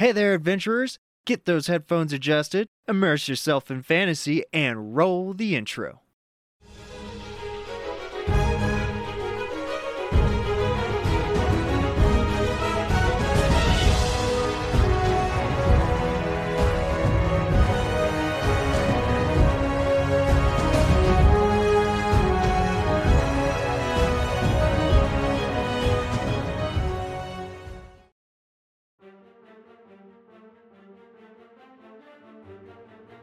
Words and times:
Hey 0.00 0.12
there, 0.12 0.32
adventurers! 0.32 0.98
Get 1.26 1.44
those 1.44 1.66
headphones 1.66 2.14
adjusted, 2.14 2.68
immerse 2.88 3.28
yourself 3.28 3.70
in 3.70 3.82
fantasy, 3.82 4.42
and 4.50 4.96
roll 4.96 5.34
the 5.34 5.54
intro. 5.54 6.00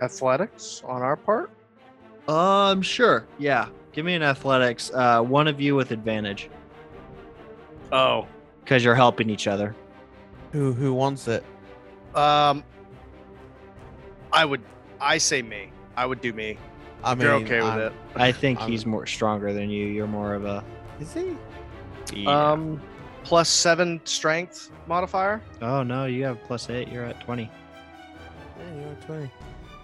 Athletics 0.02 0.82
on 0.86 1.02
our 1.02 1.16
part. 1.16 1.52
Um, 2.28 2.82
sure. 2.82 3.26
Yeah. 3.40 3.68
Give 3.94 4.06
me 4.06 4.14
an 4.14 4.24
athletics. 4.24 4.92
Uh, 4.94 5.22
one 5.22 5.48
of 5.48 5.60
you 5.60 5.76
with 5.76 5.92
advantage 5.92 6.50
Oh, 7.92 8.28
because 8.64 8.84
you're 8.84 8.96
helping 8.96 9.30
each 9.30 9.48
other. 9.48 9.76
Who 10.52 10.74
who 10.74 10.94
wants 10.94 11.28
it? 11.28 11.44
um, 12.16 12.64
I 14.34 14.44
would. 14.46 14.62
I 15.00 15.18
say 15.18 15.42
me. 15.42 15.72
I 15.96 16.06
would 16.06 16.20
do 16.22 16.34
me. 16.34 16.58
I 17.04 17.14
If 17.14 17.22
you're 17.22 17.34
okay 17.36 17.58
with 17.62 17.70
I'm- 17.70 17.80
it. 17.80 17.94
I 18.16 18.32
think 18.32 18.60
I'm- 18.60 18.70
he's 18.70 18.86
more 18.86 19.06
stronger 19.06 19.54
than 19.54 19.70
you. 19.70 19.86
You're 19.88 20.06
more 20.08 20.34
of 20.34 20.46
a. 20.46 20.64
Is 21.00 21.14
he? 21.14 21.36
Yeah. 22.14 22.52
Um, 22.52 22.82
plus 23.24 23.48
seven 23.50 24.02
strength 24.04 24.72
modifier. 24.88 25.42
oh 25.62 25.82
no, 25.84 26.06
you 26.06 26.24
have 26.26 26.42
plus 26.44 26.70
eight. 26.70 26.90
You're 26.90 27.06
at 27.06 27.20
twenty. 27.22 27.50
Yeah, 28.60 28.76
you're 28.86 28.96
20. 29.06 29.32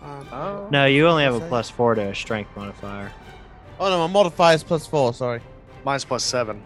Um, 0.04 0.28
Oh. 0.32 0.68
No, 0.72 0.86
you 0.86 1.08
only 1.08 1.24
have 1.24 1.36
a 1.36 1.40
Plus 1.40 1.50
plus 1.50 1.70
four 1.70 1.96
to 1.96 2.02
a 2.10 2.16
strength 2.16 2.50
modifier. 2.56 3.12
Oh 3.80 3.90
no, 3.90 4.08
my 4.08 4.12
modifier 4.12 4.56
is 4.56 4.64
plus 4.64 4.86
four. 4.86 5.14
Sorry. 5.14 5.42
Mine's 5.86 6.06
plus 6.06 6.24
seven. 6.24 6.62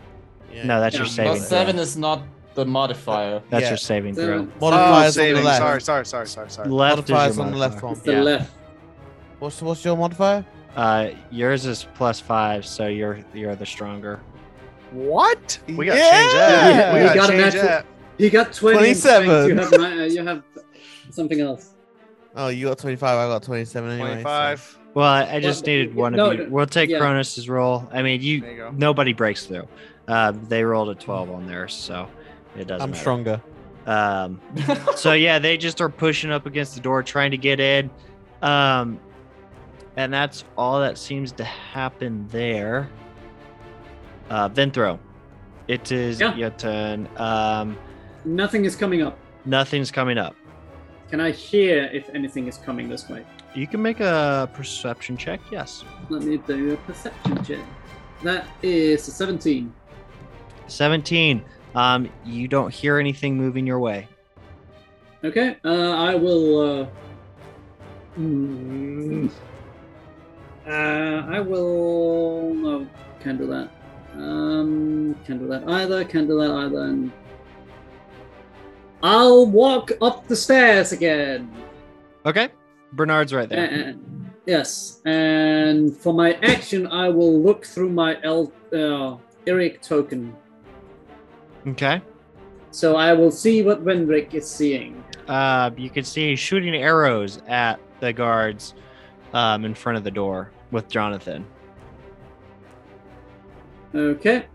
Yeah. 0.51 0.65
No, 0.65 0.79
that's 0.79 0.95
Yeah, 0.95 1.01
your 1.01 1.07
saving. 1.07 1.31
Plus 1.33 1.49
throw. 1.49 1.57
seven 1.57 1.79
is 1.79 1.97
not 1.97 2.21
the 2.55 2.65
modifier. 2.65 3.41
That's 3.49 3.63
Yeah. 3.63 3.69
your 3.69 3.77
saving 3.77 4.15
throw. 4.15 4.25
Seven. 4.25 4.51
Modifier 4.59 4.83
oh, 4.83 4.91
is 4.93 4.97
on 4.97 5.05
the 5.05 5.11
saving. 5.11 5.43
left. 5.43 5.57
Sorry, 5.59 5.81
sorry, 5.81 6.05
sorry, 6.05 6.27
sorry, 6.27 6.49
sorry. 6.49 6.69
Left 6.69 6.97
Modifier 6.97 7.25
is 7.27 7.31
is 7.31 7.37
your 7.37 7.45
on 7.45 7.51
the 7.51 7.57
left 7.57 7.83
modifier. 7.83 7.93
one. 7.93 8.01
The 8.05 8.11
Yeah. 8.11 8.21
left. 8.37 8.51
What's 9.39 9.61
what's 9.61 9.85
your 9.85 9.97
modifier? 9.97 10.45
Uh, 10.75 11.09
yours 11.31 11.65
is 11.65 11.87
plus 11.95 12.19
five, 12.19 12.65
so 12.65 12.87
you're 12.87 13.19
you're 13.33 13.55
the 13.55 13.65
stronger. 13.65 14.19
What? 14.91 15.59
We 15.67 15.85
gotta 15.85 15.99
Yeah! 15.99 16.11
change 16.21 16.33
that. 16.33 16.75
Yeah, 16.75 16.93
we 16.93 16.99
you 17.09 17.13
gotta 17.15 17.33
change 17.33 17.53
that. 17.53 17.85
He 18.17 18.29
got 18.29 18.53
20 18.53 18.77
and 18.77 19.01
27. 19.01 19.49
You 19.49 19.55
have, 19.57 19.71
ni- 19.71 20.01
uh, 20.01 20.05
you 20.05 20.25
have 20.25 20.43
something 21.11 21.39
else. 21.39 21.73
Oh, 22.37 22.47
you 22.49 22.67
got 22.67 22.77
25. 22.77 23.03
I 23.17 23.27
got 23.33 23.43
27 23.43 23.89
anyway. 23.91 24.07
so- 24.07 24.11
Twenty-five. 24.13 24.77
Well, 24.93 25.05
I, 25.07 25.35
I 25.35 25.39
just 25.39 25.65
Well, 25.65 25.75
needed 25.75 25.95
one 25.95 26.13
no, 26.13 26.31
of 26.31 26.37
you. 26.37 26.43
no, 26.45 26.49
We'll 26.49 26.65
take 26.65 26.89
yeah. 26.89 26.99
Kronos's 26.99 27.49
roll. 27.49 27.87
I 27.91 28.01
mean, 28.01 28.21
you 28.21 28.37
you 28.45 28.71
nobody 28.75 29.13
breaks 29.13 29.45
through. 29.45 29.67
Uh, 30.07 30.31
they 30.47 30.63
rolled 30.63 30.89
a 30.89 30.95
twelve 30.95 31.29
on 31.29 31.45
theirs, 31.45 31.73
so 31.75 32.07
it 32.57 32.65
doesn't. 32.67 32.81
I'm 32.81 32.89
matter. 32.91 32.99
stronger. 33.01 33.41
Um, 33.85 34.39
so 34.95 35.13
yeah, 35.13 35.37
they 35.39 35.55
just 35.57 35.81
are 35.81 35.89
pushing 35.89 36.31
up 36.31 36.45
against 36.47 36.73
the 36.75 36.81
door, 36.81 37.03
trying 37.03 37.29
to 37.31 37.37
get 37.37 37.59
in. 37.59 37.89
Um, 38.41 38.99
and 39.97 40.11
that's 40.13 40.43
all 40.57 40.79
that 40.79 40.97
seems 40.97 41.31
to 41.33 41.43
happen 41.43 42.27
there. 42.29 42.89
Uh, 44.29 44.49
Venthro, 44.49 44.99
it 45.67 45.91
is 45.91 46.19
Yeah. 46.19 46.35
your 46.35 46.49
turn. 46.51 47.07
Um, 47.17 47.77
Nothing 48.25 48.65
is 48.65 48.75
coming 48.75 49.01
up. 49.03 49.17
nothing's 49.45 49.91
coming 49.91 50.17
up. 50.17 50.35
Can 51.09 51.21
I 51.21 51.31
hear 51.31 51.85
if 51.93 52.09
anything 52.13 52.47
is 52.47 52.57
coming 52.57 52.89
this 52.89 53.07
way? 53.09 53.23
You 53.55 53.65
can 53.67 53.81
make 53.81 53.99
a 54.01 54.49
perception 54.53 55.15
check. 55.17 55.39
Yes, 55.51 55.83
Let 56.09 56.23
me 56.23 56.37
do 56.37 56.73
a 56.73 56.77
perception 56.77 57.43
check. 57.43 57.59
That 58.23 58.45
is 58.61 59.07
a 59.07 59.11
17. 59.11 59.73
seventeen. 60.67 61.43
Um, 61.75 62.09
you 62.25 62.47
don't 62.47 62.73
hear 62.73 62.97
anything 62.97 63.37
moving 63.37 63.65
your 63.65 63.79
way. 63.79 64.07
Okay, 65.23 65.57
uh, 65.63 65.91
I 65.91 66.15
will. 66.15 66.81
Uh, 66.81 66.87
mm, 68.19 69.31
uh, 70.67 70.69
I 70.71 71.39
will. 71.39 72.53
No, 72.55 72.87
can't 73.21 73.37
do 73.37 73.47
that. 73.47 73.69
Um, 74.15 75.15
can't 75.25 75.39
do 75.39 75.47
that 75.47 75.67
either. 75.69 76.03
Can't 76.03 76.27
do 76.27 76.37
that 76.39 76.51
either. 76.51 76.81
And 76.83 77.11
I'll 79.03 79.45
walk 79.45 79.91
up 80.01 80.27
the 80.27 80.35
stairs 80.35 80.91
again. 80.91 81.51
Okay, 82.25 82.49
Bernard's 82.93 83.33
right 83.33 83.47
there. 83.47 83.65
And, 83.65 84.31
yes, 84.45 85.01
and 85.05 85.95
for 85.95 86.13
my 86.13 86.33
action, 86.43 86.87
I 86.87 87.09
will 87.09 87.39
look 87.41 87.65
through 87.65 87.89
my 87.89 88.17
El 88.23 88.51
uh, 88.73 89.17
Eric 89.45 89.81
token. 89.81 90.35
Okay. 91.67 92.01
So 92.71 92.95
I 92.95 93.13
will 93.13 93.31
see 93.31 93.63
what 93.63 93.83
Vendrick 93.83 94.33
is 94.33 94.49
seeing. 94.49 95.03
Uh, 95.27 95.71
you 95.77 95.89
can 95.89 96.03
see 96.03 96.29
he's 96.29 96.39
shooting 96.39 96.75
arrows 96.75 97.41
at 97.47 97.79
the 97.99 98.13
guards 98.13 98.73
um, 99.33 99.65
in 99.65 99.73
front 99.73 99.97
of 99.97 100.03
the 100.03 100.11
door 100.11 100.51
with 100.71 100.87
Jonathan. 100.87 101.45
Okay. 103.95 104.45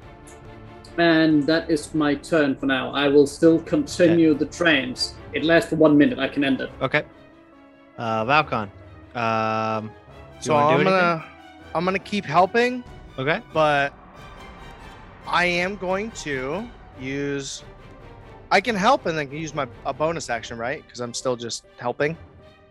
And 0.99 1.45
that 1.47 1.71
is 1.71 1.95
my 1.95 2.15
turn 2.15 2.55
for 2.57 2.67
now. 2.67 2.93
I 2.93 3.09
will 3.09 3.27
still 3.27 3.59
continue 3.61 4.35
the 4.35 4.47
trance. 4.47 5.15
It 5.33 5.45
lasts 5.45 5.71
for 5.71 5.77
one 5.77 5.97
minute. 5.97 6.19
I 6.19 6.29
can 6.29 6.45
end 6.45 6.61
it. 6.61 6.71
Okay. 6.83 7.05
Uh, 7.97 8.25
Valcon. 8.25 8.69
Um, 9.17 9.85
you 9.87 9.91
So 10.41 10.55
wanna 10.55 10.67
I'm 10.67 10.75
anything? 10.75 10.85
gonna, 10.93 11.25
I'm 11.75 11.85
gonna 11.85 11.99
keep 11.99 12.25
helping, 12.25 12.85
Okay. 13.19 13.41
but 13.53 13.93
I 15.27 15.45
am 15.47 15.77
going 15.77 16.11
to 16.23 16.69
use. 17.01 17.63
I 18.51 18.61
can 18.61 18.77
help 18.77 19.07
and 19.07 19.17
then 19.17 19.29
can 19.29 19.39
use 19.39 19.55
my 19.55 19.67
a 19.87 19.95
bonus 19.95 20.29
action, 20.29 20.59
right? 20.59 20.83
Because 20.85 21.01
I'm 21.01 21.15
still 21.15 21.37
just 21.37 21.65
helping. 21.79 22.17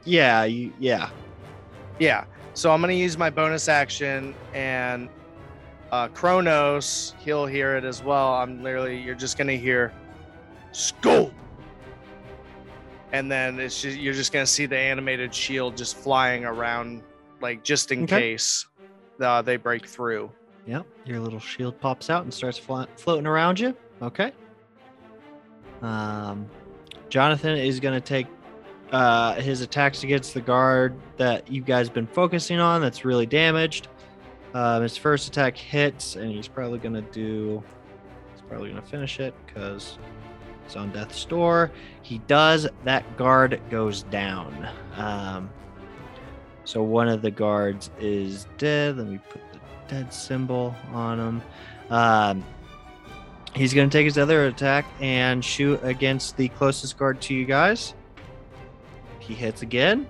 Yeah. 0.04 0.44
You. 0.44 0.72
Yeah. 0.80 1.10
Yeah. 2.00 2.26
So 2.54 2.72
I'm 2.72 2.82
gonna 2.82 2.94
use 2.94 3.18
my 3.18 3.30
bonus 3.32 3.68
action 3.68 4.36
and 4.54 5.10
uh 5.92 6.08
Kronos, 6.10 7.14
he'll 7.20 7.46
hear 7.46 7.76
it 7.76 7.84
as 7.84 8.04
well. 8.04 8.34
I'm 8.36 8.64
literally 8.64 9.00
you're 9.02 9.16
just 9.16 9.38
gonna 9.38 9.54
hear 9.54 9.94
skull. 10.72 11.32
And 13.14 13.30
then 13.30 13.60
it's 13.60 13.82
just 13.82 13.98
you're 13.98 14.14
just 14.14 14.32
gonna 14.32 14.46
see 14.46 14.66
the 14.66 14.78
animated 14.78 15.34
shield 15.36 15.76
just 15.76 15.98
flying 15.98 16.46
around 16.46 17.04
like 17.42 17.64
just 17.64 17.92
in 17.92 18.04
Okay. 18.04 18.20
case 18.20 18.68
uh, 19.20 19.42
they 19.42 19.58
break 19.58 19.86
through. 19.86 20.32
Yep. 20.66 20.86
Your 21.06 21.20
little 21.20 21.40
shield 21.40 21.80
pops 21.80 22.10
out 22.10 22.24
and 22.24 22.34
starts 22.34 22.58
flo- 22.58 22.88
floating 22.96 23.28
around 23.28 23.60
you. 23.60 23.76
Okay. 24.02 24.32
Um, 25.82 26.48
Jonathan 27.10 27.58
is 27.58 27.80
going 27.80 28.00
to 28.00 28.06
take 28.06 28.28
uh, 28.92 29.36
his 29.36 29.62
attacks 29.62 30.04
against 30.04 30.34
the 30.36 30.42
guard 30.42 30.96
that 31.18 31.52
you 31.52 31.62
guys 31.62 31.90
been 31.90 32.06
focusing 32.08 32.60
on. 32.60 32.82
That's 32.82 33.04
really 33.04 33.26
damaged. 33.26 33.88
Um, 34.54 34.84
his 34.84 34.98
first 34.98 35.28
attack 35.28 35.56
hits, 35.56 36.16
and 36.16 36.32
he's 36.32 36.48
probably 36.48 36.80
going 36.80 36.96
to 36.96 37.02
do. 37.02 37.64
He's 38.34 38.42
probably 38.48 38.70
going 38.70 38.82
to 38.82 38.88
finish 38.88 39.20
it 39.20 39.34
because 39.46 39.98
he's 40.66 40.76
on 40.76 40.92
death's 40.92 41.24
door. 41.26 41.72
He 42.02 42.20
does. 42.20 42.68
That 42.84 43.18
guard 43.18 43.62
goes 43.70 44.04
down. 44.04 44.68
Um, 44.96 45.50
so 46.66 46.84
one 46.84 47.08
of 47.08 47.22
the 47.22 47.32
guards 47.32 47.92
is 48.00 48.46
dead. 48.58 48.98
Let 48.98 49.08
me 49.08 49.20
put 49.30 49.42
the 49.54 49.60
dead 49.88 50.14
symbol 50.14 50.76
on 50.92 51.20
him. 51.20 51.42
Um, 51.90 52.46
he's 53.56 53.74
going 53.74 53.90
to 53.90 53.98
take 53.98 54.06
his 54.06 54.18
other 54.18 54.48
attack 54.48 54.86
and 55.00 55.44
shoot 55.44 55.80
against 55.84 56.38
the 56.38 56.50
closest 56.50 56.98
guard 56.98 57.22
to 57.22 57.34
you 57.34 57.46
guys. 57.46 57.94
He 59.20 59.34
hits 59.34 59.62
again 59.62 60.08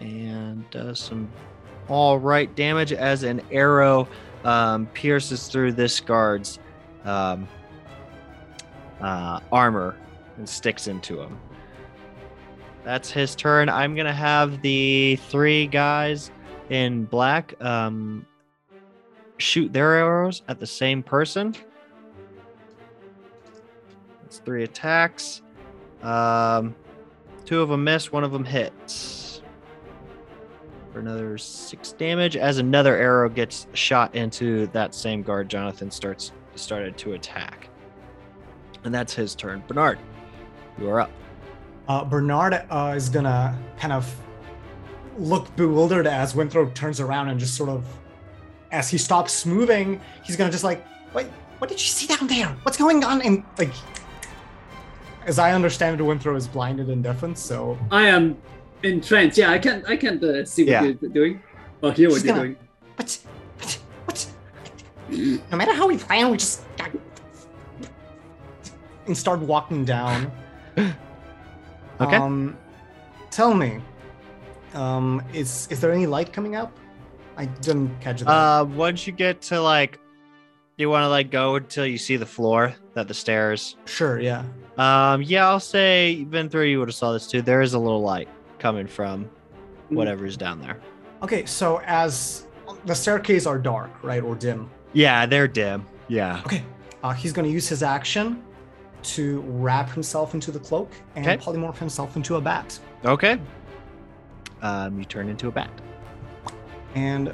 and 0.00 0.68
does 0.70 0.98
some 0.98 1.30
all 1.88 2.18
right 2.18 2.54
damage 2.54 2.92
as 2.92 3.22
an 3.22 3.40
arrow 3.50 4.08
um, 4.44 4.86
pierces 4.88 5.48
through 5.48 5.72
this 5.72 6.00
guard's 6.00 6.58
um, 7.04 7.48
uh, 9.00 9.40
armor 9.50 9.96
and 10.36 10.48
sticks 10.48 10.86
into 10.86 11.20
him. 11.20 11.38
That's 12.84 13.10
his 13.10 13.34
turn. 13.34 13.68
I'm 13.68 13.94
gonna 13.94 14.12
have 14.12 14.62
the 14.62 15.16
three 15.28 15.66
guys 15.66 16.30
in 16.70 17.04
black 17.04 17.54
um, 17.62 18.26
shoot 19.38 19.72
their 19.72 19.94
arrows 19.94 20.42
at 20.48 20.58
the 20.60 20.66
same 20.66 21.02
person. 21.02 21.54
That's 24.22 24.38
three 24.38 24.64
attacks. 24.64 25.42
Um, 26.02 26.74
two 27.44 27.60
of 27.60 27.68
them 27.68 27.84
miss, 27.84 28.12
one 28.12 28.24
of 28.24 28.30
them 28.30 28.44
hits 28.44 29.27
for 30.98 31.02
another 31.02 31.38
six 31.38 31.92
damage. 31.92 32.36
As 32.36 32.58
another 32.58 32.96
arrow 32.96 33.28
gets 33.28 33.68
shot 33.72 34.12
into 34.16 34.66
that 34.68 34.92
same 34.92 35.22
guard, 35.22 35.48
Jonathan 35.48 35.92
starts 35.92 36.32
started 36.56 36.98
to 36.98 37.12
attack, 37.12 37.68
and 38.82 38.92
that's 38.92 39.14
his 39.14 39.36
turn. 39.36 39.62
Bernard. 39.68 40.00
You 40.76 40.90
are 40.90 41.02
up. 41.02 41.10
Uh, 41.86 42.04
Bernard 42.04 42.64
uh, 42.68 42.94
is 42.96 43.08
gonna 43.08 43.56
kind 43.78 43.92
of 43.92 44.12
look 45.16 45.54
bewildered 45.54 46.08
as 46.08 46.34
Winthrop 46.34 46.74
turns 46.74 46.98
around 46.98 47.28
and 47.28 47.38
just 47.38 47.54
sort 47.54 47.70
of, 47.70 47.86
as 48.72 48.90
he 48.90 48.98
stops 48.98 49.46
moving, 49.46 50.00
he's 50.24 50.34
gonna 50.34 50.50
just 50.50 50.64
like, 50.64 50.84
wait, 51.14 51.28
what 51.58 51.70
did 51.70 51.80
you 51.80 51.86
see 51.86 52.08
down 52.08 52.26
there? 52.26 52.48
What's 52.64 52.76
going 52.76 53.04
on? 53.04 53.22
And 53.22 53.44
like, 53.56 53.72
as 55.26 55.38
I 55.38 55.52
understand 55.52 56.00
it, 56.00 56.02
Winthrop 56.02 56.36
is 56.36 56.48
blinded 56.48 56.88
and 56.88 57.04
deafened, 57.04 57.38
so 57.38 57.78
I 57.92 58.08
am 58.08 58.36
entranced. 58.82 59.38
Yeah, 59.38 59.50
I 59.50 59.58
can't. 59.58 59.84
I 59.88 59.96
can't 59.96 60.22
uh, 60.22 60.44
see 60.44 60.62
what 60.64 60.70
Yeah. 60.70 60.82
you're 60.84 61.10
doing 61.10 61.42
or 61.82 61.92
hear 61.92 62.08
what 62.08 62.16
She's 62.16 62.24
you're 62.26 62.34
gonna- 62.34 62.48
doing. 62.48 62.56
But, 62.96 63.18
but, 63.58 63.78
what? 64.06 64.26
No 65.50 65.56
matter 65.56 65.72
how 65.72 65.86
we 65.88 65.96
plan, 65.98 66.30
we 66.30 66.36
just. 66.38 66.62
And 69.06 69.16
start 69.16 69.40
walking 69.40 69.84
down. 69.84 70.30
Okay. 72.00 72.14
Um, 72.14 72.56
tell 73.32 73.52
me, 73.54 73.80
um, 74.72 75.20
is 75.34 75.66
is 75.68 75.80
there 75.80 75.90
any 75.90 76.06
light 76.06 76.32
coming 76.32 76.54
up? 76.54 76.70
I 77.36 77.46
didn't 77.46 77.90
catch 78.00 78.20
that. 78.20 78.28
Uh, 78.30 78.64
once 78.66 79.04
you 79.04 79.12
get 79.12 79.42
to 79.50 79.60
like, 79.60 79.98
you 80.76 80.88
want 80.90 81.02
to 81.02 81.08
like 81.08 81.32
go 81.32 81.56
until 81.56 81.84
you 81.84 81.98
see 81.98 82.14
the 82.16 82.24
floor, 82.24 82.72
that 82.94 83.08
the 83.08 83.14
stairs. 83.14 83.74
sure, 83.86 84.20
yeah. 84.20 84.44
Um, 84.76 85.22
yeah, 85.22 85.48
I'll 85.48 85.58
say 85.58 86.12
even 86.12 86.48
through 86.48 86.66
you 86.66 86.78
would 86.78 86.86
have 86.86 86.94
saw 86.94 87.10
this 87.12 87.26
too. 87.26 87.42
There 87.42 87.62
is 87.62 87.74
a 87.74 87.80
little 87.80 88.00
light 88.02 88.28
coming 88.58 88.86
from 88.86 89.28
whatever's 89.88 90.36
down 90.36 90.60
there. 90.60 90.78
Okay, 91.22 91.46
so 91.46 91.80
as 91.84 92.46
the 92.84 92.94
staircase 92.94 93.46
are 93.46 93.58
dark, 93.58 93.90
right, 94.02 94.22
or 94.22 94.34
dim. 94.34 94.70
Yeah, 94.92 95.26
they're 95.26 95.48
dim. 95.48 95.86
Yeah. 96.08 96.42
Okay, 96.46 96.62
uh, 97.02 97.12
he's 97.12 97.32
going 97.32 97.46
to 97.46 97.52
use 97.52 97.68
his 97.68 97.82
action 97.82 98.42
to 99.02 99.40
wrap 99.46 99.90
himself 99.90 100.34
into 100.34 100.50
the 100.50 100.58
cloak 100.58 100.90
and 101.16 101.26
Okay. 101.26 101.36
polymorph 101.38 101.78
himself 101.78 102.16
into 102.16 102.36
a 102.36 102.40
bat. 102.40 102.78
Okay. 103.04 103.38
Um, 104.60 104.98
you 104.98 105.04
turn 105.04 105.28
into 105.28 105.48
a 105.48 105.52
bat. 105.52 105.70
and 106.94 107.32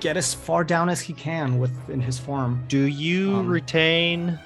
get 0.00 0.16
as 0.16 0.32
far 0.34 0.62
down 0.62 0.88
as 0.88 1.00
he 1.00 1.12
can 1.12 1.58
within 1.58 2.00
his 2.00 2.18
form. 2.18 2.62
Do 2.68 2.86
you 2.86 3.36
Um, 3.36 3.48
retain 3.48 4.38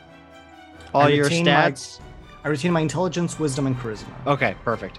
all 0.94 1.02
I 1.02 1.08
your 1.08 1.24
retain 1.24 1.44
my- 1.44 1.50
stats? 1.50 2.00
I 2.44 2.48
retain 2.48 2.72
my 2.72 2.80
intelligence, 2.80 3.38
wisdom, 3.38 3.66
and 3.66 3.76
charisma. 3.78 4.06
Okay, 4.26 4.54
perfect. 4.64 4.98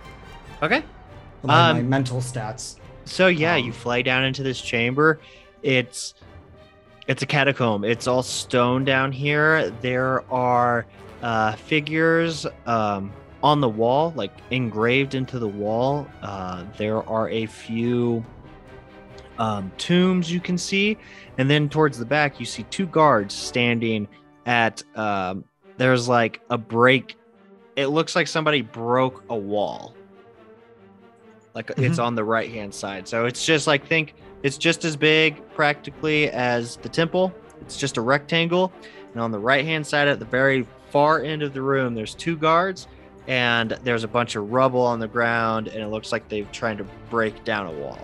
Okay. 0.61 0.83
my, 1.43 1.73
my 1.73 1.79
um, 1.79 1.89
mental 1.89 2.19
stats. 2.19 2.77
So 3.05 3.27
yeah, 3.27 3.55
you 3.55 3.71
Um, 3.71 3.71
fly 3.71 4.01
down 4.01 4.23
into 4.23 4.43
this 4.43 4.61
chamber. 4.61 5.19
It's 5.63 6.13
it's 7.07 7.23
a 7.23 7.25
catacomb. 7.25 7.83
It's 7.83 8.07
all 8.07 8.23
stone 8.23 8.85
down 8.85 9.11
here. 9.11 9.71
There 9.81 10.23
are 10.31 10.85
uh, 11.21 11.53
figures 11.53 12.45
um, 12.67 13.11
on 13.41 13.59
the 13.59 13.69
wall, 13.69 14.13
like 14.15 14.31
engraved 14.51 15.15
into 15.15 15.39
the 15.39 15.47
wall. 15.47 16.07
Uh, 16.21 16.63
there 16.77 17.03
are 17.09 17.27
a 17.29 17.47
few 17.47 18.23
um, 19.39 19.71
tombs 19.77 20.31
you 20.31 20.39
can 20.39 20.57
see, 20.57 20.97
and 21.37 21.49
then 21.49 21.69
towards 21.69 21.97
the 21.97 22.05
back 22.05 22.39
you 22.39 22.45
see 22.45 22.63
two 22.63 22.85
guards 22.85 23.33
standing 23.33 24.07
at. 24.45 24.83
Um, 24.95 25.43
there's 25.77 26.07
like 26.07 26.41
a 26.51 26.57
break. 26.59 27.17
It 27.75 27.87
looks 27.87 28.15
like 28.15 28.27
somebody 28.27 28.61
broke 28.61 29.23
a 29.29 29.35
wall 29.35 29.95
like 31.53 31.71
it's 31.77 31.99
on 31.99 32.15
the 32.15 32.23
right 32.23 32.49
hand 32.49 32.73
side. 32.73 33.07
So 33.07 33.25
it's 33.25 33.45
just 33.45 33.67
like 33.67 33.85
think 33.87 34.13
it's 34.43 34.57
just 34.57 34.85
as 34.85 34.95
big 34.95 35.41
practically 35.53 36.29
as 36.29 36.77
the 36.77 36.89
temple. 36.89 37.33
It's 37.61 37.77
just 37.77 37.97
a 37.97 38.01
rectangle. 38.01 38.71
And 39.13 39.21
on 39.21 39.31
the 39.31 39.39
right 39.39 39.65
hand 39.65 39.85
side 39.85 40.07
at 40.07 40.19
the 40.19 40.25
very 40.25 40.65
far 40.89 41.21
end 41.21 41.43
of 41.43 41.53
the 41.53 41.61
room 41.61 41.93
there's 41.93 42.15
two 42.15 42.37
guards. 42.37 42.87
And 43.27 43.71
there's 43.83 44.03
a 44.03 44.07
bunch 44.07 44.35
of 44.35 44.51
rubble 44.51 44.81
on 44.81 44.99
the 44.99 45.07
ground 45.07 45.67
and 45.67 45.81
it 45.81 45.87
looks 45.87 46.11
like 46.11 46.27
they've 46.27 46.51
tried 46.51 46.77
to 46.79 46.85
break 47.09 47.43
down 47.43 47.67
a 47.67 47.71
wall. 47.71 47.99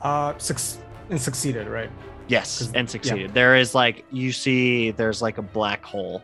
Uh, 0.00 0.34
six 0.38 0.78
and 1.10 1.20
succeeded, 1.20 1.68
right? 1.68 1.90
Yes, 2.28 2.70
and 2.74 2.88
succeeded. 2.88 3.34
There 3.34 3.56
is 3.56 3.74
like 3.74 4.04
you 4.10 4.32
see 4.32 4.90
there's 4.92 5.20
like 5.20 5.38
a 5.38 5.42
black 5.42 5.84
hole 5.84 6.22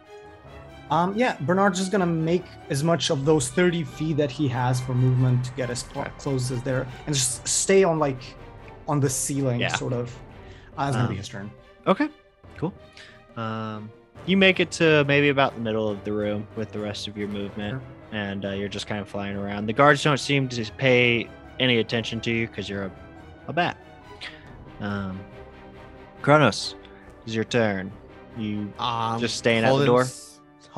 Um, 0.91 1.15
yeah, 1.17 1.37
Bernard's 1.41 1.79
just 1.79 1.93
gonna 1.93 2.07
make 2.07 2.45
as 2.71 2.83
much 2.83 3.11
of 3.11 3.25
those 3.25 3.51
30 3.51 3.85
feet 3.85 4.17
that 4.17 4.31
he 4.31 4.49
has 4.49 4.81
for 4.81 4.95
movement 4.95 5.45
to 5.45 5.51
get 5.53 5.69
as 5.71 5.85
Okay. 5.95 6.09
close 6.19 6.51
as 6.51 6.63
there, 6.63 6.87
and 7.07 7.15
just 7.15 7.47
stay 7.47 7.85
on 7.85 7.99
like 7.99 8.21
on 8.89 9.01
the 9.01 9.11
ceiling, 9.11 9.61
Yeah. 9.61 9.69
sort 9.69 9.93
of. 9.93 10.15
Uh, 10.79 10.85
it's 10.89 10.97
gonna 10.97 11.09
be 11.09 11.15
Um, 11.15 11.19
his 11.19 11.29
turn. 11.29 11.51
okay 11.87 12.09
cool 12.57 12.73
um 13.37 13.89
you 14.27 14.37
make 14.37 14.59
it 14.61 14.71
to 14.73 15.05
maybe 15.05 15.29
about 15.29 15.55
the 15.55 15.61
middle 15.61 15.89
of 15.89 16.03
the 16.05 16.13
room 16.13 16.47
with 16.57 16.71
the 16.73 16.79
rest 16.79 17.07
of 17.09 17.17
your 17.17 17.29
movement 17.29 17.81
and 18.13 18.45
uh, 18.45 18.51
you're 18.51 18.69
just 18.69 18.87
kind 18.87 19.01
of 19.01 19.09
flying 19.09 19.37
around. 19.37 19.67
The 19.67 19.73
guards 19.73 20.03
don't 20.03 20.19
seem 20.19 20.49
to 20.49 20.65
pay 20.79 21.29
any 21.61 21.79
attention 21.79 22.21
to 22.23 22.31
you 22.31 22.47
because 22.47 22.69
you're 22.69 22.85
a, 22.85 22.91
a 23.49 23.53
bat. 23.53 23.77
Um, 24.81 25.21
Kronos, 26.23 26.75
it's 27.27 27.35
your 27.35 27.45
turn. 27.45 27.93
You, 28.37 28.73
Um, 28.79 29.21
Just 29.21 29.37
staying 29.37 29.65
at 29.65 29.77
the 29.77 29.85
door? 29.87 30.03
s- 30.03 30.28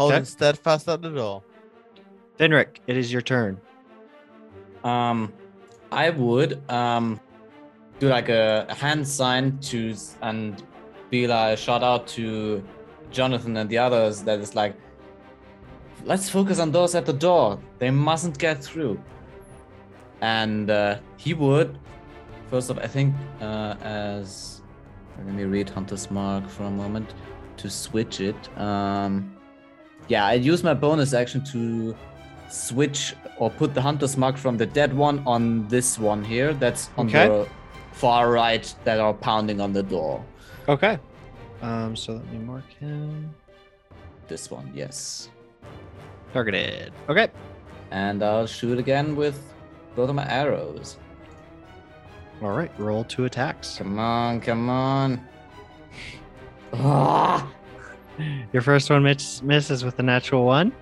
Holding 0.00 0.16
Okay. 0.16 0.24
steadfast 0.24 0.88
at 0.88 1.02
the 1.02 1.10
door. 1.10 1.42
Finric, 2.38 2.78
it 2.86 2.96
is 2.96 3.12
your 3.12 3.20
turn. 3.20 3.60
Um, 4.82 5.30
I 5.92 6.08
would 6.08 6.62
um 6.70 7.20
do 7.98 8.08
like 8.08 8.30
a, 8.30 8.64
a 8.70 8.74
hand 8.74 9.06
sign 9.06 9.58
to 9.68 9.94
and 10.22 10.62
be 11.10 11.26
like 11.26 11.52
a 11.52 11.56
shout 11.56 11.82
out 11.82 12.06
to 12.16 12.64
Jonathan 13.10 13.58
and 13.58 13.68
the 13.68 13.76
others 13.76 14.22
that 14.22 14.38
is 14.40 14.54
like, 14.54 14.74
let's 16.06 16.30
focus 16.30 16.58
on 16.60 16.72
those 16.72 16.94
at 16.94 17.04
the 17.04 17.12
door. 17.12 17.58
They 17.78 17.90
mustn't 17.90 18.38
get 18.38 18.64
through. 18.64 18.98
And 20.22 20.70
uh, 20.70 21.00
he 21.18 21.34
would 21.34 21.78
first 22.48 22.70
of 22.70 22.78
I 22.78 22.86
think 22.86 23.14
uh, 23.42 23.74
as 23.82 24.62
let 25.18 25.34
me 25.34 25.44
read 25.44 25.68
Hunter's 25.68 26.10
Mark 26.10 26.48
for 26.48 26.64
a 26.64 26.70
moment 26.70 27.12
to 27.58 27.68
switch 27.68 28.22
it. 28.22 28.40
Um, 28.58 29.36
yeah, 30.10 30.26
I 30.26 30.34
use 30.34 30.62
my 30.62 30.74
bonus 30.74 31.14
action 31.14 31.42
to 31.52 31.94
switch 32.48 33.14
or 33.38 33.48
put 33.48 33.72
the 33.74 33.80
hunter's 33.80 34.16
mark 34.16 34.36
from 34.36 34.56
the 34.58 34.66
dead 34.66 34.92
one 34.92 35.22
on 35.26 35.66
this 35.68 35.98
one 35.98 36.22
here 36.24 36.52
that's 36.52 36.90
on 36.98 37.06
Okay. 37.06 37.28
the 37.28 37.46
far 37.92 38.30
right 38.32 38.66
that 38.84 38.98
are 39.00 39.14
pounding 39.14 39.60
on 39.60 39.72
the 39.72 39.82
door 39.82 40.22
Okay. 40.68 40.98
Um, 41.62 41.94
so 41.96 42.14
let 42.14 42.26
me 42.32 42.38
mark 42.38 42.68
him. 42.80 43.34
this 44.28 44.50
one 44.50 44.70
yes 44.74 45.28
Targeted. 46.32 46.92
Okay. 47.08 47.28
and 47.92 48.22
i'll 48.22 48.46
shoot 48.46 48.78
again 48.78 49.14
with 49.16 49.38
both 49.96 50.08
of 50.10 50.14
my 50.16 50.26
arrows 50.28 50.98
All 52.42 52.50
right. 52.60 52.70
Roll 52.78 53.04
two 53.04 53.24
attacks. 53.26 53.78
come 53.78 53.98
on 53.98 54.40
come 54.40 54.68
on 54.70 55.20
ah! 56.74 57.46
Your 58.52 58.62
first 58.62 58.90
one 58.90 59.02
miss, 59.02 59.42
misses 59.42 59.84
with 59.84 59.98
a 59.98 60.02
natural 60.02 60.44
one. 60.44 60.72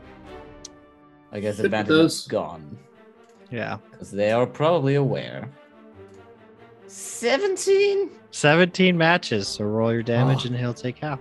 i 1.32 1.38
guess 1.40 1.58
advantage 1.58 1.90
is 1.92 2.26
gone 2.26 2.78
Yeah. 3.50 3.78
because 3.90 4.10
they 4.10 4.32
are 4.32 4.46
probably 4.46 4.94
aware 4.96 5.48
17 6.86 8.10
17 8.30 8.96
matches. 8.96 9.46
So 9.48 9.64
roll 9.64 9.92
your 9.92 10.02
damage 10.02 10.44
Oh. 10.44 10.48
and 10.48 10.56
he'll 10.56 10.74
take 10.74 10.98
half. 10.98 11.18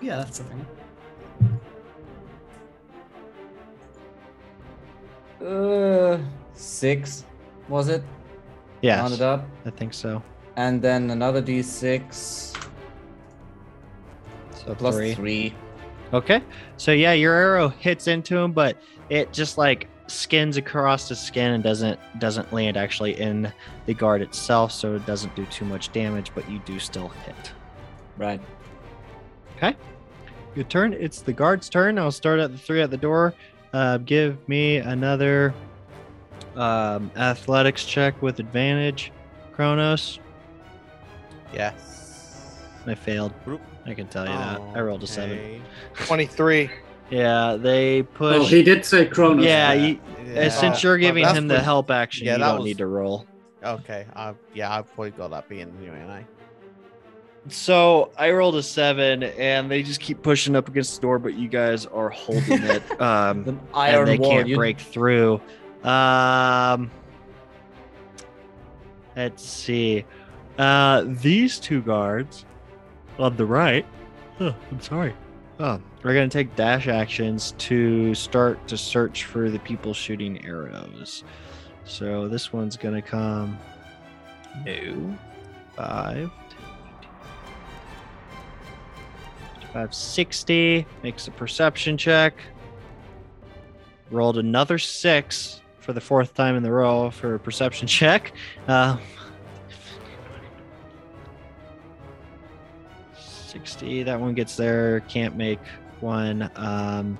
Yeah, 0.00 0.16
that's 0.16 0.38
the 0.38 0.44
thing. 0.44 0.66
uh 5.46 6.18
six 6.54 7.24
was 7.68 7.88
it 7.88 8.02
Yeah. 8.80 8.98
Rounded 9.00 9.20
Yes. 9.20 9.22
up 9.22 9.46
I 9.66 9.70
think 9.70 9.92
so. 9.94 10.22
and 10.56 10.80
then 10.82 11.10
another 11.10 11.42
d6 11.42 12.52
So 14.64 14.74
plus 14.74 14.94
three. 14.94 15.14
three 15.14 15.54
Okay. 16.12 16.42
So 16.76 16.92
yeah, 16.92 17.12
your 17.12 17.34
arrow 17.34 17.68
hits 17.68 18.06
into 18.06 18.36
him, 18.36 18.52
but 18.52 18.76
it 19.08 19.32
just 19.32 19.58
like 19.58 19.88
skins 20.08 20.58
across 20.58 21.08
the 21.08 21.16
skin 21.16 21.52
and 21.52 21.64
doesn't 21.64 21.98
doesn't 22.18 22.52
land 22.52 22.76
actually 22.76 23.18
in 23.18 23.52
the 23.86 23.94
guard 23.94 24.20
itself, 24.20 24.72
so 24.72 24.94
it 24.94 25.06
doesn't 25.06 25.34
do 25.34 25.46
too 25.46 25.64
much 25.64 25.90
damage, 25.92 26.30
but 26.34 26.48
you 26.50 26.60
do 26.66 26.78
still 26.78 27.08
hit. 27.08 27.52
right 28.18 28.40
Okay. 29.56 29.76
Your 30.54 30.64
turn. 30.64 30.92
It's 30.92 31.22
the 31.22 31.32
guard's 31.32 31.68
turn. 31.68 31.98
I'll 31.98 32.12
start 32.12 32.40
at 32.40 32.52
the 32.52 32.58
three 32.58 32.82
at 32.82 32.90
the 32.90 32.96
door. 32.96 33.32
Uh, 33.72 33.98
give 33.98 34.36
me 34.48 34.78
another 34.78 35.54
um, 36.56 37.10
athletics 37.16 37.86
check 37.86 38.20
with 38.20 38.38
advantage. 38.38 39.12
Kronos. 39.54 40.18
Yes. 41.54 42.58
I 42.86 42.94
failed. 42.94 43.32
Roop. 43.46 43.62
I 43.86 43.94
can 43.94 44.06
tell 44.08 44.24
you 44.26 44.32
that. 44.32 44.60
I 44.74 44.80
rolled 44.80 45.02
a 45.02 45.06
seven. 45.06 45.62
23. 45.94 46.70
Yeah, 47.10 47.56
they 47.60 48.02
push. 48.02 48.36
Oh, 48.36 48.44
he 48.44 48.62
did 48.62 48.84
say 48.86 49.06
Kronos. 49.06 49.44
Yeah, 49.44 49.72
Yeah, 49.72 49.86
you- 49.86 50.00
yeah. 50.26 50.48
Since 50.48 50.82
you're 50.82 50.92
Well, 50.94 51.00
giving 51.00 51.24
that's 51.24 51.36
him 51.36 51.48
the 51.48 51.54
pretty- 51.54 51.64
help 51.64 51.90
action, 51.90 52.26
yeah, 52.26 52.34
you 52.34 52.38
that 52.38 52.46
don't 52.48 52.58
was- 52.58 52.64
need 52.66 52.78
to 52.78 52.86
roll. 52.86 53.26
Okay. 53.64 54.06
I, 54.16 54.34
yeah, 54.54 54.76
I 54.76 54.82
probably 54.82 55.10
got 55.10 55.30
that 55.30 55.48
being 55.48 55.72
anyway, 55.80 56.00
and 56.00 56.10
I. 56.10 56.24
So 57.48 58.12
I 58.16 58.30
rolled 58.30 58.54
a 58.56 58.62
seven, 58.62 59.24
and 59.24 59.70
they 59.70 59.82
just 59.82 60.00
keep 60.00 60.22
pushing 60.22 60.54
up 60.56 60.68
against 60.68 60.94
the 60.96 61.02
door, 61.02 61.18
but 61.18 61.34
you 61.34 61.48
guys 61.48 61.86
are 61.86 62.08
holding 62.08 62.62
it. 62.62 63.00
Um, 63.00 63.44
The 63.44 63.56
and 63.76 64.06
they 64.08 64.18
wall. 64.18 64.30
can't 64.30 64.48
you- 64.48 64.56
break 64.56 64.78
through. 64.80 65.40
Um, 65.84 66.90
let's 69.16 69.44
see. 69.44 70.04
Uh, 70.58 71.04
these 71.06 71.58
two 71.58 71.82
guards 71.82 72.44
on 73.18 73.36
the 73.36 73.46
right. 73.46 73.86
Oh, 74.40 74.54
I'm 74.70 74.80
sorry. 74.80 75.14
Oh, 75.60 75.80
we're 76.02 76.14
gonna 76.14 76.28
take 76.28 76.56
dash 76.56 76.88
actions 76.88 77.54
to 77.58 78.14
start 78.14 78.66
to 78.68 78.76
search 78.76 79.24
for 79.24 79.50
the 79.50 79.58
people 79.60 79.94
shooting 79.94 80.44
arrows. 80.44 81.24
So 81.84 82.28
this 82.28 82.52
one's 82.52 82.76
gonna 82.76 83.02
come. 83.02 83.58
No. 84.64 85.16
Five. 85.76 86.30
560 89.72 90.86
makes 91.02 91.28
a 91.28 91.30
perception 91.30 91.96
check. 91.96 92.34
Rolled 94.10 94.36
another 94.36 94.78
six 94.78 95.62
for 95.80 95.92
the 95.94 96.00
fourth 96.00 96.34
time 96.34 96.56
in 96.56 96.62
the 96.62 96.70
row 96.70 97.10
for 97.10 97.34
a 97.34 97.38
perception 97.38 97.86
check. 97.88 98.32
Uh, 98.68 98.98
60, 103.52 104.02
that 104.04 104.18
one 104.18 104.32
gets 104.32 104.56
there. 104.56 105.00
Can't 105.00 105.36
make 105.36 105.60
one. 106.00 106.50
Um, 106.56 107.18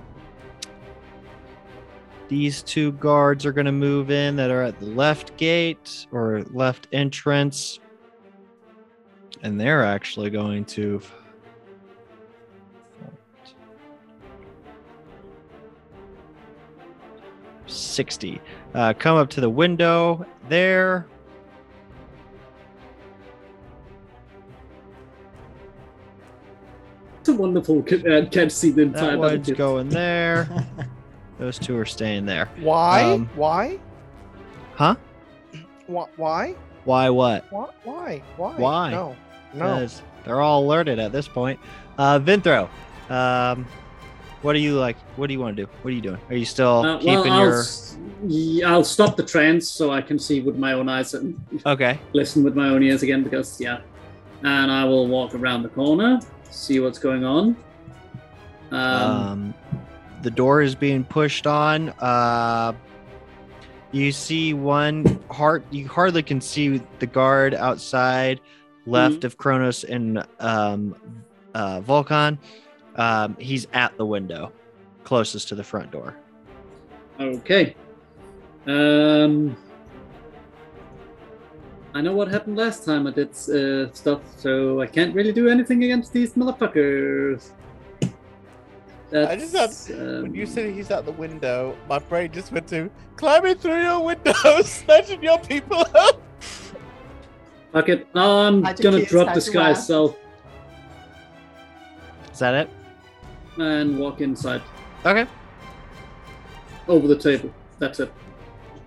these 2.29 2.63
two 2.63 2.93
guards 2.93 3.45
are 3.45 3.53
going 3.53 3.67
to 3.67 3.73
move 3.73 4.11
in 4.11 4.37
that 4.37 4.51
are 4.51 4.63
at 4.63 4.81
the 4.81 4.87
left 4.87 5.37
gate 5.37 6.07
or 6.11 6.43
left 6.51 6.89
entrance. 6.91 7.81
And 9.43 9.61
they're 9.61 9.85
actually 9.85 10.31
going 10.31 10.65
to 10.67 11.03
60. 17.67 18.41
Uh, 18.75 18.95
come 18.99 19.19
up 19.19 19.29
to 19.31 19.43
the 19.43 19.51
window 19.51 20.25
there. 20.49 21.07
It's 27.23 27.29
a 27.29 27.35
wonderful 27.35 27.85
ca- 27.85 28.05
uh, 28.05 28.27
catch 28.31 28.51
scene 28.51 28.75
the 28.75 28.83
entire 28.83 29.13
That 29.13 29.19
one's 29.21 29.31
battlefield. 29.49 29.59
going 29.59 29.89
there. 29.91 30.49
Those 31.39 31.57
two 31.57 31.79
are 31.79 31.85
staying 31.87 32.27
there. 32.27 32.49
Why? 32.59 33.13
Um, 33.13 33.31
why? 33.37 33.79
Huh? 34.75 34.97
Why? 35.87 36.07
Why? 36.17 36.55
Why 36.85 37.11
what? 37.11 37.45
Why? 37.53 37.69
Why? 37.85 38.23
Why? 38.37 38.53
Why? 38.57 38.91
No. 38.91 39.15
No. 39.55 39.75
Because 39.75 40.03
They're 40.25 40.41
all 40.41 40.65
alerted 40.65 40.99
at 40.99 41.13
this 41.13 41.29
point. 41.29 41.61
Uh, 41.97 42.19
Vinthro, 42.19 42.69
um, 43.09 43.67
what 44.41 44.55
do 44.55 44.59
you 44.59 44.75
like? 44.81 44.97
What 45.15 45.29
do 45.29 45.33
you 45.33 45.39
want 45.39 45.57
to 45.59 45.63
do? 45.67 45.71
What 45.83 45.91
are 45.93 45.95
you 45.95 46.01
doing? 46.03 46.19
Are 46.29 46.35
you 46.35 46.45
still 46.45 46.85
Uh, 46.85 46.99
keeping 46.99 47.15
well, 47.21 47.33
I'll, 47.35 47.41
your. 47.41 47.61
s- 47.61 47.99
y- 48.21 48.63
I'll 48.67 48.83
stop 48.83 49.17
the 49.17 49.23
trance 49.23 49.71
so 49.71 49.93
I 49.93 50.03
can 50.03 50.19
see 50.19 50.41
with 50.41 50.57
my 50.57 50.73
own 50.73 50.89
eyes 50.89 51.15
and 51.15 51.41
Okay. 51.65 52.01
listen 52.15 52.43
with 52.43 52.57
my 52.57 52.71
own 52.71 52.83
ears 52.83 53.05
again 53.05 53.23
because 53.23 53.61
yeah. 53.61 53.79
And 54.43 54.73
I 54.73 54.85
will 54.87 55.07
walk 55.07 55.37
around 55.37 55.63
the 55.63 55.69
corner, 55.69 56.19
see 56.53 56.81
what's 56.81 56.99
going 56.99 57.25
on. 57.25 57.57
Um, 58.71 58.81
Um, 58.81 59.55
the 60.23 60.31
door 60.31 60.63
is 60.63 60.75
being 60.75 61.05
pushed 61.05 61.47
on. 61.47 61.91
Uh, 62.01 62.73
you 63.91 64.13
see 64.13 64.55
one 64.55 65.21
heart. 65.31 65.65
You 65.71 65.89
hardly 65.89 66.23
can 66.23 66.41
see 66.41 66.81
the 66.99 67.07
guard 67.07 67.55
outside, 67.55 68.41
left 68.87 69.25
of 69.25 69.37
Kronos 69.37 69.85
and 69.85 70.25
um, 70.41 70.95
uh, 71.55 71.81
Volcan. 71.81 72.39
Um, 72.97 73.37
he's 73.39 73.67
at 73.73 73.97
the 73.97 74.07
window, 74.07 74.53
closest 75.05 75.49
to 75.49 75.55
the 75.55 75.65
front 75.65 75.91
door. 75.91 76.17
okay. 77.21 77.75
Um, 78.67 79.57
I 81.95 82.01
know 82.01 82.15
what 82.15 82.29
happened 82.29 82.57
last 82.57 82.85
time 82.85 83.07
I 83.07 83.11
did 83.11 83.31
uh, 83.51 83.93
stuff, 83.93 84.21
so 84.39 84.81
I 84.81 84.87
can't 84.87 85.15
really 85.15 85.33
do 85.33 85.49
anything 85.49 85.85
against 85.85 86.13
these 86.13 86.33
motherfuckers. 86.35 87.51
That's, 89.11 89.31
I 89.31 89.37
just 89.37 89.89
had- 89.89 89.99
um, 90.01 90.23
When 90.23 90.35
you 90.35 90.47
said 90.47 90.73
he's 90.73 90.91
out 90.91 91.05
the 91.05 91.13
window, 91.13 91.77
my 91.89 91.99
brain 91.99 92.33
just 92.33 92.51
went 92.51 92.67
to 92.69 92.91
climbing 93.17 93.57
through 93.57 93.83
your 93.83 94.01
window, 94.03 94.33
snatching 94.63 95.23
your 95.23 95.39
people 95.41 95.85
up. 95.95 96.21
Fuck 97.73 97.89
it. 97.91 98.07
I'm 98.15 98.63
Hide 98.63 98.81
gonna 98.81 99.05
drop 99.05 99.27
hide 99.29 99.33
your 99.33 99.35
disguise 99.35 99.77
wife. 99.77 99.85
self 99.85 100.17
Is 102.33 102.39
that 102.39 102.55
it? 102.55 102.71
and 103.59 103.99
walk 103.99 104.23
inside 104.23 104.63
Okay. 105.05 105.27
over 106.89 107.07
the 107.07 107.17
table. 107.17 107.53
That's 107.79 108.01
it. 108.01 108.11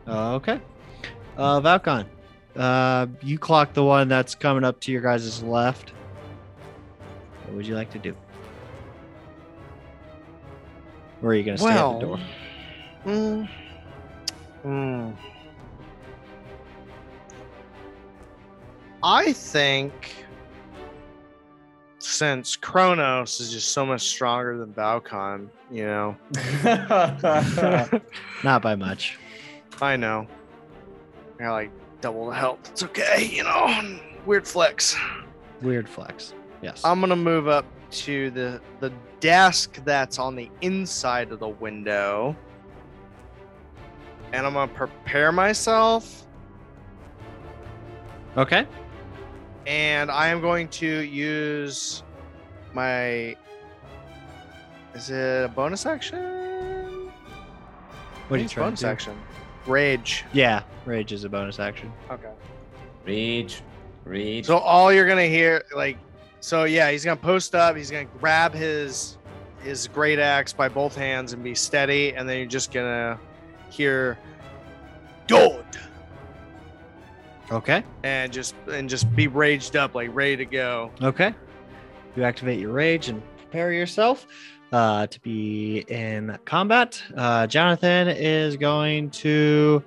Okay. 0.08 0.60
Uh, 1.38 1.62
Valcon, 1.62 2.06
uh, 2.56 3.08
you 3.22 3.38
clock 3.38 3.74
the 3.74 3.84
one 3.84 4.08
that's 4.08 4.36
coming 4.36 4.64
up 4.64 4.80
to 4.82 4.92
your 4.92 5.02
guys' 5.02 5.44
left. 5.44 5.92
What 7.46 7.56
would 7.56 7.68
you 7.68 7.76
like 7.76 7.92
to 7.92 8.00
do? 8.00 8.16
Or 11.22 11.30
are 11.30 11.34
you 11.34 11.44
going 11.44 11.58
to 11.58 11.64
stay 11.64 11.72
at 11.72 11.94
the 11.94 12.00
door? 12.00 12.20
Mm. 13.06 13.50
Mm. 14.66 15.16
I 19.04 19.34
think 19.34 20.26
since 22.00 22.56
Kronos 22.56 23.40
is 23.40 23.52
just 23.52 23.70
so 23.70 23.86
much 23.86 24.02
stronger 24.02 24.58
than 24.58 24.74
Valcon, 24.74 25.50
you 25.72 25.86
know. 25.86 26.16
Not 28.44 28.62
by 28.62 28.76
much. 28.76 29.18
I 29.82 29.96
know. 29.96 30.28
I 31.40 31.44
got 31.44 31.54
like 31.54 31.72
double 32.02 32.28
the 32.30 32.36
health. 32.36 32.60
It's 32.72 32.84
okay, 32.84 33.30
you 33.32 33.44
know. 33.44 34.00
Weird 34.26 34.48
flex. 34.48 34.96
Weird 35.62 35.88
flex. 35.88 36.34
Yes. 36.62 36.82
I'm 36.84 37.00
gonna 37.00 37.16
move 37.16 37.48
up 37.48 37.66
to 37.92 38.32
the 38.32 38.62
the 38.80 38.92
desk 39.20 39.80
that's 39.86 40.20
on 40.20 40.36
the 40.36 40.50
inside 40.62 41.32
of 41.32 41.40
the 41.40 41.48
window, 41.50 42.36
and 44.34 44.46
I'm 44.46 44.54
gonna 44.54 44.72
prepare 44.74 45.32
myself, 45.32 46.26
okay. 48.38 48.66
and 49.68 50.10
I 50.12 50.28
am 50.28 50.42
going 50.42 50.68
to 50.70 50.88
use 50.88 52.04
my. 52.74 53.36
Is 54.94 55.10
it 55.10 55.46
a 55.46 55.52
bonus 55.54 55.86
action? 55.86 57.12
What 58.28 58.40
are 58.40 58.44
you 58.44 58.50
trying 58.50 58.68
bonus 58.68 58.80
to 58.80 58.86
do? 58.86 58.92
action? 58.92 59.18
Rage. 59.68 60.26
Yeah, 60.34 60.64
rage 60.86 61.12
is 61.12 61.24
a 61.24 61.30
bonus 61.30 61.60
action. 61.60 61.92
Okay. 62.10 62.30
Reach, 63.06 63.62
reach. 64.04 64.46
So 64.46 64.58
all 64.58 64.92
you're 64.94 65.08
gonna 65.08 65.28
hear, 65.28 65.64
like, 65.76 65.98
so 66.40 66.64
yeah, 66.66 66.92
he's 66.92 67.04
gonna 67.04 67.16
post 67.18 67.56
up. 67.56 67.76
He's 67.76 67.90
gonna 67.92 68.06
grab 68.20 68.54
his 68.54 69.18
his 69.62 69.88
great 69.88 70.20
axe 70.20 70.54
by 70.54 70.70
both 70.70 70.96
hands 70.96 71.34
and 71.34 71.44
be 71.44 71.56
steady, 71.56 72.14
and 72.14 72.30
then 72.30 72.38
you're 72.38 72.46
just 72.48 72.72
gonna 72.72 73.20
hear, 73.70 74.18
"Dod," 75.28 75.66
Okay. 77.52 77.84
and 78.04 78.32
just 78.32 78.54
and 78.72 78.88
just 78.90 79.14
be 79.16 79.28
raged 79.28 79.76
up, 79.76 79.96
like 79.96 80.10
ready 80.14 80.38
to 80.38 80.46
go. 80.46 80.92
Okay. 81.02 81.34
You 82.16 82.24
activate 82.24 82.60
your 82.60 82.72
rage 82.72 83.10
and 83.10 83.22
prepare 83.38 83.72
yourself 83.74 84.28
uh, 84.72 85.08
to 85.08 85.20
be 85.22 85.86
in 85.88 86.38
combat. 86.46 87.02
Uh, 87.16 87.48
Jonathan 87.48 88.08
is 88.10 88.58
going 88.58 89.10
to. 89.12 89.84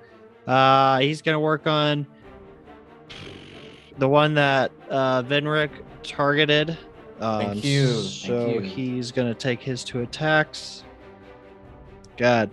Uh, 0.47 0.99
he's 1.01 1.21
going 1.21 1.35
to 1.35 1.41
work 1.41 1.67
on 1.67 2.07
the 3.99 4.09
one 4.09 4.35
that 4.35 4.71
uh, 4.89 5.23
Venric 5.23 5.71
targeted. 6.03 6.77
Um, 7.21 7.41
Thank 7.47 7.65
you, 7.65 7.87
thank 7.89 8.05
So 8.07 8.49
you. 8.51 8.61
he's 8.61 9.11
going 9.13 9.27
to 9.29 9.35
take 9.35 9.61
his 9.61 9.83
two 9.83 10.01
attacks. 10.01 10.85
God. 12.17 12.49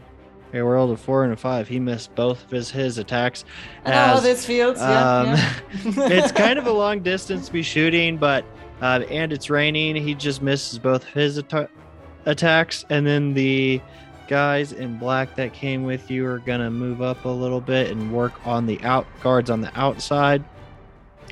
Hey, 0.52 0.62
we 0.62 0.68
rolled 0.70 0.92
a 0.92 0.98
four 0.98 1.24
and 1.24 1.34
a 1.34 1.36
five. 1.36 1.68
He 1.68 1.80
missed 1.80 2.16
both 2.16 2.44
of 2.46 2.50
his, 2.52 2.72
his 2.72 2.98
attacks. 2.98 3.46
Oh, 3.86 3.92
as- 3.92 4.24
this 4.24 4.46
feels. 4.46 4.80
um, 4.82 5.28
Yeah, 5.28 5.54
yeah. 5.84 6.08
it's 6.10 6.32
kind 6.32 6.58
of 6.58 6.66
a 6.66 6.72
long 6.72 7.02
distance 7.02 7.48
to 7.48 7.54
be 7.54 7.62
shooting, 7.62 8.18
but 8.18 8.44
uh, 8.82 9.04
and 9.10 9.32
it's 9.32 9.50
raining. 9.50 9.96
He 9.96 10.16
just 10.16 10.42
misses 10.42 10.80
both 10.80 11.04
of 11.04 11.10
his 11.14 11.38
atta- 11.38 11.70
attacks, 12.26 12.86
and 12.90 13.06
then 13.06 13.34
the 13.34 13.82
guys 14.28 14.72
in 14.72 14.98
black 14.98 15.36
that 15.36 15.54
came 15.54 15.84
with 15.84 16.10
you 16.10 16.26
are 16.26 16.40
gonna 16.40 16.72
move 16.72 17.02
up 17.02 17.26
a 17.26 17.30
little 17.30 17.62
bit 17.62 17.92
and 17.92 18.12
work 18.12 18.34
on 18.46 18.66
the 18.66 18.82
out 18.84 19.06
guards 19.22 19.50
on 19.50 19.62
the 19.62 19.72
outside. 19.80 20.44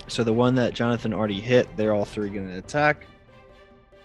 So 0.07 0.23
the 0.23 0.33
one 0.33 0.55
that 0.55 0.73
Jonathan 0.73 1.13
already 1.13 1.39
hit, 1.39 1.75
they're 1.75 1.93
all 1.93 2.05
three 2.05 2.29
gonna 2.29 2.57
attack, 2.57 3.05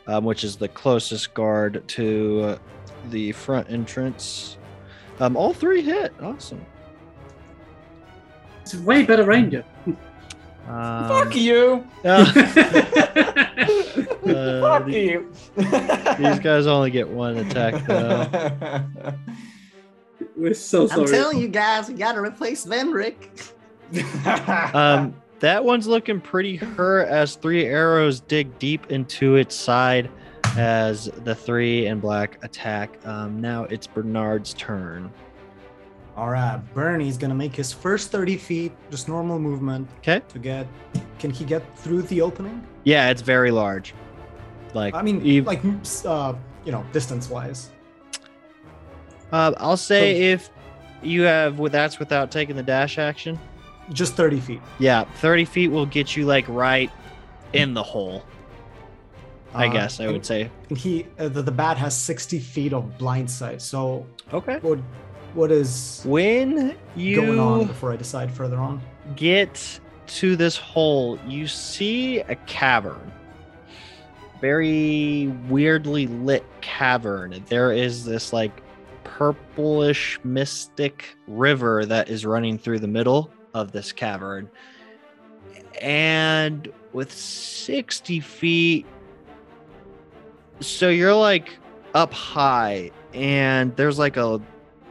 um, 0.06 0.24
which 0.24 0.44
is 0.44 0.56
the 0.56 0.68
closest 0.68 1.34
guard 1.34 1.86
to 1.88 2.58
the 3.10 3.32
front 3.32 3.70
entrance. 3.70 4.56
Um, 5.20 5.36
all 5.36 5.52
three 5.52 5.82
hit. 5.82 6.12
Awesome. 6.22 6.64
It's 8.62 8.74
way 8.74 9.04
better 9.04 9.24
ranger. 9.24 9.64
Um, 10.68 11.08
Fuck 11.08 11.34
you. 11.34 11.86
uh, 12.04 12.24
Fuck 14.60 14.84
the- 14.86 14.92
you. 14.92 15.32
these 15.56 16.38
guys 16.40 16.66
only 16.66 16.90
get 16.90 17.08
one 17.08 17.38
attack 17.38 17.86
though. 17.86 18.84
We're 20.36 20.54
so 20.54 20.86
sorry. 20.86 21.00
I'm 21.02 21.06
telling 21.08 21.38
you 21.38 21.48
guys, 21.48 21.88
we 21.88 21.94
gotta 21.94 22.20
replace 22.20 22.64
Venric. 22.66 23.52
Um, 24.74 25.14
that 25.40 25.64
one's 25.64 25.86
looking 25.86 26.20
pretty 26.20 26.56
hurt 26.56 27.08
as 27.08 27.36
three 27.36 27.64
arrows 27.64 28.20
dig 28.20 28.58
deep 28.58 28.90
into 28.90 29.36
its 29.36 29.54
side 29.54 30.10
as 30.58 31.06
the 31.24 31.34
three 31.34 31.86
and 31.86 31.98
black 32.02 32.38
attack. 32.44 32.98
Um, 33.06 33.40
now 33.40 33.64
it's 33.64 33.86
Bernard's 33.86 34.52
turn. 34.54 35.10
All 36.18 36.30
right, 36.30 36.58
Bernie's 36.74 37.16
gonna 37.16 37.36
make 37.36 37.54
his 37.54 37.72
first 37.72 38.10
30 38.10 38.36
feet, 38.38 38.72
just 38.90 39.06
normal 39.08 39.38
movement. 39.38 39.88
Okay. 39.98 40.20
To 40.30 40.38
get, 40.40 40.66
can 41.20 41.30
he 41.30 41.44
get 41.44 41.62
through 41.78 42.02
the 42.02 42.20
opening? 42.22 42.66
Yeah, 42.82 43.08
it's 43.10 43.22
very 43.22 43.52
large. 43.52 43.94
Like 44.74 44.94
I 44.94 45.02
mean, 45.02 45.44
like, 45.44 45.60
uh, 46.04 46.34
you 46.64 46.72
know, 46.72 46.84
distance 46.92 47.30
wise. 47.30 47.70
uh, 49.30 49.52
I'll 49.58 49.76
say 49.76 50.32
if 50.32 50.50
you 51.04 51.22
have 51.22 51.60
well, 51.60 51.70
that's 51.70 52.00
without 52.00 52.32
taking 52.32 52.56
the 52.56 52.64
dash 52.64 52.98
action. 52.98 53.38
Just 53.92 54.16
30 54.16 54.40
feet. 54.40 54.60
Yeah, 54.80 55.04
thirty 55.18 55.44
feet 55.44 55.68
will 55.68 55.86
get 55.86 56.16
you 56.16 56.26
like 56.26 56.46
right 56.48 56.90
in 57.52 57.74
the 57.74 57.82
hole. 57.84 58.24
I 59.54 59.68
Uh, 59.68 59.72
guess 59.72 60.00
I 60.00 60.08
would 60.08 60.26
say. 60.26 60.50
And 60.68 60.76
he, 60.76 61.06
uh, 61.18 61.28
the, 61.28 61.42
the 61.42 61.52
bat 61.52 61.76
has 61.78 61.96
60 61.96 62.40
feet 62.40 62.72
of 62.74 62.98
blind 62.98 63.30
sight. 63.30 63.62
So, 63.62 64.04
Okay. 64.32 64.58
what, 64.60 64.80
what 65.34 65.52
is 65.52 66.02
When 66.04 66.76
you 66.96 67.16
going 67.16 67.38
on 67.38 67.66
before 67.66 67.92
I 67.92 67.96
decide 67.96 68.30
further 68.32 68.58
on? 68.58 68.80
get 69.16 69.80
to 70.06 70.36
this 70.36 70.56
hole, 70.56 71.18
you 71.26 71.46
see 71.46 72.20
a 72.20 72.34
cavern. 72.34 73.12
Very 74.40 75.28
weirdly 75.48 76.06
lit 76.06 76.44
cavern. 76.60 77.42
There 77.48 77.72
is 77.72 78.04
this 78.04 78.32
like 78.32 78.62
purplish 79.04 80.18
mystic 80.24 81.16
river 81.26 81.84
that 81.86 82.08
is 82.08 82.24
running 82.24 82.58
through 82.58 82.78
the 82.78 82.88
middle 82.88 83.30
of 83.54 83.72
this 83.72 83.92
cavern. 83.92 84.48
And 85.82 86.72
with 86.92 87.12
60 87.12 88.20
feet, 88.20 88.86
so 90.60 90.88
you're 90.88 91.14
like 91.14 91.58
up 91.94 92.12
high, 92.12 92.90
and 93.12 93.74
there's 93.76 93.98
like 93.98 94.16
a 94.16 94.40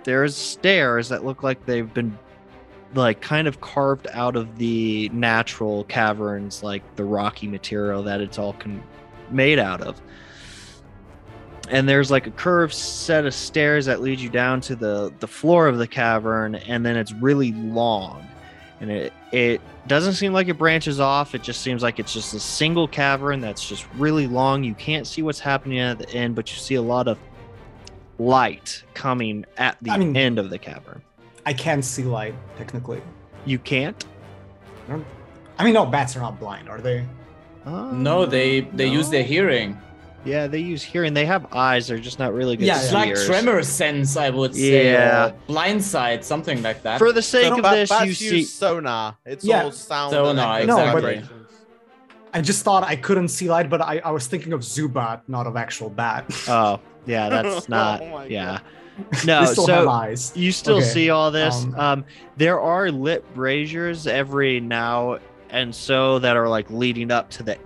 there's 0.07 0.37
stairs 0.37 1.09
that 1.09 1.25
look 1.25 1.43
like 1.43 1.65
they've 1.65 1.93
been 1.93 2.17
like 2.95 3.19
kind 3.19 3.45
of 3.45 3.59
carved 3.59 4.07
out 4.13 4.37
of 4.37 4.57
the 4.57 5.09
natural 5.09 5.83
caverns 5.83 6.63
like 6.63 6.81
the 6.95 7.03
rocky 7.03 7.45
material 7.45 8.01
that 8.01 8.21
it's 8.21 8.39
all 8.39 8.53
con- 8.53 8.81
made 9.31 9.59
out 9.59 9.81
of. 9.81 10.01
And 11.69 11.89
there's 11.89 12.09
like 12.09 12.25
a 12.25 12.31
curved 12.31 12.73
set 12.73 13.25
of 13.25 13.33
stairs 13.33 13.85
that 13.87 13.99
lead 13.99 14.21
you 14.21 14.29
down 14.29 14.61
to 14.61 14.77
the 14.77 15.13
the 15.19 15.27
floor 15.27 15.67
of 15.67 15.77
the 15.77 15.87
cavern 15.87 16.55
and 16.55 16.85
then 16.85 16.95
it's 16.95 17.11
really 17.11 17.51
long. 17.51 18.25
And 18.79 18.89
it 18.89 19.11
it 19.33 19.59
doesn't 19.87 20.13
seem 20.13 20.31
like 20.31 20.47
it 20.47 20.57
branches 20.57 21.01
off. 21.01 21.35
It 21.35 21.43
just 21.43 21.59
seems 21.59 21.83
like 21.83 21.99
it's 21.99 22.13
just 22.13 22.33
a 22.33 22.39
single 22.39 22.87
cavern 22.87 23.41
that's 23.41 23.67
just 23.67 23.85
really 23.95 24.25
long. 24.25 24.63
You 24.63 24.73
can't 24.73 25.05
see 25.05 25.21
what's 25.21 25.41
happening 25.41 25.79
at 25.79 25.97
the 25.99 26.09
end 26.11 26.33
but 26.33 26.49
you 26.49 26.57
see 26.57 26.75
a 26.75 26.81
lot 26.81 27.09
of 27.09 27.19
light 28.19 28.83
coming 28.93 29.45
at 29.57 29.77
the 29.81 29.91
I 29.91 29.97
mean- 29.97 30.15
end 30.17 30.39
of 30.39 30.49
the 30.49 30.57
cavern 30.57 31.01
I 31.45 31.53
can't 31.53 31.83
see 31.85 32.03
light, 32.03 32.35
technically. 32.57 33.01
you 33.45 33.59
can't 33.59 34.03
I 35.59 35.63
mean, 35.63 35.73
no, 35.73 35.85
bats 35.85 36.15
are 36.15 36.19
not 36.19 36.39
blind, 36.39 36.69
are 36.69 36.79
they? 36.79 37.05
Oh. 37.65 37.91
no, 37.91 38.25
they 38.25 38.61
they 38.61 38.87
use 38.87 39.09
their 39.09 39.23
hearing. 39.23 39.77
Yeah, 40.23 40.47
they 40.47 40.59
use 40.59 40.83
hearing. 40.83 41.13
They 41.13 41.25
have 41.25 41.53
eyes. 41.53 41.87
They're 41.87 41.99
just 41.99 42.19
not 42.19 42.33
really 42.33 42.57
good 42.57 42.65
Yeah, 42.67 42.81
It's 42.81 42.91
like 42.93 43.15
tremor 43.15 43.63
sense, 43.63 44.17
I 44.17 44.29
would 44.29 44.53
say. 44.55 44.91
Yeah. 44.91 45.31
blind 45.47 45.83
sight, 45.83 46.23
something 46.25 46.61
like 46.63 46.83
that. 46.83 46.97
For 46.99 47.11
the 47.13 47.21
sake 47.21 47.45
So 47.47 47.55
of 47.57 47.61
ba- 47.63 47.69
this, 47.71 47.89
bats 47.89 48.05
you 48.05 48.09
use 48.09 48.19
see. 48.19 48.43
sonar. 48.43 49.17
It's 49.25 49.43
Yeah. 49.45 49.63
all 49.63 49.71
sound. 49.71 50.11
Sonar, 50.11 50.59
and 50.59 50.67
No, 50.67 50.75
but- 50.77 50.93
vibrations. 50.93 51.29
I 52.37 52.41
just 52.41 52.63
thought 52.63 52.83
I 52.83 52.95
couldn't 52.95 53.29
see 53.29 53.49
light, 53.49 53.67
but 53.69 53.81
I, 53.81 53.97
I 54.05 54.11
was 54.11 54.27
thinking 54.27 54.53
of 54.53 54.61
Zubat, 54.61 55.21
not 55.27 55.47
of 55.47 55.55
actual 55.57 55.89
bat. 55.89 56.25
Oh, 56.47 56.79
yeah, 57.07 57.29
that's 57.29 57.67
not. 57.77 58.01
Oh 58.01 58.21
yeah, 58.23 58.59
they 59.11 59.25
no. 59.25 59.45
still 59.51 59.65
So 59.65 59.89
eyes. 59.89 60.31
you 60.35 60.51
still 60.51 60.77
Okay, 60.77 60.85
see 60.85 61.09
all 61.09 61.31
this. 61.31 61.63
um, 61.63 61.75
Um, 61.79 62.05
there 62.37 62.59
are 62.61 62.91
lit 62.91 63.25
braziers 63.33 64.05
every 64.05 64.59
now 64.59 65.17
and 65.49 65.73
so 65.73 66.19
that 66.19 66.35
are 66.37 66.47
like 66.47 66.69
leading 66.69 67.09
up 67.09 67.29
to 67.31 67.43
the 67.43 67.57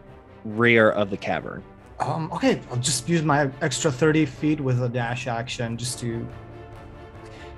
rear 0.46 0.92
of 0.92 1.10
the 1.10 1.18
cavern. 1.18 1.64
Um, 2.00 2.32
okay, 2.32 2.62
I'll 2.72 2.78
just 2.78 3.10
use 3.10 3.24
my 3.24 3.50
extra 3.62 3.92
30 3.92 4.26
feet 4.26 4.62
with 4.62 4.82
a 4.82 4.90
dash 4.90 5.28
action 5.28 5.78
just 5.78 6.00
to. 6.00 6.26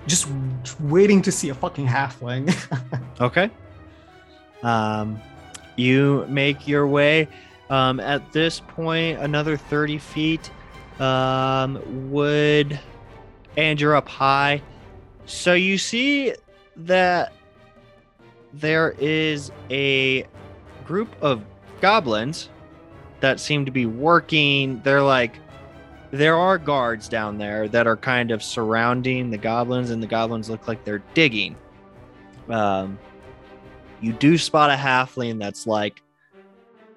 Just 0.07 0.27
waiting 0.81 1.21
to 1.21 1.31
see 1.31 1.49
a 1.49 1.53
fucking 1.53 1.87
halfling. 1.87 2.49
Okay. 3.21 3.49
Um, 4.63 5.21
you 5.75 6.25
make 6.29 6.67
your 6.67 6.87
way. 6.87 7.27
Um, 7.69 7.99
at 7.99 8.31
this 8.31 8.59
point, 8.59 9.19
another 9.19 9.57
30 9.57 9.97
feet 9.97 10.51
um, 10.99 12.11
would, 12.11 12.79
and 13.57 13.79
you're 13.79 13.95
up 13.95 14.07
high. 14.07 14.61
So 15.25 15.53
you 15.53 15.77
see 15.77 16.33
that 16.75 17.33
there 18.53 18.95
is 18.99 19.51
a 19.71 20.25
group 20.85 21.09
of 21.21 21.41
goblins 21.81 22.49
that 23.21 23.39
seem 23.39 23.65
to 23.65 23.71
be 23.71 23.85
working. 23.85 24.81
They're 24.83 25.01
like, 25.01 25.39
there 26.11 26.35
are 26.35 26.57
guards 26.59 27.09
down 27.09 27.37
there 27.37 27.67
that 27.69 27.87
are 27.87 27.97
kind 27.97 28.29
of 28.29 28.43
surrounding 28.43 29.31
the 29.31 29.37
goblins, 29.37 29.89
and 29.89 30.03
the 30.03 30.07
goblins 30.07 30.49
look 30.49 30.67
like 30.67 30.83
they're 30.83 31.01
digging. 31.15 31.55
Um, 32.49 32.99
you 34.03 34.11
do 34.13 34.37
spot 34.37 34.69
a 34.69 34.73
halfling 34.75 35.39
that's 35.39 35.65
like, 35.65 36.01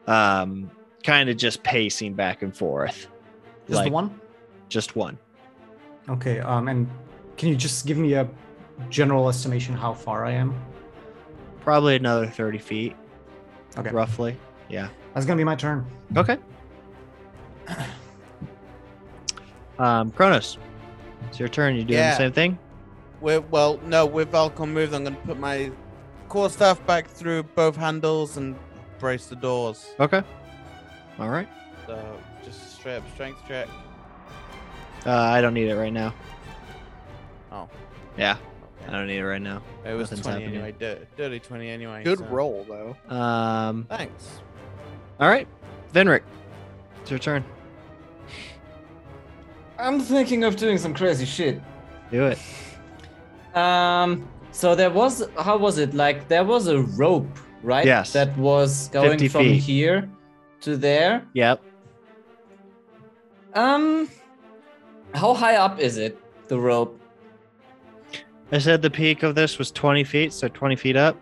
um, 0.08 0.70
kind 1.04 1.28
of 1.30 1.36
just 1.36 1.62
pacing 1.62 2.14
back 2.14 2.42
and 2.42 2.54
forth. 2.54 3.06
Just 3.68 3.76
Like- 3.76 3.84
the 3.86 3.92
one? 3.92 4.20
Just 4.68 4.96
one. 4.96 5.16
Okay, 6.08 6.40
um, 6.40 6.66
and 6.68 6.88
can 7.36 7.48
you 7.48 7.54
just 7.56 7.86
give 7.86 7.96
me 7.96 8.14
a 8.14 8.28
general 8.90 9.28
estimation 9.28 9.74
how 9.76 9.92
far 9.94 10.24
I 10.24 10.32
am? 10.32 10.60
Probably 11.60 11.94
another 11.96 12.26
30 12.26 12.58
feet, 12.58 12.96
Okay, 13.78 13.90
roughly. 13.90 14.36
Yeah. 14.68 14.88
that's 15.14 15.24
gonna 15.26 15.38
be 15.38 15.44
my 15.44 15.54
turn. 15.54 15.86
Okay. 16.16 16.38
Um, 19.78 20.10
Kronos, 20.12 20.58
it's 21.28 21.38
your 21.38 21.48
turn. 21.48 21.76
You 21.76 21.84
doing 21.84 21.98
Yeah. 21.98 22.10
the 22.12 22.16
same 22.16 22.32
thing? 22.32 22.58
With, 23.20 23.44
well, 23.50 23.78
no, 23.84 24.06
with 24.06 24.30
Valcon 24.32 24.68
moved, 24.70 24.94
I'm 24.94 25.04
going 25.04 25.14
to 25.16 25.22
put 25.22 25.38
my 25.38 25.70
core 26.36 26.50
staff 26.50 26.86
back 26.86 27.08
through 27.08 27.42
both 27.42 27.74
handles 27.74 28.36
and 28.36 28.54
brace 28.98 29.24
the 29.24 29.36
doors. 29.36 29.94
Okay. 29.98 30.22
All 31.18 31.30
right. 31.30 31.48
So 31.86 32.18
just 32.44 32.62
a 32.62 32.68
straight 32.68 32.96
up 32.96 33.10
strength 33.14 33.40
check. 33.48 33.66
Uh, 35.06 35.12
I 35.12 35.40
don't 35.40 35.54
need 35.54 35.68
it 35.68 35.76
right 35.76 35.92
now. 35.94 36.12
Oh. 37.50 37.70
Yeah, 38.18 38.36
I 38.86 38.90
don't 38.90 39.06
need 39.06 39.16
it 39.16 39.24
right 39.24 39.40
now. 39.40 39.62
It 39.86 39.94
was 39.94 40.10
Nothing's 40.10 40.26
20 40.26 40.40
happening. 40.42 40.60
anyway. 40.60 40.74
Dir- 40.78 41.06
dirty 41.16 41.40
20 41.40 41.70
anyway. 41.70 42.04
Good 42.04 42.18
so- 42.18 42.26
roll 42.26 42.66
though. 42.68 43.14
Um, 43.16 43.86
Thanks. 43.88 44.40
all 45.18 45.30
right. 45.30 45.48
Venric, 45.94 46.20
it's 47.00 47.10
your 47.10 47.18
turn. 47.18 47.46
I'm 49.78 50.00
thinking 50.00 50.44
of 50.44 50.56
doing 50.56 50.76
some 50.76 50.92
crazy 50.92 51.24
shit. 51.24 51.62
Do 52.10 52.26
it. 52.26 52.38
Um, 53.56 54.28
so 54.56 54.74
there 54.74 54.90
was 54.90 55.22
how 55.38 55.58
was 55.58 55.76
it? 55.76 55.92
Like 55.92 56.28
there 56.28 56.44
was 56.44 56.66
a 56.66 56.80
rope, 56.80 57.28
right? 57.62 57.84
Yes. 57.84 58.12
That 58.14 58.36
was 58.38 58.88
going 58.88 59.18
from 59.28 59.44
feet. 59.44 59.62
here 59.62 60.08
to 60.62 60.76
there. 60.78 61.26
Yep. 61.34 61.60
Um, 63.54 64.08
how 65.14 65.34
high 65.34 65.56
up 65.56 65.78
is 65.78 65.98
it? 65.98 66.18
The 66.48 66.58
rope. 66.58 66.98
I 68.52 68.58
said 68.58 68.80
the 68.80 68.90
peak 68.90 69.22
of 69.22 69.34
this 69.34 69.58
was 69.58 69.70
20 69.72 70.04
feet, 70.04 70.32
so 70.32 70.48
20 70.48 70.76
feet 70.76 70.96
up. 70.96 71.16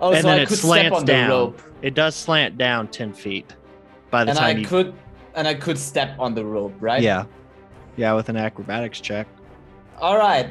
Oh, 0.00 0.12
And 0.12 0.22
so 0.22 0.28
then 0.28 0.38
I 0.40 0.42
it 0.42 0.48
could 0.48 0.58
step 0.58 0.92
on 0.92 1.04
down. 1.04 1.28
the 1.28 1.34
rope, 1.34 1.62
It 1.82 1.94
does 1.94 2.14
slant 2.14 2.58
down 2.58 2.88
10 2.88 3.12
feet 3.12 3.54
by 4.10 4.24
the 4.24 4.30
and 4.30 4.38
time 4.38 4.56
I 4.56 4.60
you. 4.60 4.66
could, 4.66 4.94
and 5.34 5.46
I 5.48 5.54
could 5.54 5.78
step 5.78 6.16
on 6.18 6.34
the 6.34 6.44
rope, 6.44 6.74
right? 6.80 7.02
Yeah. 7.02 7.24
Yeah, 7.96 8.12
with 8.14 8.28
an 8.28 8.36
acrobatics 8.36 9.00
check. 9.00 9.26
All 10.00 10.16
right, 10.18 10.50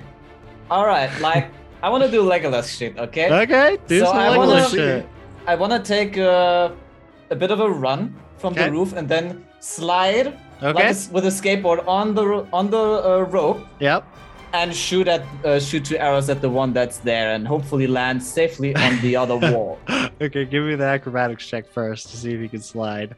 all 0.72 0.86
right. 0.86 1.10
Like 1.22 1.50
I 1.88 1.90
want 1.90 2.04
to 2.04 2.12
do 2.12 2.22
Legolas 2.22 2.68
shit. 2.78 2.98
Okay. 3.00 3.32
Okay, 3.44 3.78
do 3.88 4.00
So 4.00 4.06
some 4.08 4.18
I 4.18 4.28
Legolas 4.28 4.38
wanna- 4.38 4.70
shit. 4.70 5.06
I 5.48 5.56
want 5.56 5.72
to 5.72 5.80
take 5.80 6.18
a, 6.18 6.76
a 7.30 7.36
bit 7.36 7.50
of 7.50 7.62
a 7.62 7.70
run 7.70 8.14
from 8.40 8.52
Okay. 8.52 8.66
the 8.66 8.72
roof 8.74 8.92
and 8.98 9.08
then 9.08 9.46
slide 9.62 10.26
like 10.62 10.76
Okay. 10.76 10.92
with 11.14 11.26
a 11.26 11.34
skateboard 11.40 11.88
on 11.88 12.14
the 12.14 12.26
on 12.52 12.70
the 12.76 12.86
uh, 13.12 13.22
rope 13.38 13.62
Yep. 13.80 14.04
and 14.52 14.76
shoot 14.76 15.08
at 15.08 15.24
uh, 15.46 15.62
shoot 15.68 15.86
two 15.86 15.98
arrows 15.98 16.30
at 16.30 16.42
the 16.42 16.50
one 16.50 16.74
that's 16.74 16.98
there, 17.12 17.32
and 17.36 17.48
hopefully 17.48 17.88
land 17.88 18.22
safely 18.22 18.76
on 18.76 19.00
the 19.00 19.16
other 19.16 19.38
wall. 19.54 19.80
okay, 20.26 20.44
give 20.44 20.64
me 20.66 20.76
the 20.76 20.90
acrobatics 20.98 21.48
check 21.48 21.66
first 21.72 22.10
to 22.12 22.18
see 22.18 22.32
if 22.36 22.42
you 22.42 22.50
can 22.50 22.60
slide. 22.76 23.16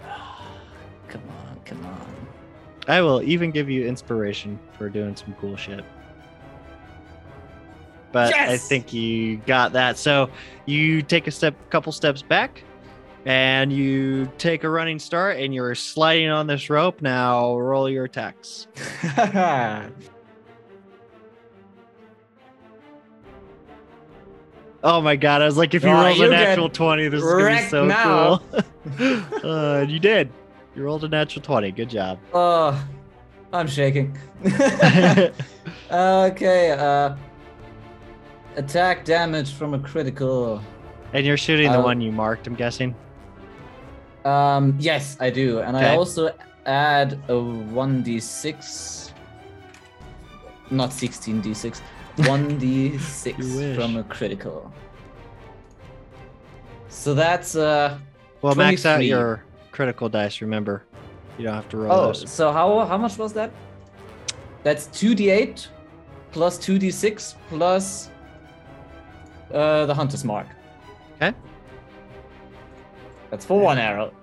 Come 1.12 1.22
on, 1.42 1.54
come 1.64 1.84
on. 1.86 2.06
I 2.86 3.00
will 3.00 3.20
even 3.34 3.50
give 3.50 3.68
you 3.68 3.80
inspiration 3.94 4.60
for 4.78 4.88
doing 4.88 5.16
some 5.16 5.34
cool 5.40 5.56
shit. 5.56 5.84
But 8.12 8.34
I 8.34 8.56
think 8.56 8.92
you 8.92 9.36
got 9.38 9.72
that. 9.74 9.98
So 9.98 10.30
you 10.66 11.02
take 11.02 11.26
a 11.26 11.30
step, 11.30 11.54
couple 11.70 11.92
steps 11.92 12.22
back, 12.22 12.62
and 13.26 13.72
you 13.72 14.30
take 14.38 14.64
a 14.64 14.70
running 14.70 14.98
start, 14.98 15.36
and 15.38 15.54
you're 15.54 15.74
sliding 15.74 16.30
on 16.30 16.46
this 16.46 16.70
rope. 16.70 17.02
Now 17.02 17.56
roll 17.58 17.88
your 17.90 18.04
attacks. 18.04 18.66
Oh 24.84 25.00
my 25.00 25.16
god! 25.16 25.42
I 25.42 25.46
was 25.46 25.56
like, 25.56 25.74
if 25.74 25.82
you 25.82 25.88
Oh, 25.90 25.94
roll 25.94 26.06
a 26.06 26.14
you 26.14 26.30
natural 26.30 26.68
twenty, 26.68 27.08
this 27.08 27.22
is 27.22 27.28
gonna 27.32 27.56
be 27.56 27.62
so 27.68 27.84
now. 27.86 28.38
cool. 28.38 28.62
uh, 29.44 29.78
and 29.80 29.90
you 29.90 29.98
did. 29.98 30.30
You 30.76 30.84
rolled 30.84 31.02
a 31.02 31.08
natural 31.08 31.42
twenty. 31.42 31.72
Good 31.72 31.90
job. 31.90 32.18
oh, 32.32 32.80
I'm 33.52 33.66
shaking. 33.66 34.16
okay, 35.90 36.70
uh, 36.70 37.16
attack 38.62 39.04
damage 39.04 39.52
from 39.54 39.72
a 39.74 39.78
critical. 39.78 40.60
and 41.14 41.24
you're 41.24 41.38
shooting 41.38 41.72
the 41.72 41.78
Uh, 41.78 41.90
one 41.90 42.00
you 42.02 42.12
marked. 42.12 42.46
I'm 42.46 42.54
guessing. 42.54 42.94
Um, 44.26 44.76
yes, 44.78 45.16
I 45.20 45.30
do, 45.30 45.60
and 45.60 45.74
I 45.76 45.96
also 45.96 46.30
add 46.66 47.14
a 47.28 47.32
1d6, 47.32 49.12
not 50.70 50.90
16d6, 50.90 51.80
1d6 52.18 53.74
from 53.76 53.96
a 53.96 54.02
critical. 54.04 54.70
So 56.90 57.14
that's 57.14 57.54
uh 57.56 57.96
Well, 58.42 58.54
max 58.54 58.84
out 58.84 59.02
your 59.04 59.44
critical 59.72 60.08
dice. 60.10 60.42
Remember, 60.42 60.82
you 61.38 61.44
don't 61.44 61.54
have 61.54 61.68
to 61.70 61.76
roll 61.78 61.92
oh, 61.92 62.06
those. 62.08 62.28
so 62.30 62.52
how 62.52 62.84
how 62.84 62.98
much 62.98 63.16
was 63.16 63.32
that? 63.32 63.50
That's 64.64 64.88
2d8 64.88 65.68
plus 66.32 66.58
2d6 66.58 67.34
plus 67.48 68.10
uh 69.52 69.86
the 69.86 69.94
hunter's 69.94 70.24
mark. 70.24 70.46
Okay. 71.16 71.32
That's 73.30 73.44
for 73.44 73.60
one 73.60 73.78
arrow. 73.78 74.12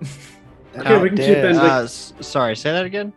Okay, 0.78 0.98
we 1.00 1.08
can 1.08 1.16
keep 1.16 1.36
Damn. 1.36 1.52
in- 1.52 1.56
Uh, 1.58 1.84
s- 1.84 2.12
sorry, 2.20 2.54
say 2.54 2.70
that 2.70 2.84
again. 2.84 3.10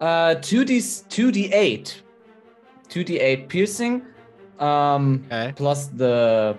Uh, 0.00 0.34
two 0.34 0.64
d 0.64 0.82
two 1.08 1.30
d 1.30 1.52
eight, 1.52 2.02
two 2.88 3.04
d 3.04 3.20
eight 3.20 3.48
piercing, 3.48 4.02
um, 4.58 5.22
Okay. 5.26 5.52
plus 5.54 5.86
the 5.86 6.56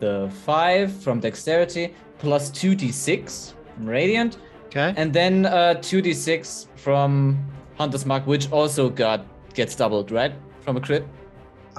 the 0.00 0.30
five 0.46 0.90
from 1.04 1.20
dexterity, 1.20 1.92
plus 2.18 2.48
two 2.48 2.74
d 2.74 2.90
six 2.90 3.52
from 3.76 3.86
radiant, 3.86 4.38
Okay. 4.68 4.94
and 4.96 5.12
then 5.12 5.44
uh 5.44 5.74
two 5.82 6.00
d 6.00 6.14
six 6.14 6.68
from 6.76 7.36
hunter's 7.76 8.06
mark, 8.06 8.26
which 8.26 8.50
also 8.50 8.88
got 8.88 9.26
gets 9.52 9.76
doubled, 9.76 10.10
right? 10.10 10.32
From 10.64 10.78
a 10.78 10.80
crit. 10.80 11.04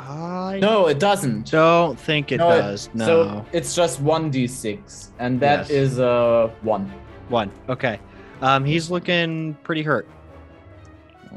I 0.08 0.60
No, 0.62 0.88
it 0.88 1.00
doesn't. 1.00 1.52
don't 1.52 2.00
think 2.00 2.32
it 2.32 2.38
No, 2.38 2.50
does. 2.50 2.90
No. 2.94 3.06
So 3.06 3.46
it's 3.52 3.76
just 3.76 4.00
one 4.02 4.30
d 4.32 4.48
six, 4.48 5.12
and 5.20 5.40
that 5.42 5.60
Yes. 5.62 5.70
is 5.70 6.00
uh 6.00 6.50
one. 6.62 6.92
One. 7.30 7.52
Okay. 7.68 8.00
Um, 8.42 8.64
he's 8.64 8.90
looking 8.90 9.56
pretty 9.64 9.84
hurt. 9.84 10.08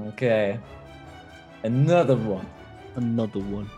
Okay. 0.08 0.58
Another 1.64 2.16
one. 2.16 2.46
Another 2.96 3.40
one. 3.40 3.68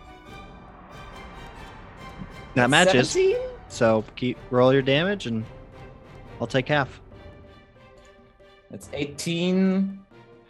That 2.54 2.70
matches. 2.70 3.10
17? 3.10 3.36
So 3.68 4.04
keep 4.14 4.38
roll 4.50 4.72
your 4.72 4.82
damage, 4.82 5.26
and 5.26 5.44
I'll 6.40 6.46
take 6.46 6.68
half. 6.68 7.00
That's 8.70 8.88
18. 8.92 9.98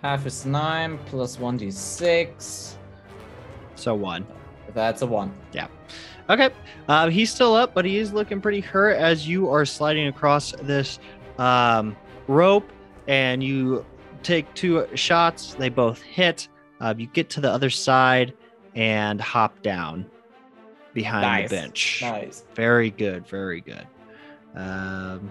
Half 0.03 0.27
is 0.27 0.45
9 0.45 0.99
plus 1.07 1.39
1d6. 1.39 2.75
So 3.77 3.95
one. 3.95 4.27
That's 4.73 5.03
a 5.03 5.07
1. 5.07 5.33
Yeah. 5.53 5.69
Okay. 6.29 6.51
Uh, 6.89 7.09
he's 7.09 7.31
still 7.33 7.55
up, 7.55 7.75
but 7.75 7.85
he 7.85 7.99
is 7.99 8.13
looking 8.13 8.41
pretty 8.41 8.61
hurt 8.61 8.97
as 8.97 9.29
you 9.29 9.49
are 9.51 9.65
sliding 9.65 10.09
across 10.09 10.53
this 10.63 10.99
um, 11.39 11.97
rope 12.27 12.69
and 13.07 13.43
you 13.43 13.85
take 14.23 14.53
two 14.55 14.87
shots. 14.95 15.55
They 15.55 15.69
both 15.69 16.01
hit. 16.03 16.49
Uh, 16.81 16.95
you 16.97 17.07
get 17.07 17.31
to 17.31 17.41
the 17.41 17.51
other 17.53 17.71
side 17.71 18.35
and 18.75 19.21
hop 19.21 19.63
down 19.63 20.07
behind 20.93 21.23
Nice. 21.23 21.51
the 21.51 21.57
bench. 21.57 21.99
Nice. 22.03 22.45
Very 22.55 22.91
good. 22.91 23.27
Very 23.29 23.61
good. 23.61 23.87
Um, 24.57 25.31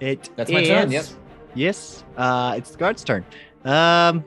it 0.00 0.30
That's 0.36 0.50
my 0.50 0.64
turn, 0.64 0.86
is- 0.86 0.92
yes. 0.92 1.16
Yes. 1.54 2.04
Uh, 2.16 2.54
it's 2.56 2.70
the 2.70 2.78
guard's 2.78 3.02
turn. 3.04 3.24
Um, 3.64 4.24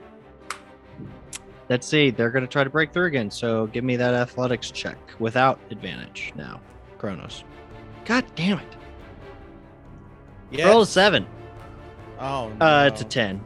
let's 1.69 1.87
see. 1.87 2.09
They're 2.11 2.29
going 2.31 2.43
to 2.43 2.47
try 2.51 2.63
to 2.63 2.69
break 2.69 2.91
through 2.93 3.05
again. 3.05 3.29
So 3.31 3.67
give 3.67 3.83
me 3.83 3.95
that 3.95 4.13
athletics 4.13 4.71
check 4.71 4.97
without 5.19 5.59
advantage 5.71 6.33
now. 6.35 6.59
Kronos. 6.97 7.43
God 8.05 8.25
damn 8.35 8.59
it. 8.59 8.75
Yes. 10.51 10.67
Roll 10.67 10.81
a 10.81 10.85
seven. 10.85 11.25
Oh, 12.19 12.51
no. 12.59 12.65
Uh, 12.65 12.85
it's 12.91 13.01
a 13.01 13.05
10. 13.05 13.39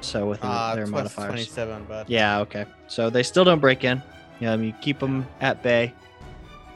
So 0.00 0.28
with 0.28 0.40
Uh, 0.42 0.74
their 0.74 0.86
modifiers. 0.86 1.28
27, 1.28 1.86
but 1.88 2.08
Yeah, 2.10 2.40
okay. 2.40 2.66
So 2.88 3.10
they 3.10 3.22
still 3.22 3.44
don't 3.44 3.60
break 3.60 3.84
in. 3.84 4.02
Um, 4.44 4.62
you 4.62 4.72
keep 4.80 4.98
them 5.00 5.26
at 5.40 5.62
bay. 5.62 5.92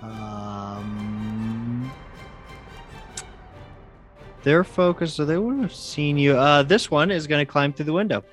Um, 0.02 1.92
their 4.42 4.64
focus, 4.64 5.14
so 5.14 5.24
they 5.24 5.36
would 5.38 5.60
have 5.60 5.74
seen 5.74 6.18
you. 6.18 6.36
Uh, 6.36 6.62
this 6.64 6.90
one 6.90 7.10
is 7.12 7.26
going 7.28 7.44
to 7.44 7.50
climb 7.50 7.72
through 7.72 7.84
the 7.86 7.92
window. 7.92 8.24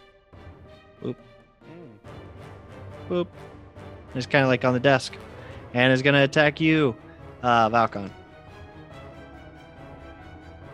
Boop. 3.10 3.28
It's 4.16 4.26
kind 4.26 4.44
of 4.44 4.50
like 4.50 4.64
on 4.64 4.74
the 4.74 4.80
desk, 4.80 5.16
and 5.74 5.92
is 5.92 6.02
going 6.02 6.16
to 6.16 6.24
attack 6.24 6.62
you, 6.62 6.96
uh, 7.44 7.70
Valcon. 7.70 8.12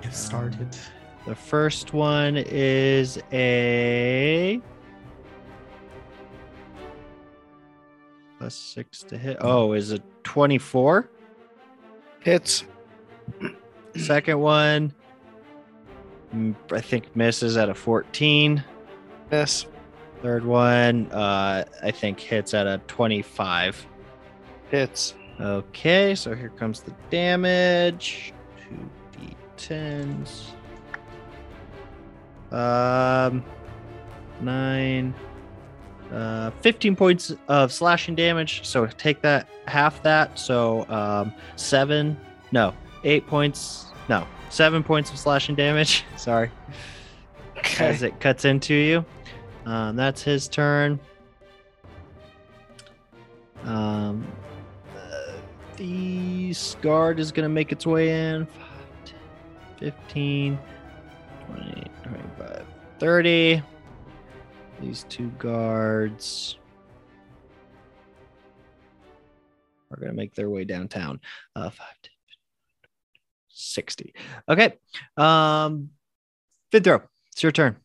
It 0.03 0.13
started. 0.13 0.77
The 1.25 1.35
first 1.35 1.93
one 1.93 2.37
is 2.37 3.17
a 3.31 4.61
plus 8.37 8.53
six 8.53 9.01
to 9.03 9.17
hit. 9.17 9.37
Oh, 9.41 9.73
is 9.73 9.91
it 9.91 10.03
twenty-four. 10.23 11.09
Hits. 12.19 12.65
Second 13.95 14.39
one, 14.39 14.93
mm, 16.35 16.53
I 16.71 16.81
think 16.81 17.15
misses 17.15 17.57
at 17.57 17.69
a 17.69 17.73
fourteen. 17.73 18.63
Miss. 19.31 19.65
Third 20.21 20.45
one, 20.45 21.11
uh, 21.11 21.65
I 21.83 21.91
think 21.91 22.19
hits 22.19 22.53
at 22.53 22.67
a 22.67 22.79
twenty-five. 22.87 23.85
Hits. 24.69 25.13
Okay, 25.39 26.15
so 26.15 26.33
here 26.33 26.49
comes 26.49 26.81
the 26.81 26.93
damage. 27.09 28.33
Two 28.67 28.89
d10s. 29.57 30.47
Um, 32.51 33.43
nine. 34.41 35.13
Uh, 36.11 36.51
15 36.61 36.95
points 36.95 37.33
of 37.47 37.71
slashing 37.73 38.15
damage. 38.15 38.65
So 38.65 38.85
take 38.85 39.21
that, 39.23 39.49
half 39.67 40.01
that. 40.03 40.39
So, 40.39 40.87
um, 40.89 41.33
seven. 41.55 42.17
No, 42.51 42.73
eight 43.03 43.27
points. 43.27 43.87
No, 44.07 44.25
seven 44.49 44.83
points 44.83 45.11
of 45.11 45.17
slashing 45.17 45.55
damage. 45.55 46.05
Sorry. 46.15 46.51
Okay. 47.57 47.85
As 47.87 48.03
it 48.03 48.19
cuts 48.19 48.45
into 48.45 48.73
you. 48.73 49.03
Um, 49.65 49.95
that's 49.95 50.21
his 50.21 50.47
turn. 50.47 50.99
Um, 53.63 54.27
uh, 54.95 55.31
the 55.77 56.53
guard 56.81 57.19
is 57.19 57.31
going 57.31 57.43
to 57.43 57.49
make 57.49 57.71
its 57.71 57.85
way 57.85 58.29
in. 58.29 58.45
5, 58.45 58.55
10, 59.05 59.15
15, 59.79 60.59
20, 61.47 61.83
25, 62.03 62.65
30. 62.99 63.63
These 64.81 65.05
two 65.09 65.29
guards 65.39 66.57
are 69.91 69.97
going 69.97 70.11
to 70.11 70.15
make 70.15 70.35
their 70.35 70.49
way 70.49 70.63
downtown. 70.63 71.19
Uh, 71.55 71.71
5, 71.71 71.87
10, 72.03 72.11
60. 73.49 74.13
Okay. 74.47 74.77
Um, 75.17 75.89
Vidro, 76.71 77.03
it's 77.31 77.41
your 77.41 77.51
turn. 77.51 77.77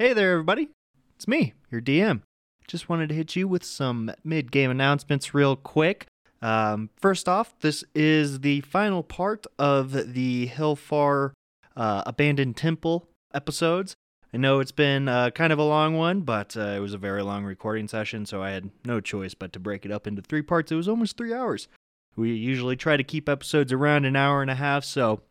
Hey 0.00 0.12
there, 0.12 0.30
everybody. 0.30 0.68
It's 1.16 1.26
me, 1.26 1.54
your 1.72 1.80
DM. 1.80 2.22
Just 2.68 2.88
wanted 2.88 3.08
to 3.08 3.16
hit 3.16 3.34
you 3.34 3.48
with 3.48 3.64
some 3.64 4.12
mid 4.22 4.52
game 4.52 4.70
announcements 4.70 5.34
real 5.34 5.56
quick. 5.56 6.06
Um, 6.40 6.90
first 6.96 7.28
off, 7.28 7.58
this 7.62 7.82
is 7.96 8.38
the 8.38 8.60
final 8.60 9.02
part 9.02 9.48
of 9.58 10.14
the 10.14 10.46
Hillsfar 10.54 11.32
uh, 11.76 12.04
Abandoned 12.06 12.56
Temple 12.56 13.08
episodes. 13.34 13.96
I 14.32 14.36
know 14.36 14.60
it's 14.60 14.70
been 14.70 15.08
uh, 15.08 15.30
kind 15.30 15.52
of 15.52 15.58
a 15.58 15.64
long 15.64 15.96
one, 15.96 16.20
but 16.20 16.56
uh, 16.56 16.76
it 16.76 16.78
was 16.78 16.94
a 16.94 16.98
very 16.98 17.24
long 17.24 17.42
recording 17.42 17.88
session, 17.88 18.24
so 18.24 18.40
I 18.40 18.50
had 18.50 18.70
no 18.84 19.00
choice 19.00 19.34
but 19.34 19.52
to 19.54 19.58
break 19.58 19.84
it 19.84 19.90
up 19.90 20.06
into 20.06 20.22
three 20.22 20.42
parts. 20.42 20.70
It 20.70 20.76
was 20.76 20.86
almost 20.86 21.16
three 21.16 21.34
hours. 21.34 21.66
We 22.14 22.34
usually 22.34 22.76
try 22.76 22.96
to 22.96 23.02
keep 23.02 23.28
episodes 23.28 23.72
around 23.72 24.04
an 24.04 24.14
hour 24.14 24.42
and 24.42 24.50
a 24.52 24.54
half, 24.54 24.84
so 24.84 25.22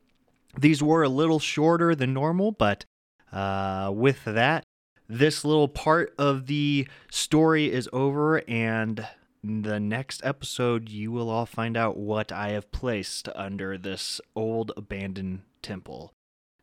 these 0.60 0.84
were 0.84 1.04
a 1.04 1.10
little 1.10 1.40
shorter 1.40 1.96
than 1.96 2.14
normal, 2.14 2.52
but 2.52 2.84
uh, 3.32 3.92
with 3.94 4.24
that, 4.26 4.64
this 5.08 5.46
little 5.46 5.68
part 5.68 6.14
of 6.18 6.48
the 6.48 6.88
story 7.10 7.72
is 7.72 7.90
over, 7.94 8.42
and 8.48 9.08
the 9.44 9.80
next 9.80 10.22
episode, 10.26 10.90
you 10.90 11.12
will 11.12 11.30
all 11.30 11.46
find 11.46 11.78
out 11.78 11.98
what 11.98 12.32
I 12.32 12.50
have 12.50 12.72
placed 12.72 13.30
under 13.36 13.78
this 13.78 14.20
old 14.36 14.72
abandoned 14.76 15.42
temple. 15.62 16.14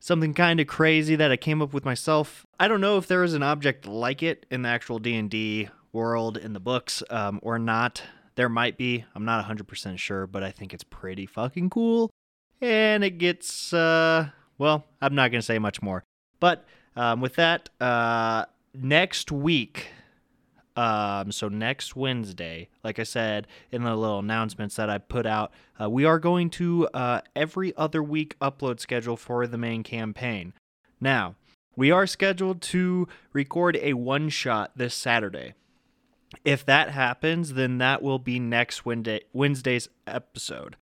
Something 0.00 0.35
kind 0.35 0.61
of 0.61 0.66
crazy 0.66 1.16
that 1.16 1.33
I 1.33 1.37
came 1.37 1.62
up 1.62 1.72
with 1.72 1.85
myself. 1.85 2.44
I 2.61 2.68
don't 2.68 2.83
know 2.83 2.98
if 2.98 3.07
there 3.07 3.24
is 3.24 3.33
an 3.33 3.42
object 3.42 3.87
like 3.87 4.22
it 4.22 4.44
in 4.50 4.62
the 4.62 4.68
actual 4.68 4.98
D&D 4.98 5.70
world 5.92 6.37
in 6.37 6.53
the 6.53 6.61
books 6.61 7.03
um, 7.09 7.40
or 7.42 7.59
not. 7.59 8.03
There 8.35 8.50
might 8.50 8.77
be. 8.77 9.05
I'm 9.14 9.24
not 9.24 9.46
100% 9.46 9.98
sure, 9.98 10.27
but 10.27 10.42
I 10.42 10.50
think 10.50 10.74
it's 10.74 10.85
pretty 10.85 11.24
fucking 11.24 11.70
cool. 11.70 12.11
And 12.61 13.03
it 13.03 13.18
gets, 13.18 13.72
uh, 13.72 14.29
well, 14.59 14.85
I'm 15.00 15.14
not 15.14 15.31
going 15.31 15.40
to 15.40 15.46
say 15.46 15.59
much 15.59 15.81
more. 15.81 16.05
But 16.40 16.64
um, 16.96 17.20
with 17.20 17.34
that, 17.34 17.70
uh, 17.80 18.44
next 18.74 19.32
week, 19.32 19.88
um, 20.76 21.30
so 21.30 21.48
next 21.48 21.94
Wednesday, 21.94 22.68
like 22.82 22.98
I 22.98 23.04
said 23.04 23.46
in 23.70 23.84
the 23.84 23.94
little 23.94 24.18
announcements 24.18 24.76
that 24.76 24.90
I 24.90 24.98
put 24.98 25.26
out, 25.26 25.52
uh, 25.80 25.88
we 25.88 26.04
are 26.04 26.18
going 26.18 26.50
to 26.50 26.88
uh, 26.92 27.20
every 27.36 27.76
other 27.76 28.02
week 28.02 28.36
upload 28.40 28.80
schedule 28.80 29.16
for 29.16 29.46
the 29.46 29.58
main 29.58 29.82
campaign. 29.82 30.52
Now, 31.00 31.36
we 31.76 31.90
are 31.90 32.06
scheduled 32.06 32.60
to 32.62 33.08
record 33.32 33.76
a 33.76 33.94
one 33.94 34.28
shot 34.28 34.72
this 34.76 34.94
Saturday. 34.94 35.54
If 36.44 36.64
that 36.66 36.90
happens, 36.90 37.54
then 37.54 37.78
that 37.78 38.02
will 38.02 38.18
be 38.18 38.40
next 38.40 38.84
Wednesday, 38.84 39.22
Wednesday's 39.32 39.88
episode. 40.06 40.76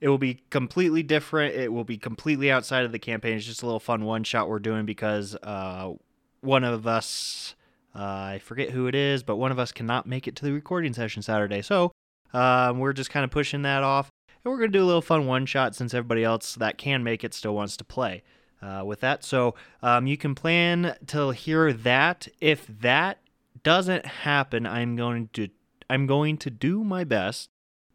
It 0.00 0.08
will 0.08 0.18
be 0.18 0.42
completely 0.50 1.02
different. 1.02 1.54
It 1.54 1.72
will 1.72 1.84
be 1.84 1.98
completely 1.98 2.50
outside 2.50 2.84
of 2.84 2.92
the 2.92 2.98
campaign. 2.98 3.36
It's 3.36 3.46
just 3.46 3.62
a 3.62 3.66
little 3.66 3.80
fun 3.80 4.04
one 4.04 4.24
shot 4.24 4.48
we're 4.48 4.60
doing 4.60 4.86
because 4.86 5.34
uh, 5.42 5.94
one 6.40 6.64
of 6.64 6.86
us 6.86 7.54
uh, 7.94 8.34
I 8.34 8.40
forget 8.42 8.70
who 8.70 8.86
it 8.86 8.94
is, 8.94 9.22
but 9.22 9.36
one 9.36 9.50
of 9.50 9.58
us 9.58 9.72
cannot 9.72 10.06
make 10.06 10.28
it 10.28 10.36
to 10.36 10.44
the 10.44 10.52
recording 10.52 10.92
session 10.92 11.20
Saturday. 11.22 11.62
So 11.62 11.90
um, 12.32 12.78
we're 12.78 12.92
just 12.92 13.10
kind 13.10 13.24
of 13.24 13.30
pushing 13.30 13.62
that 13.62 13.82
off. 13.82 14.10
And 14.44 14.52
we're 14.52 14.58
going 14.58 14.70
to 14.70 14.78
do 14.78 14.84
a 14.84 14.86
little 14.86 15.02
fun 15.02 15.26
one 15.26 15.46
shot 15.46 15.74
since 15.74 15.92
everybody 15.94 16.22
else 16.22 16.54
that 16.56 16.78
can 16.78 17.02
make 17.02 17.24
it 17.24 17.34
still 17.34 17.54
wants 17.54 17.76
to 17.78 17.84
play 17.84 18.22
uh, 18.62 18.82
with 18.84 19.00
that. 19.00 19.24
So 19.24 19.54
um, 19.82 20.06
you 20.06 20.16
can 20.16 20.34
plan 20.34 20.96
to 21.08 21.30
hear 21.30 21.72
that. 21.72 22.28
If 22.40 22.66
that 22.66 23.18
doesn't 23.64 24.06
happen, 24.06 24.66
I'm 24.66 24.94
going 24.94 25.30
to 25.32 25.48
I'm 25.90 26.06
going 26.06 26.36
to 26.38 26.50
do 26.50 26.84
my 26.84 27.02
best 27.02 27.48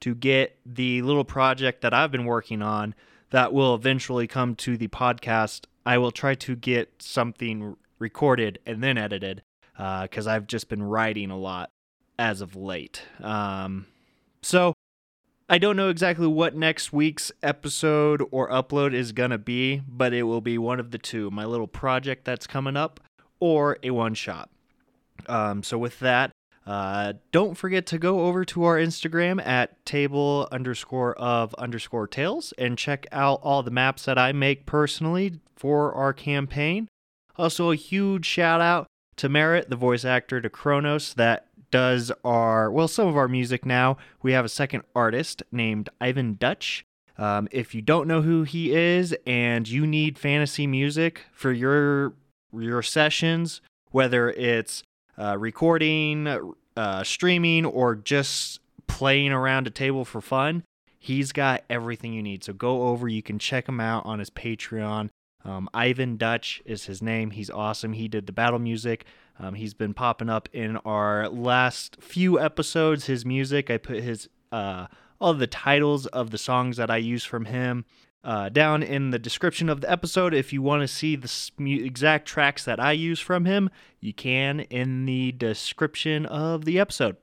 to 0.03 0.13
get 0.13 0.57
the 0.65 1.01
little 1.01 1.23
project 1.23 1.81
that 1.81 1.93
I've 1.93 2.11
been 2.11 2.25
working 2.25 2.61
on 2.61 2.93
that 3.29 3.53
will 3.53 3.73
eventually 3.73 4.27
come 4.27 4.53
to 4.55 4.75
the 4.75 4.89
podcast. 4.89 5.63
I 5.85 5.97
will 5.97 6.11
try 6.11 6.35
to 6.35 6.57
get 6.57 7.01
something 7.01 7.77
recorded 7.99 8.59
and 8.65 8.83
then 8.83 8.97
edited 8.97 9.43
because 9.77 10.27
uh, 10.27 10.31
I've 10.31 10.45
just 10.45 10.67
been 10.67 10.83
writing 10.83 11.31
a 11.31 11.37
lot 11.37 11.69
as 12.19 12.41
of 12.41 12.53
late. 12.53 13.03
Um, 13.21 13.85
so 14.41 14.73
I 15.47 15.57
don't 15.57 15.77
know 15.77 15.87
exactly 15.87 16.27
what 16.27 16.53
next 16.53 16.91
week's 16.91 17.31
episode 17.41 18.21
or 18.29 18.49
upload 18.49 18.93
is 18.93 19.13
going 19.13 19.31
to 19.31 19.37
be, 19.37 19.83
but 19.87 20.11
it 20.11 20.23
will 20.23 20.41
be 20.41 20.57
one 20.57 20.81
of 20.81 20.91
the 20.91 20.97
two 20.97 21.31
my 21.31 21.45
little 21.45 21.67
project 21.67 22.25
that's 22.25 22.45
coming 22.45 22.75
up 22.75 22.99
or 23.39 23.77
a 23.81 23.91
one 23.91 24.15
shot. 24.15 24.49
Um, 25.27 25.63
so 25.63 25.77
with 25.77 25.99
that, 25.99 26.31
uh, 26.65 27.13
don't 27.31 27.55
forget 27.55 27.85
to 27.87 27.97
go 27.97 28.21
over 28.21 28.45
to 28.45 28.63
our 28.63 28.77
Instagram 28.77 29.45
at 29.45 29.85
table 29.85 30.47
underscore 30.51 31.13
of 31.15 31.53
underscore 31.55 32.07
tales 32.07 32.53
and 32.57 32.77
check 32.77 33.05
out 33.11 33.39
all 33.43 33.63
the 33.63 33.71
maps 33.71 34.05
that 34.05 34.17
I 34.17 34.31
make 34.31 34.65
personally 34.65 35.39
for 35.55 35.93
our 35.93 36.13
campaign. 36.13 36.87
Also, 37.37 37.71
a 37.71 37.75
huge 37.75 38.25
shout 38.25 38.61
out 38.61 38.87
to 39.17 39.27
Merritt, 39.27 39.69
the 39.69 39.75
voice 39.75 40.05
actor 40.05 40.39
to 40.39 40.49
Kronos, 40.49 41.13
that 41.15 41.47
does 41.71 42.11
our, 42.23 42.71
well, 42.71 42.87
some 42.87 43.07
of 43.07 43.17
our 43.17 43.27
music 43.27 43.65
now. 43.65 43.97
We 44.21 44.31
have 44.33 44.45
a 44.45 44.49
second 44.49 44.83
artist 44.95 45.43
named 45.51 45.89
Ivan 45.99 46.35
Duch. 46.35 46.83
Um, 47.17 47.47
if 47.51 47.75
you 47.75 47.81
don't 47.81 48.07
know 48.07 48.21
who 48.21 48.43
he 48.43 48.73
is 48.73 49.15
and 49.25 49.67
you 49.67 49.85
need 49.85 50.17
fantasy 50.17 50.65
music 50.65 51.21
for 51.31 51.51
your 51.51 52.13
your 52.55 52.83
sessions, 52.83 53.61
whether 53.91 54.29
it's 54.29 54.83
uh, 55.17 55.37
recording, 55.37 56.53
uh, 56.75 57.03
streaming, 57.03 57.65
or 57.65 57.95
just 57.95 58.59
playing 58.87 59.31
around 59.31 59.67
a 59.67 59.71
table 59.71 60.05
for 60.05 60.21
fun, 60.21 60.63
he's 60.99 61.31
got 61.31 61.63
everything 61.69 62.13
you 62.13 62.23
need. 62.23 62.43
So 62.43 62.53
go 62.53 62.87
over, 62.87 63.07
you 63.07 63.21
can 63.21 63.39
check 63.39 63.67
him 63.67 63.79
out 63.79 64.05
on 64.05 64.19
his 64.19 64.29
Patreon. 64.29 65.09
Um, 65.45 65.69
Ivan 65.73 66.17
Duch 66.17 66.61
is 66.65 66.85
his 66.85 67.01
name. 67.01 67.31
He's 67.31 67.49
awesome. 67.49 67.93
He 67.93 68.07
did 68.07 68.27
the 68.27 68.33
battle 68.33 68.59
music. 68.59 69.05
Um, 69.39 69.55
he's 69.55 69.73
been 69.73 69.93
popping 69.93 70.29
up 70.29 70.47
in 70.53 70.77
our 70.77 71.27
last 71.27 71.97
few 71.99 72.39
episodes. 72.39 73.07
His 73.07 73.25
music, 73.25 73.69
I 73.69 73.77
put 73.77 74.03
his 74.03 74.29
uh, 74.51 74.87
all 75.19 75.33
the 75.33 75.47
titles 75.47 76.05
of 76.07 76.31
the 76.31 76.37
songs 76.37 76.77
that 76.77 76.91
I 76.91 76.97
use 76.97 77.23
from 77.23 77.45
him 77.45 77.85
uh, 78.23 78.49
down 78.49 78.81
in 78.83 79.11
the 79.11 79.19
description 79.19 79.69
of 79.69 79.81
the 79.81 79.91
episode. 79.91 80.33
If 80.33 80.53
you 80.53 80.61
want 80.61 80.81
to 80.81 80.87
see 80.87 81.15
the 81.15 81.85
exact 81.85 82.27
tracks 82.27 82.63
that 82.65 82.79
I 82.79 82.93
use 82.93 83.19
from 83.19 83.45
him, 83.45 83.69
you 83.99 84.13
can 84.13 84.61
in 84.61 85.05
the 85.05 85.31
description 85.33 86.25
of 86.25 86.65
the 86.65 86.79
episode. 86.79 87.17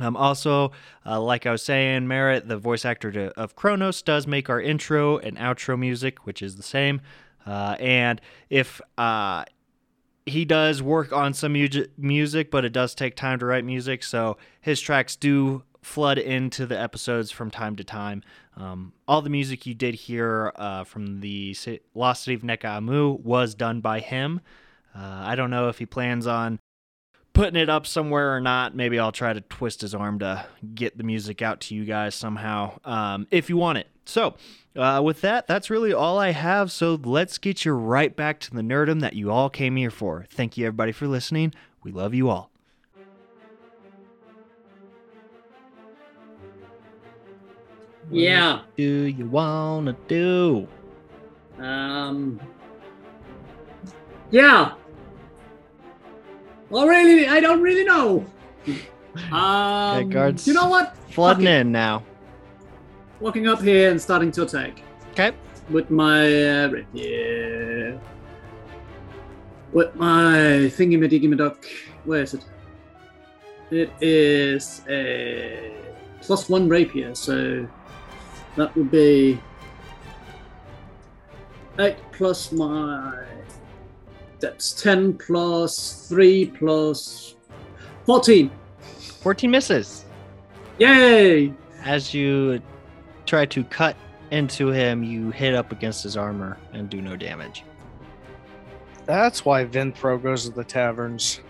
Um, 0.00 0.16
also, 0.16 0.72
uh, 1.06 1.20
like 1.20 1.46
I 1.46 1.52
was 1.52 1.62
saying, 1.62 2.08
Merritt, 2.08 2.48
the 2.48 2.56
voice 2.56 2.84
actor 2.84 3.12
to, 3.12 3.38
of 3.38 3.54
Kronos, 3.54 4.02
does 4.02 4.26
make 4.26 4.50
our 4.50 4.60
intro 4.60 5.18
and 5.18 5.36
outro 5.36 5.78
music, 5.78 6.26
which 6.26 6.42
is 6.42 6.56
the 6.56 6.64
same. 6.64 7.00
Uh, 7.46 7.76
and 7.78 8.20
if 8.50 8.80
uh, 8.98 9.44
he 10.26 10.44
does 10.44 10.82
work 10.82 11.12
on 11.12 11.32
some 11.32 11.52
mu- 11.52 11.68
music, 11.96 12.50
but 12.50 12.64
it 12.64 12.72
does 12.72 12.94
take 12.94 13.14
time 13.14 13.38
to 13.38 13.46
write 13.46 13.64
music, 13.64 14.02
so 14.02 14.36
his 14.60 14.80
tracks 14.80 15.14
do 15.14 15.62
flood 15.84 16.18
into 16.18 16.66
the 16.66 16.80
episodes 16.80 17.30
from 17.30 17.50
time 17.50 17.76
to 17.76 17.84
time. 17.84 18.22
Um, 18.56 18.92
all 19.06 19.22
the 19.22 19.30
music 19.30 19.66
you 19.66 19.74
did 19.74 19.94
hear 19.94 20.52
uh, 20.56 20.84
from 20.84 21.20
the 21.20 21.56
Lost 21.94 22.24
City 22.24 22.34
of 22.34 22.42
Neka'amu 22.42 23.20
was 23.20 23.54
done 23.54 23.80
by 23.80 24.00
him. 24.00 24.40
Uh, 24.94 25.22
I 25.24 25.34
don't 25.34 25.50
know 25.50 25.68
if 25.68 25.78
he 25.78 25.86
plans 25.86 26.26
on 26.26 26.58
putting 27.32 27.60
it 27.60 27.68
up 27.68 27.86
somewhere 27.86 28.34
or 28.34 28.40
not. 28.40 28.74
Maybe 28.74 28.98
I'll 28.98 29.12
try 29.12 29.32
to 29.32 29.40
twist 29.42 29.82
his 29.82 29.94
arm 29.94 30.20
to 30.20 30.46
get 30.74 30.96
the 30.96 31.04
music 31.04 31.42
out 31.42 31.60
to 31.62 31.74
you 31.74 31.84
guys 31.84 32.14
somehow 32.14 32.78
um, 32.84 33.26
if 33.30 33.50
you 33.50 33.56
want 33.56 33.78
it. 33.78 33.88
So, 34.06 34.34
uh, 34.76 35.02
with 35.04 35.20
that, 35.22 35.46
that's 35.46 35.70
really 35.70 35.92
all 35.92 36.18
I 36.18 36.32
have. 36.32 36.70
So, 36.70 36.94
let's 37.02 37.38
get 37.38 37.64
you 37.64 37.72
right 37.72 38.14
back 38.14 38.38
to 38.40 38.50
the 38.50 38.60
nerdum 38.60 39.00
that 39.00 39.14
you 39.14 39.30
all 39.30 39.48
came 39.48 39.76
here 39.76 39.90
for. 39.90 40.26
Thank 40.30 40.56
you, 40.56 40.66
everybody, 40.66 40.92
for 40.92 41.06
listening. 41.06 41.54
We 41.82 41.90
love 41.90 42.14
you 42.14 42.28
all. 42.28 42.53
Yeah. 48.10 48.60
Do 48.76 48.82
you 48.82 49.26
want 49.26 49.86
to 49.86 49.96
do? 50.08 51.62
Um. 51.62 52.40
Yeah. 54.30 54.74
Well, 56.70 56.86
really, 56.86 57.28
I 57.28 57.40
don't 57.40 57.60
really 57.62 57.84
know. 57.84 58.24
Um, 59.30 59.96
Okay, 59.98 60.08
guards. 60.08 60.48
You 60.48 60.54
know 60.54 60.66
what? 60.68 60.96
Flooding 61.10 61.46
it. 61.46 61.60
in 61.60 61.70
now. 61.70 62.02
Walking 63.20 63.46
up 63.46 63.62
here 63.62 63.92
and 63.92 64.00
starting 64.02 64.32
to 64.32 64.42
attack 64.42 64.82
Okay. 65.12 65.30
with 65.70 65.88
my 65.88 66.24
uh, 66.64 66.68
rapier. 66.70 68.00
With 69.72 69.94
my 69.94 70.66
thingy 70.74 70.98
diggy 71.08 71.36
duck. 71.38 71.64
Where 72.04 72.22
is 72.22 72.34
it? 72.34 72.44
It 73.70 73.90
is 74.00 74.82
a 74.88 75.76
plus 76.20 76.48
one 76.48 76.68
rapier, 76.68 77.14
so 77.14 77.68
that 78.56 78.74
would 78.76 78.90
be 78.90 79.40
eight 81.78 81.96
plus 82.12 82.52
my. 82.52 83.24
That's 84.40 84.72
ten 84.80 85.16
plus 85.16 86.08
three 86.08 86.46
plus 86.46 87.36
fourteen. 88.04 88.50
14 89.24 89.50
misses. 89.50 90.04
Yay! 90.78 91.50
As 91.82 92.12
you 92.12 92.60
try 93.24 93.46
to 93.46 93.64
cut 93.64 93.96
into 94.30 94.68
him, 94.68 95.02
you 95.02 95.30
hit 95.30 95.54
up 95.54 95.72
against 95.72 96.02
his 96.02 96.14
armor 96.14 96.58
and 96.74 96.90
do 96.90 97.00
no 97.00 97.16
damage. 97.16 97.64
That's 99.06 99.46
why 99.46 99.64
Vinthro 99.64 100.22
goes 100.22 100.44
to 100.44 100.50
the 100.50 100.64
taverns. 100.64 101.40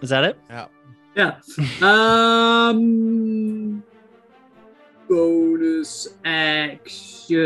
Is 0.00 0.10
that 0.10 0.24
it? 0.24 0.38
Yeah. 0.50 0.66
Yeah. 1.14 1.38
um. 2.68 3.84
Bonus 5.08 6.08
action. 6.24 7.38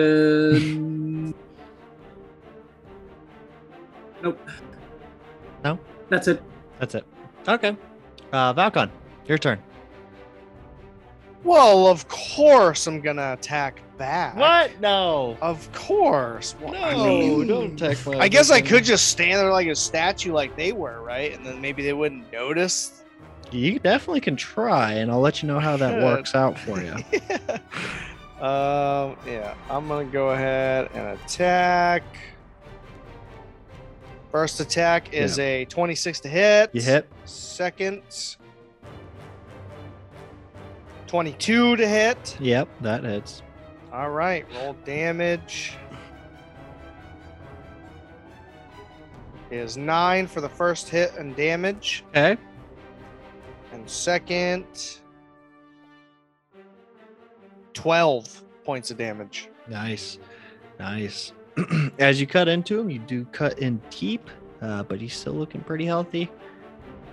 Nope. 4.22 4.38
No? 5.64 5.78
That's 6.08 6.28
it. 6.28 6.42
That's 6.78 6.94
it. 6.94 7.04
Okay. 7.48 7.76
Uh, 8.32 8.54
Valcon, 8.54 8.90
your 9.26 9.38
turn. 9.38 9.58
Well, 11.44 11.88
of 11.88 12.06
course 12.08 12.86
I'm 12.86 13.00
gonna 13.00 13.32
attack 13.32 13.80
back. 13.98 14.36
What? 14.36 14.80
No. 14.80 15.36
Of 15.42 15.70
course. 15.72 16.54
Well, 16.60 16.74
I 16.74 16.92
No, 16.94 17.04
mean, 17.04 17.46
don't 17.48 17.80
attack 17.82 18.06
my 18.06 18.18
I 18.18 18.28
guess 18.28 18.50
I 18.50 18.60
could 18.60 18.84
just 18.84 19.08
stand 19.08 19.40
there 19.40 19.50
like 19.50 19.66
a 19.66 19.74
statue, 19.74 20.32
like 20.32 20.54
they 20.56 20.70
were, 20.72 21.02
right? 21.02 21.34
And 21.34 21.44
then 21.44 21.60
maybe 21.60 21.82
they 21.82 21.92
wouldn't 21.92 22.32
notice. 22.32 23.01
You 23.52 23.78
definitely 23.78 24.20
can 24.20 24.36
try, 24.36 24.92
and 24.94 25.10
I'll 25.10 25.20
let 25.20 25.42
you 25.42 25.48
know 25.48 25.60
how 25.60 25.76
that 25.76 26.02
works 26.02 26.34
out 26.34 26.58
for 26.58 26.80
you. 26.80 26.92
um. 28.44 29.16
Yeah. 29.26 29.54
I'm 29.70 29.86
gonna 29.88 30.04
go 30.04 30.30
ahead 30.30 30.88
and 30.94 31.18
attack. 31.18 32.02
First 34.30 34.60
attack 34.60 35.12
is 35.12 35.38
a 35.38 35.66
26 35.66 36.20
to 36.20 36.28
hit. 36.28 36.70
You 36.72 36.80
hit. 36.80 37.06
Second. 37.26 38.02
22 41.06 41.76
to 41.76 41.86
hit. 41.86 42.38
Yep, 42.40 42.68
that 42.80 43.04
hits. 43.04 43.42
All 43.92 44.08
right, 44.08 44.46
roll 44.54 44.74
damage. 44.86 45.76
Is 49.50 49.76
nine 49.76 50.26
for 50.26 50.40
the 50.40 50.48
first 50.48 50.88
hit 50.88 51.12
and 51.18 51.36
damage, 51.36 52.02
Okay. 52.16 52.38
And 53.72 53.88
second, 53.88 54.64
12 57.74 58.42
points 58.64 58.90
of 58.90 58.98
damage. 58.98 59.48
Nice. 59.68 60.18
Nice. 60.78 61.32
As 61.98 62.20
you 62.20 62.26
cut 62.26 62.48
into 62.48 62.78
him, 62.78 62.90
you 62.90 62.98
do 62.98 63.24
cut 63.26 63.58
in 63.58 63.80
deep, 63.90 64.28
uh, 64.60 64.82
but 64.84 65.00
he's 65.00 65.14
still 65.14 65.34
looking 65.34 65.60
pretty 65.62 65.84
healthy 65.84 66.30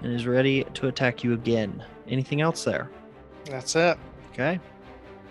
and 0.01 0.13
is 0.13 0.25
ready 0.25 0.63
to 0.75 0.87
attack 0.87 1.23
you 1.23 1.33
again. 1.33 1.83
Anything 2.07 2.41
else 2.41 2.63
there? 2.63 2.89
That's 3.45 3.75
it. 3.75 3.97
Okay. 4.31 4.59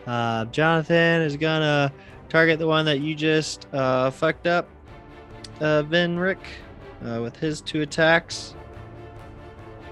Uh, 0.06 0.44
Jonathan 0.46 1.22
is 1.22 1.36
gonna 1.36 1.92
target 2.28 2.58
the 2.58 2.66
one 2.66 2.84
that 2.84 3.00
you 3.00 3.14
just 3.14 3.66
uh, 3.72 4.10
fucked 4.10 4.46
up, 4.46 4.68
uh, 5.60 5.82
Vinrick, 5.84 6.38
uh, 7.04 7.20
with 7.22 7.36
his 7.36 7.60
two 7.60 7.82
attacks. 7.82 8.54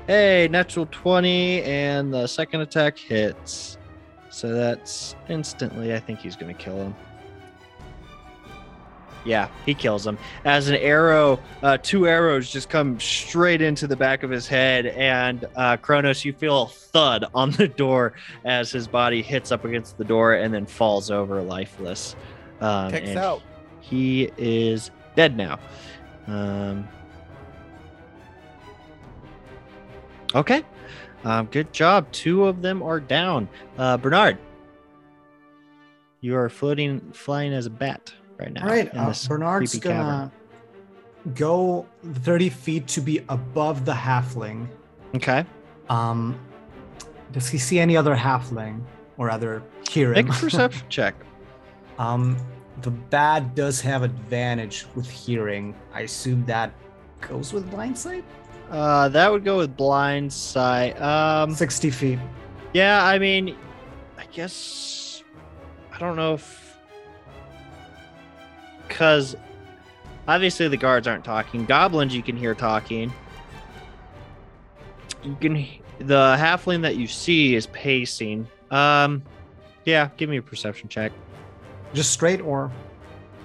Hey, 0.07 0.47
natural 0.49 0.87
20, 0.93 1.63
and 1.63 2.15
the 2.15 2.29
second 2.29 2.61
attack 2.61 2.97
hits. 2.97 3.77
So 4.31 4.53
that's 4.55 5.17
instantly, 5.29 5.95
I 5.95 5.99
think 5.99 6.21
he's 6.21 6.37
gonna 6.37 6.55
kill 6.55 6.77
him. 6.77 6.95
Yeah, 9.25 9.49
he 9.65 9.75
kills 9.75 10.07
him. 10.07 10.17
As 10.45 10.69
an 10.69 10.77
arrow, 10.77 11.41
uh, 11.61 11.79
two 11.83 12.07
arrows 12.07 12.49
just 12.49 12.69
come 12.69 13.01
straight 13.01 13.61
into 13.61 13.89
the 13.89 13.97
back 13.97 14.23
of 14.23 14.31
his 14.31 14.47
head, 14.47 14.87
and 14.87 15.45
uh, 15.57 15.77
Kronos, 15.79 16.25
you 16.25 16.33
feel 16.33 16.63
a 16.63 16.69
thud 16.69 17.25
on 17.35 17.51
the 17.51 17.67
door 17.67 18.13
as 18.45 18.71
his 18.71 18.87
body 18.87 19.23
hits 19.23 19.51
up 19.51 19.65
against 19.65 19.99
the 19.99 20.05
door 20.05 20.35
and 20.35 20.55
then 20.55 20.67
falls 20.67 21.11
over 21.11 21.43
lifeless. 21.43 22.15
Um, 22.61 22.93
Kicks 22.93 23.17
out. 23.17 23.43
He 23.81 24.31
is 24.39 24.93
dead 25.17 25.37
now. 25.37 25.59
Um, 26.29 26.87
okay. 30.37 30.63
Um, 31.25 31.47
good 31.47 31.73
job. 31.73 32.11
Two 32.13 32.45
of 32.45 32.63
them 32.63 32.83
are 32.83 33.01
down. 33.01 33.49
Uh, 33.79 33.97
Bernard, 33.97 34.39
you 36.21 36.37
are 36.37 36.49
floating, 36.49 37.01
flying 37.13 37.53
as 37.53 37.67
a 37.67 37.71
bat 37.71 38.13
right 38.39 38.53
now. 38.53 38.63
All 38.63 38.69
right, 38.69 38.91
uh, 38.95 39.13
Bernard's 39.29 39.79
gonna 39.79 40.31
go 41.35 41.87
30 42.05 42.49
feet 42.51 42.87
to 42.89 43.01
be 43.01 43.25
above 43.29 43.85
the 43.85 43.93
halfling. 43.93 44.69
Okay. 45.15 45.45
Um, 45.89 46.39
does 47.33 47.49
he 47.49 47.59
see 47.59 47.79
any 47.79 47.97
other 47.97 48.15
halfling, 48.15 48.83
or 49.19 49.27
rather, 49.27 49.63
hear 49.91 50.15
him? 50.15 50.27
Make 50.27 50.35
a 50.35 50.39
perception 50.39 50.87
check. 50.89 51.15
Um, 51.99 52.37
the 52.83 52.91
bat 52.91 53.55
does 53.55 53.81
have 53.81 54.03
advantage 54.03 54.87
with 54.95 55.09
hearing. 55.09 55.75
I 55.93 56.03
assume 56.03 56.45
that 56.47 56.73
goes 57.21 57.53
with 57.53 57.71
blind 57.71 57.97
sight. 57.99 58.25
Uh, 58.71 59.09
that 59.11 59.31
would 59.31 59.45
go 59.45 59.59
with 59.59 59.77
blind 59.77 60.33
sight. 60.33 61.01
Um, 61.01 61.55
60 61.55 61.91
feet. 61.91 62.19
yeah, 62.73 63.05
I 63.05 63.19
mean, 63.19 63.57
I 64.19 64.25
guess 64.27 65.23
I 65.93 65.99
don't 65.99 66.17
know 66.17 66.35
if 66.35 66.77
because 68.89 69.37
obviously 70.27 70.69
the 70.69 70.77
guards 70.77 71.07
aren't 71.07 71.25
talking. 71.25 71.65
Goblins 71.65 72.15
you 72.15 72.23
can 72.23 72.37
hear 72.37 72.55
talking. 72.55 73.13
You 75.23 75.37
can 75.41 75.55
the 75.99 76.37
halfling 76.39 76.83
that 76.83 76.97
you 76.97 77.07
see 77.07 77.55
is 77.55 77.67
pacing. 77.69 78.47
Um, 78.71 79.23
yeah, 79.85 80.11
give 80.17 80.29
me 80.29 80.37
a 80.37 80.43
perception 80.43 80.89
check. 80.89 81.13
Just 81.95 82.11
straight 82.13 82.41
or 82.41 82.71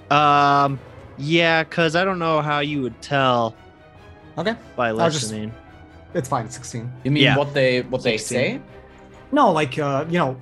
Um, 0.09 0.79
yeah, 1.17 1.63
because 1.63 1.95
I 1.95 2.03
don't 2.03 2.19
know 2.19 2.41
how 2.41 2.59
you 2.59 2.81
would 2.81 3.01
tell 3.01 3.55
okay. 4.37 4.55
by 4.75 4.89
I'll 4.89 4.97
just- 5.09 5.23
listening. 5.23 5.53
It's 6.13 6.27
fine. 6.27 6.49
16. 6.49 6.91
You 7.05 7.11
mean 7.11 7.23
Yeah. 7.23 7.37
what 7.37 7.53
they 7.53 7.81
what 7.83 8.03
they 8.03 8.17
16. 8.17 8.37
say? 8.57 8.61
No, 9.31 9.51
like 9.51 9.79
uh, 9.79 10.05
you 10.09 10.17
know, 10.19 10.35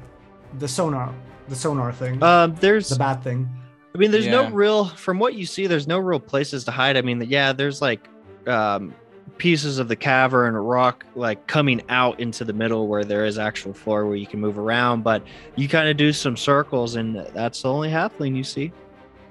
the 0.57 0.67
sonar, 0.67 1.13
the 1.47 1.55
sonar 1.55 1.91
thing, 1.93 2.21
Um, 2.23 2.55
there's 2.59 2.89
the 2.89 2.95
bad 2.97 3.23
thing. 3.23 3.47
I 3.93 3.97
mean, 3.99 4.09
there's 4.11 4.27
no 4.27 4.49
real, 4.49 4.85
from 4.85 5.19
what 5.19 5.33
you 5.35 5.45
see, 5.45 5.67
there's 5.67 5.87
no 5.87 5.97
real 5.99 6.19
places 6.19 6.63
to 6.65 6.71
hide. 6.71 6.95
I 6.97 7.01
mean, 7.01 7.21
yeah, 7.27 7.53
there's 7.53 7.81
like 7.81 8.07
um, 8.47 8.93
pieces 9.37 9.77
of 9.77 9.87
the 9.87 9.95
cavern, 9.95 10.55
rock, 10.55 11.05
like 11.15 11.45
coming 11.47 11.81
out 11.89 12.19
into 12.19 12.43
the 12.45 12.53
middle 12.53 12.87
where 12.87 13.03
there 13.03 13.25
is 13.25 13.37
actual 13.37 13.73
floor 13.73 14.05
where 14.07 14.15
you 14.15 14.25
can 14.27 14.39
move 14.39 14.57
around. 14.57 15.03
But 15.03 15.21
you 15.55 15.67
kind 15.67 15.87
of 15.89 15.97
do 15.97 16.13
some 16.13 16.35
circles, 16.37 16.95
and 16.95 17.15
that's 17.33 17.61
the 17.63 17.69
only 17.69 17.89
halfling 17.89 18.35
you 18.35 18.43
see. 18.43 18.71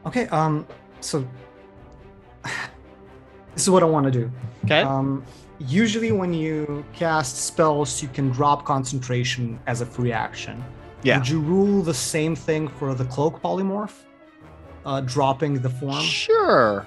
Okay. 0.07 0.27
Um. 0.29 0.67
So 1.01 1.27
this 3.59 3.65
is 3.65 3.71
what 3.71 3.83
I 3.83 3.87
want 3.87 4.05
to 4.07 4.13
do. 4.13 4.31
Okay. 4.67 4.83
Um, 4.83 5.25
usually, 5.59 6.13
when 6.13 6.33
you 6.33 6.85
cast 6.93 7.39
spells, 7.39 8.01
you 8.01 8.07
can 8.09 8.31
drop 8.31 8.65
concentration 8.65 9.59
as 9.67 9.81
a 9.81 9.87
free 9.87 10.13
action. 10.13 10.65
Yeah. 11.03 11.19
Would 11.19 11.29
you 11.29 11.41
rule 11.41 11.83
the 11.83 11.93
same 11.93 12.37
thing 12.37 12.69
for 12.69 12.95
the 12.95 13.05
cloak 13.07 13.43
polymorph? 13.43 13.95
Uh, 14.87 15.01
dropping 15.01 15.55
the 15.61 15.69
form? 15.71 16.01
sure. 16.03 16.87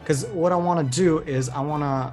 Because 0.00 0.24
what 0.26 0.52
I 0.52 0.56
want 0.56 0.78
to 0.88 0.96
do 0.96 1.18
is 1.20 1.48
I 1.48 1.60
want 1.60 1.82
to 1.82 2.12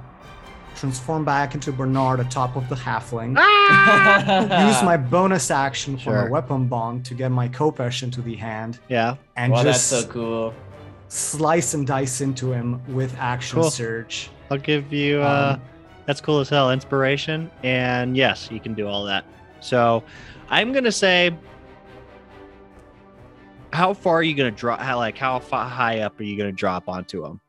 transform 0.76 1.24
back 1.24 1.54
into 1.54 1.70
Bernard 1.70 2.18
atop 2.18 2.56
of 2.56 2.68
the 2.68 2.74
halfling. 2.74 3.30
Use 4.68 4.82
my 4.82 4.96
bonus 4.96 5.52
action 5.52 5.96
for 5.96 6.02
Sure. 6.02 6.24
my 6.24 6.28
weapon 6.30 6.66
bond 6.66 7.04
to 7.06 7.14
get 7.14 7.30
my 7.30 7.48
khopesh 7.48 8.02
into 8.02 8.20
the 8.20 8.34
hand 8.34 8.80
Yeah. 8.88 9.14
and 9.36 9.52
well, 9.52 9.62
that's 9.62 9.78
just 9.90 10.02
so 10.06 10.08
cool. 10.12 10.54
Slice 11.08 11.74
and 11.74 11.86
dice 11.86 12.20
into 12.20 12.52
him 12.52 12.80
with 12.94 13.14
action 13.18 13.60
Cool. 13.60 13.70
surge. 13.70 14.30
I'll 14.50 14.58
give 14.58 14.92
you. 14.92 15.20
Uh, 15.22 15.54
Um, 15.56 15.62
that's 16.06 16.20
cool 16.22 16.40
as 16.40 16.48
hell. 16.48 16.70
Inspiration, 16.70 17.50
and 17.62 18.16
yes, 18.16 18.48
you 18.50 18.60
can 18.60 18.72
do 18.74 18.86
all 18.88 19.04
that. 19.04 19.24
So, 19.60 20.02
I'm 20.48 20.72
gonna 20.72 20.92
say. 20.92 21.34
How 23.72 23.92
far 23.92 24.16
are 24.16 24.22
you 24.22 24.34
gonna 24.34 24.50
drop? 24.50 24.80
How 24.80 24.96
like 24.96 25.18
how 25.18 25.38
fa- 25.38 25.64
high 25.64 26.00
up 26.00 26.18
are 26.18 26.22
you 26.22 26.36
gonna 26.38 26.52
drop 26.52 26.88
onto 26.88 27.24
him? 27.24 27.40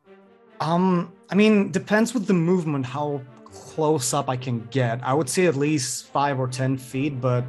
Um, 0.59 1.13
I 1.31 1.35
mean, 1.35 1.71
depends 1.71 2.13
with 2.13 2.27
the 2.27 2.33
movement 2.33 2.85
how 2.85 3.21
close 3.45 4.13
up 4.13 4.29
I 4.29 4.35
can 4.35 4.67
get. 4.71 4.99
I 5.03 5.13
would 5.13 5.29
say 5.29 5.45
at 5.45 5.55
least 5.55 6.07
five 6.07 6.37
or 6.39 6.47
ten 6.47 6.77
feet, 6.77 7.21
but 7.21 7.45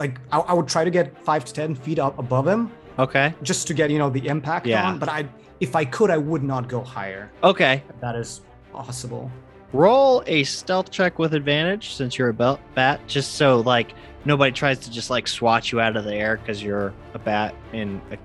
like 0.00 0.18
I, 0.32 0.38
I 0.40 0.52
would 0.54 0.66
try 0.68 0.84
to 0.84 0.90
get 0.90 1.22
five 1.24 1.44
to 1.44 1.52
ten 1.52 1.74
feet 1.74 1.98
up 1.98 2.18
above 2.18 2.48
him 2.48 2.72
Okay. 2.98 3.34
just 3.42 3.66
to 3.68 3.74
get 3.74 3.90
you 3.90 3.98
know 3.98 4.10
the 4.10 4.26
impact 4.28 4.66
Yeah. 4.66 4.88
on. 4.88 4.98
But 4.98 5.08
I, 5.08 5.26
if 5.60 5.74
I 5.76 5.84
could, 5.84 6.10
I 6.10 6.16
would 6.18 6.42
not 6.42 6.68
go 6.68 6.82
higher. 6.82 7.30
Okay. 7.42 7.82
That 8.00 8.14
is 8.16 8.40
possible. 8.72 9.30
Roll 9.72 10.22
a 10.26 10.44
stealth 10.44 10.90
check 10.92 11.18
with 11.18 11.34
advantage 11.34 11.94
since 11.94 12.16
you're 12.16 12.28
a 12.28 12.34
belt 12.34 12.60
bat, 12.74 13.00
just 13.08 13.34
so 13.34 13.60
like 13.60 13.94
nobody 14.24 14.52
tries 14.52 14.78
to 14.80 14.90
just 14.90 15.10
like 15.10 15.26
swat 15.26 15.72
you 15.72 15.80
out 15.80 15.96
of 15.96 16.04
the 16.04 16.14
air 16.14 16.36
because 16.36 16.62
you're 16.62 16.92
a 17.14 17.18
bat 17.18 17.54
in 17.72 18.00
a 18.12 18.18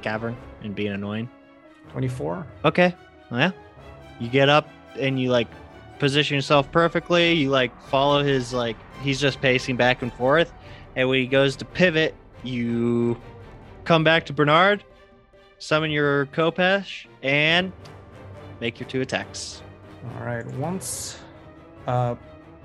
cavern 0.00 0.34
and 0.62 0.74
being 0.74 0.92
annoying. 0.92 1.28
Twenty-four. 1.90 2.46
Okay. 2.64 2.94
Yeah. 3.30 3.50
You 4.18 4.28
get 4.28 4.48
up 4.48 4.68
and 4.98 5.20
you 5.20 5.30
like 5.30 5.48
position 5.98 6.36
yourself 6.36 6.70
perfectly. 6.72 7.34
You 7.34 7.50
like 7.50 7.78
follow 7.88 8.22
his 8.24 8.54
like 8.54 8.76
he's 9.02 9.20
just 9.20 9.40
pacing 9.42 9.76
back 9.76 10.00
and 10.00 10.10
forth. 10.14 10.52
And 10.94 11.08
when 11.10 11.20
he 11.20 11.26
goes 11.26 11.56
to 11.56 11.66
pivot, 11.66 12.14
you 12.42 13.20
come 13.86 14.04
back 14.04 14.26
to 14.26 14.32
Bernard, 14.32 14.84
summon 15.58 15.90
your 15.90 16.26
khopesh, 16.26 17.06
and 17.22 17.72
make 18.60 18.78
your 18.78 18.88
two 18.88 19.00
attacks. 19.00 19.62
All 20.18 20.26
right. 20.26 20.44
Once, 20.56 21.18
uh, 21.86 22.16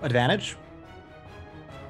advantage. 0.02 0.58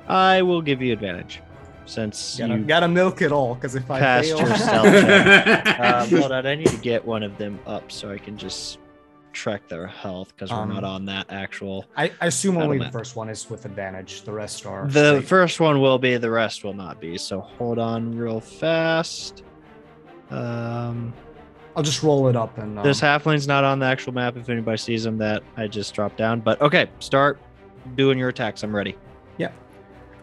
I 0.07 0.41
will 0.41 0.61
give 0.61 0.81
you 0.81 0.91
advantage 0.93 1.41
since 1.85 2.37
Gotta, 2.37 2.55
you 2.55 2.63
gotta 2.63 2.87
milk 2.87 3.21
it 3.21 3.31
all 3.31 3.55
because 3.55 3.75
if 3.75 3.89
I 3.89 3.99
passed 3.99 4.29
fail, 4.29 4.39
your 4.39 4.55
stealth 4.57 4.85
check. 4.85 5.79
Um, 5.79 6.09
hold 6.09 6.31
on, 6.31 6.45
I 6.45 6.55
need 6.55 6.67
to 6.67 6.77
get 6.77 7.05
one 7.05 7.23
of 7.23 7.37
them 7.37 7.59
up 7.65 7.91
so 7.91 8.11
I 8.11 8.17
can 8.17 8.37
just 8.37 8.77
check 9.33 9.67
their 9.67 9.87
health 9.87 10.33
because 10.35 10.51
we're 10.51 10.65
not 10.65 10.83
Um, 10.83 10.95
on 10.95 11.05
that 11.05 11.27
actual. 11.29 11.85
I, 11.95 12.11
I 12.21 12.27
assume 12.27 12.57
only 12.57 12.77
the 12.77 12.91
first 12.91 13.15
one 13.15 13.29
is 13.29 13.49
with 13.49 13.65
advantage. 13.65 14.23
The 14.23 14.31
rest 14.31 14.65
are. 14.65 14.87
The 14.87 15.17
straight. 15.17 15.27
first 15.27 15.59
one 15.59 15.81
will 15.81 15.99
be, 15.99 16.17
the 16.17 16.29
rest 16.29 16.63
will 16.63 16.73
not 16.73 16.99
be. 16.99 17.17
So 17.17 17.39
hold 17.41 17.79
on 17.79 18.15
real 18.17 18.39
fast. 18.39 19.43
Um, 20.29 21.13
I'll 21.75 21.83
just 21.83 22.03
roll 22.03 22.27
it 22.27 22.35
up 22.35 22.57
and. 22.57 22.77
Um, 22.77 22.83
this 22.83 22.99
halfling's 22.99 23.47
not 23.47 23.63
on 23.63 23.79
the 23.79 23.85
actual 23.85 24.13
map. 24.13 24.35
If 24.37 24.49
anybody 24.49 24.77
sees 24.77 25.05
him, 25.05 25.17
that 25.19 25.43
I 25.57 25.67
just 25.67 25.93
dropped 25.93 26.17
down. 26.17 26.41
But 26.41 26.61
okay, 26.61 26.89
start 26.99 27.39
doing 27.95 28.17
your 28.17 28.29
attacks. 28.29 28.63
I'm 28.63 28.75
ready. 28.75 28.97
Yeah. 29.37 29.51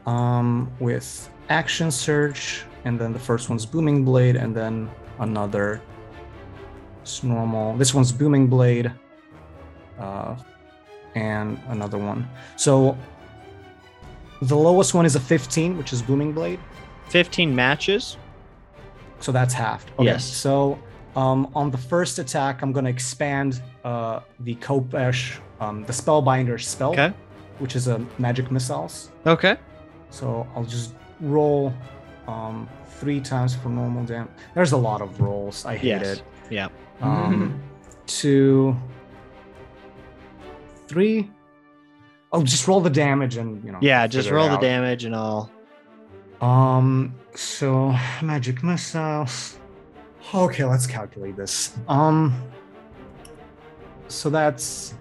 Um, 0.07 0.71
with 0.81 1.31
action 1.49 1.91
surge, 1.91 2.65
and 2.85 2.99
then 2.99 3.13
the 3.13 3.19
first 3.19 3.49
one's 3.49 3.65
booming 3.67 4.05
blade, 4.05 4.37
and 4.37 4.55
then 4.55 4.91
another. 5.21 5.81
It's 7.09 7.23
normal. 7.25 7.75
This 7.79 7.95
one's 7.95 8.13
booming 8.13 8.49
blade, 8.49 8.93
uh, 9.99 10.37
and 11.15 11.59
another 11.69 11.97
one. 11.97 12.29
So 12.57 12.99
the 14.43 14.55
lowest 14.55 14.93
one 14.93 15.07
is 15.07 15.17
a 15.17 15.21
15, 15.21 15.79
which 15.79 15.95
is 15.95 16.03
booming 16.03 16.35
blade. 16.35 16.61
15 17.09 17.57
matches. 17.57 18.19
So 19.21 19.33
that's 19.33 19.55
halved. 19.55 19.91
Okay. 19.99 20.05
Yes. 20.05 20.23
So 20.23 20.79
um, 21.17 21.51
on 21.55 21.71
the 21.71 21.79
first 21.79 22.19
attack, 22.19 22.61
I'm 22.61 22.73
going 22.73 22.85
to 22.85 22.91
expand 22.91 23.63
uh, 23.85 24.21
the 24.41 24.57
khopesh, 24.57 25.39
um, 25.61 25.85
the 25.87 25.95
Spellbinder 25.95 26.61
spell, 26.63 26.91
Okay. 26.93 27.15
which 27.59 27.75
is 27.75 27.89
a 27.89 28.05
magic 28.19 28.51
missiles. 28.51 29.11
Okay. 29.25 29.57
So 30.11 30.47
I'll 30.55 30.65
just 30.65 30.93
roll 31.21 31.73
um, 32.27 32.69
three 33.01 33.19
times 33.23 33.57
for 33.57 33.71
normal 33.71 34.05
damage. 34.05 34.29
There's 34.55 34.73
a 34.73 34.77
lot 34.77 35.01
of 35.01 35.23
rolls. 35.23 35.65
I 35.65 35.75
hate 35.79 35.89
Yes. 35.89 36.07
it. 36.19 36.23
Yeah. 36.51 36.69
Um, 37.01 37.61
two, 38.07 38.77
three. 40.87 41.31
I'll 42.33 42.43
just 42.43 42.69
roll 42.69 42.81
the 42.81 42.91
damage 42.91 43.37
and 43.37 43.65
you 43.65 43.73
know. 43.73 43.79
Yeah. 43.81 44.07
Just 44.07 44.31
roll 44.31 44.49
the 44.49 44.59
damage 44.59 45.05
and 45.05 45.15
I'll. 45.15 45.51
Um, 46.41 47.15
so 47.35 47.95
magic 48.23 48.63
missiles. 48.63 49.59
Okay, 50.35 50.65
let's 50.65 50.87
calculate 50.87 51.37
this. 51.37 51.77
Um, 51.89 52.35
so 54.09 54.29
that's 54.29 54.95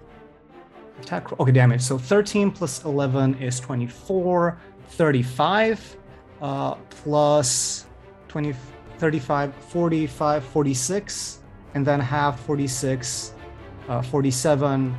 attack. 1.00 1.38
Okay, 1.38 1.52
damage. 1.52 1.82
So 1.82 1.98
13 1.98 2.50
plus 2.50 2.84
11 2.84 3.34
is 3.36 3.60
24, 3.60 4.58
35, 4.88 5.96
uh, 6.40 6.74
plus 6.74 7.86
20, 8.28 8.54
35, 8.98 9.54
45, 9.54 10.44
46, 10.44 11.38
and 11.78 11.86
then 11.86 12.00
have 12.00 12.40
46, 12.40 13.34
uh, 13.88 14.02
47, 14.02 14.96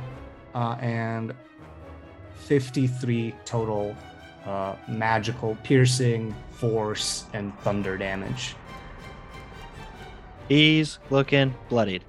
uh, 0.54 0.76
and 0.80 1.34
53 2.36 3.34
total 3.44 3.94
uh, 4.46 4.76
magical, 4.88 5.58
piercing, 5.62 6.34
force, 6.52 7.26
and 7.34 7.52
thunder 7.58 7.98
damage. 7.98 8.56
He's 10.48 10.98
looking 11.10 11.54
bloodied. 11.68 12.02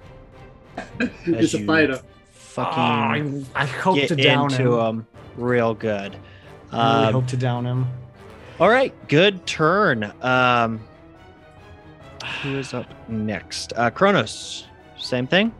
He's 1.26 1.52
a 1.52 1.66
fighter. 1.66 2.00
Fucking 2.32 2.72
Ah, 2.74 3.10
I, 3.12 3.44
I 3.54 3.66
hope 3.66 3.96
get 3.96 4.08
to 4.08 4.16
down 4.16 4.50
into 4.52 4.80
him. 4.80 5.00
him 5.00 5.06
real 5.36 5.74
good. 5.74 6.16
I 6.72 6.94
really 6.94 7.06
Um, 7.08 7.12
hope 7.12 7.26
to 7.26 7.36
down 7.36 7.66
him. 7.66 7.86
All 8.58 8.70
right, 8.70 8.94
good 9.08 9.44
turn. 9.46 10.10
Um, 10.22 10.80
who 12.22 12.58
is 12.58 12.74
up 12.74 12.86
next? 13.08 13.72
Uh, 13.76 13.90
Kronos. 13.90 14.66
Same 14.96 15.26
thing. 15.26 15.52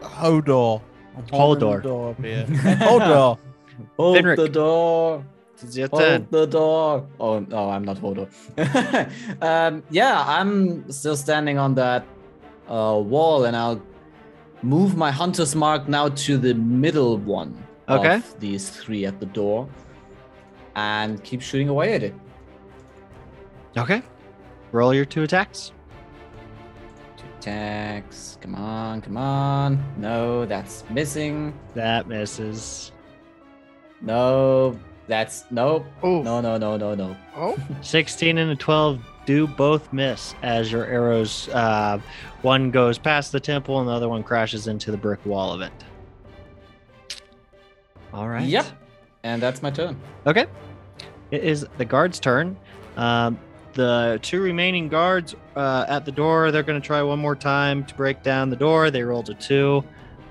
Hodor. 0.00 0.82
I'm 1.16 1.24
Hodor. 1.26 1.76
the 1.76 1.88
door 1.88 2.10
up. 2.10 2.16
Hodor. 2.22 3.38
Hold 3.96 4.16
Fenric. 4.16 4.36
the 4.36 4.48
door. 4.48 5.24
It's 5.62 5.76
your 5.76 5.88
Hold 5.88 6.02
turn. 6.02 6.26
the 6.30 6.46
door. 6.46 7.06
Oh 7.18 7.40
no, 7.40 7.70
I'm 7.70 7.84
not 7.84 7.98
Hodor. 7.98 8.28
um, 9.42 9.82
yeah, 9.90 10.24
I'm 10.26 10.90
still 10.90 11.16
standing 11.16 11.58
on 11.58 11.74
that 11.74 12.04
uh, 12.68 12.98
wall, 13.04 13.44
and 13.44 13.56
I'll 13.56 13.80
move 14.62 14.96
my 14.96 15.10
hunter's 15.10 15.54
mark 15.54 15.88
now 15.88 16.08
to 16.08 16.36
the 16.38 16.54
middle 16.54 17.16
one 17.18 17.56
Okay. 17.88 18.16
of 18.16 18.40
these 18.40 18.70
three 18.70 19.04
at 19.04 19.20
the 19.20 19.26
door, 19.26 19.68
and 20.76 21.22
keep 21.24 21.42
shooting 21.42 21.68
away 21.68 21.94
at 21.94 22.02
it. 22.02 22.14
Okay. 23.76 24.02
Roll 24.72 24.94
your 24.94 25.04
two 25.04 25.22
attacks. 25.22 25.72
Two 27.16 27.24
attacks. 27.38 28.38
Come 28.40 28.54
on, 28.54 29.00
come 29.00 29.16
on. 29.16 29.82
No, 29.96 30.44
that's 30.46 30.84
missing. 30.90 31.58
That 31.74 32.06
misses. 32.06 32.92
No, 34.00 34.78
that's 35.08 35.44
nope. 35.50 35.84
Oh, 36.02 36.22
No, 36.22 36.40
no, 36.40 36.56
no, 36.56 36.76
no, 36.76 36.94
no. 36.94 37.16
oh, 37.36 37.56
16 37.82 38.38
and 38.38 38.50
a 38.52 38.56
12 38.56 39.00
do 39.26 39.46
both 39.46 39.92
miss 39.92 40.34
as 40.42 40.72
your 40.72 40.86
arrows, 40.86 41.48
uh, 41.50 41.98
one 42.42 42.70
goes 42.70 42.98
past 42.98 43.32
the 43.32 43.40
temple 43.40 43.78
and 43.80 43.88
the 43.88 43.92
other 43.92 44.08
one 44.08 44.22
crashes 44.22 44.66
into 44.66 44.90
the 44.90 44.96
brick 44.96 45.24
wall 45.26 45.52
of 45.52 45.60
it. 45.60 45.72
All 48.12 48.28
right. 48.28 48.46
Yep. 48.46 48.66
And 49.22 49.40
that's 49.42 49.62
my 49.62 49.70
turn. 49.70 50.00
Okay. 50.26 50.46
It 51.30 51.44
is 51.44 51.66
the 51.76 51.84
guard's 51.84 52.18
turn. 52.18 52.56
Um, 52.96 53.38
the 53.74 54.18
two 54.22 54.40
remaining 54.40 54.88
guards 54.88 55.34
uh, 55.56 55.84
at 55.88 56.04
the 56.04 56.12
door, 56.12 56.50
they're 56.50 56.62
going 56.62 56.80
to 56.80 56.86
try 56.86 57.02
one 57.02 57.18
more 57.18 57.36
time 57.36 57.84
to 57.84 57.94
break 57.94 58.22
down 58.22 58.50
the 58.50 58.56
door. 58.56 58.90
They 58.90 59.02
rolled 59.02 59.30
a 59.30 59.34
two. 59.34 59.84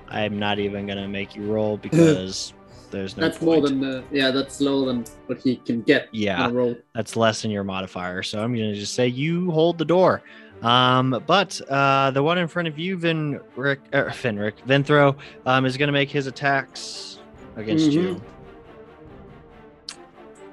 I'm 0.08 0.38
not 0.38 0.58
even 0.58 0.86
going 0.86 0.98
to 0.98 1.08
make 1.08 1.34
you 1.36 1.50
roll 1.50 1.76
because 1.82 2.52
there's 2.90 3.16
no 3.16 3.22
That's 3.22 3.40
more 3.40 3.60
than 3.60 3.82
uh, 3.84 4.02
yeah. 4.10 4.30
That's 4.30 4.60
lower 4.60 4.86
than 4.86 5.04
what 5.26 5.38
he 5.40 5.56
can 5.56 5.82
get 5.82 6.08
Yeah. 6.12 6.50
roll. 6.50 6.76
that's 6.94 7.16
less 7.16 7.42
than 7.42 7.50
your 7.50 7.64
modifier. 7.64 8.22
So 8.22 8.42
I'm 8.42 8.54
going 8.54 8.72
to 8.72 8.78
just 8.78 8.94
say 8.94 9.06
you 9.06 9.50
hold 9.52 9.78
the 9.78 9.84
door. 9.84 10.22
Um, 10.62 11.22
but 11.26 11.58
uh, 11.70 12.10
the 12.10 12.22
one 12.22 12.36
in 12.36 12.46
front 12.46 12.68
of 12.68 12.78
you, 12.78 12.98
Vin 12.98 13.40
Rick, 13.56 13.80
er, 13.94 14.10
Finrick, 14.10 14.54
Vinthro, 14.68 15.16
um, 15.46 15.64
is 15.64 15.78
going 15.78 15.86
to 15.88 15.92
make 15.92 16.10
his 16.10 16.26
attacks 16.26 17.18
against 17.56 17.90
you. 17.92 18.16
Mhm. 18.16 18.20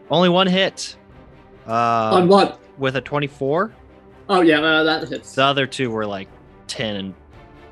Only 0.10 0.30
one 0.30 0.48
hit. 0.48 0.96
Uh, 1.68 1.72
on 2.14 2.28
what? 2.30 2.62
With 2.78 2.96
a 2.96 3.02
24. 3.02 3.72
Oh 4.30 4.42
yeah, 4.42 4.60
uh, 4.60 4.84
that 4.84 5.08
hits. 5.08 5.36
The 5.36 5.44
other 5.44 5.66
two 5.68 5.90
were 5.90 6.06
like 6.06 6.28
10 6.68 6.96
and 6.96 7.14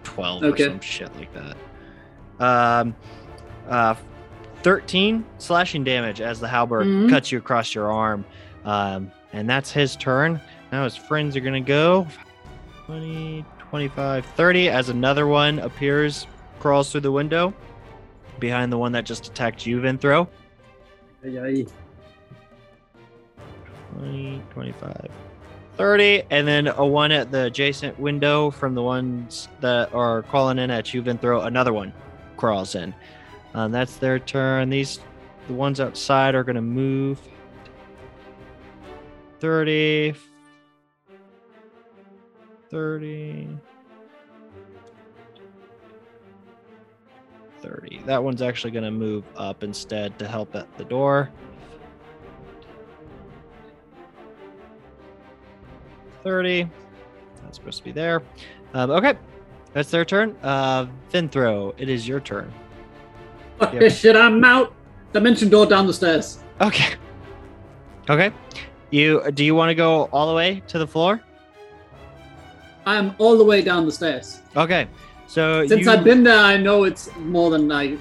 12 0.03 0.43
Okay. 0.43 0.63
or 0.63 0.67
some 0.69 0.79
shit 0.79 1.15
like 1.17 1.29
that. 1.33 1.57
Um, 2.39 2.95
uh, 3.67 3.95
13 4.63 5.25
slashing 5.37 5.83
damage 5.83 6.21
as 6.21 6.39
the 6.39 6.47
halberd 6.47 6.87
Mhm. 6.87 7.09
cuts 7.09 7.31
you 7.31 7.37
across 7.37 7.75
your 7.75 7.91
arm. 7.91 8.25
Um, 8.63 9.11
and 9.33 9.49
that's 9.49 9.71
his 9.71 9.95
turn. 9.95 10.39
Now 10.71 10.83
his 10.85 10.95
friends 10.95 11.35
are 11.35 11.39
going 11.41 11.53
to 11.63 11.67
go 11.67 12.07
20, 12.85 13.45
25, 13.59 14.25
30 14.25 14.69
as 14.69 14.89
another 14.89 15.27
one 15.27 15.59
appears, 15.59 16.25
crawls 16.59 16.91
through 16.91 17.01
the 17.01 17.11
window 17.11 17.53
behind 18.39 18.71
the 18.71 18.77
one 18.77 18.91
that 18.93 19.05
just 19.05 19.27
attacked 19.27 19.65
you, 19.65 19.79
Vinthro. 19.81 20.27
Ay. 21.25 21.65
20, 23.99 24.41
25, 24.51 25.09
30, 25.77 26.23
and 26.29 26.47
then 26.47 26.67
a 26.67 26.85
one 26.85 27.11
at 27.11 27.31
the 27.31 27.45
adjacent 27.45 27.99
window 27.99 28.49
from 28.49 28.75
the 28.75 28.83
ones 28.83 29.47
that 29.61 29.93
are 29.93 30.23
crawling 30.23 30.59
in 30.59 30.71
at 30.71 30.93
you, 30.93 31.01
then 31.01 31.17
throw 31.17 31.41
another 31.41 31.73
one 31.73 31.93
crawls 32.37 32.75
in. 32.75 32.93
Um, 33.53 33.71
that's 33.71 33.97
their 33.97 34.19
turn. 34.19 34.69
These, 34.69 34.99
the 35.47 35.53
ones 35.53 35.79
outside 35.79 36.35
are 36.35 36.43
going 36.43 36.55
to 36.55 36.61
move 36.61 37.19
30, 39.39 40.13
30, 42.69 43.57
30. 47.61 48.01
That 48.05 48.23
one's 48.23 48.41
actually 48.41 48.71
going 48.71 48.83
to 48.85 48.91
move 48.91 49.23
up 49.35 49.63
instead 49.63 50.17
to 50.19 50.27
help 50.27 50.55
at 50.55 50.77
the 50.77 50.85
door. 50.85 51.31
30. 56.29 56.67
That's 57.43 57.57
supposed 57.57 57.77
to 57.77 57.83
be 57.83 57.91
there. 57.91 58.21
Um, 58.73 58.89
okay. 58.91 59.13
That's 59.73 59.91
their 59.91 60.03
turn. 60.03 60.35
Uh, 60.41 60.87
Vinthro, 61.13 61.73
it 61.77 61.87
is 61.87 62.07
your 62.07 62.19
turn. 62.19 62.51
Fuck 63.59 63.73
Yep. 63.73 63.79
this 63.81 63.99
shit, 63.99 64.15
I'm 64.17 64.43
out. 64.43 64.73
Dimension 65.13 65.49
door 65.49 65.65
down 65.65 65.85
the 65.87 65.93
stairs. 65.93 66.39
Okay. 66.59 66.95
Okay. 68.09 68.31
You 68.91 69.31
do 69.31 69.45
you 69.45 69.55
want 69.55 69.69
to 69.69 69.75
go 69.75 70.09
all 70.11 70.27
the 70.27 70.33
way 70.33 70.61
to 70.67 70.77
the 70.79 70.87
floor? 70.87 71.21
I 72.85 72.95
am 72.97 73.15
all 73.17 73.37
the 73.37 73.43
way 73.45 73.61
down 73.61 73.85
the 73.85 73.91
stairs. 73.91 74.41
Okay. 74.55 74.87
So 75.27 75.65
Since 75.67 75.85
you, 75.85 75.91
I've 75.91 76.03
been 76.03 76.23
there, 76.23 76.37
I 76.37 76.57
know 76.57 76.83
it's 76.83 77.09
more 77.17 77.49
than 77.49 77.71
I. 77.71 77.97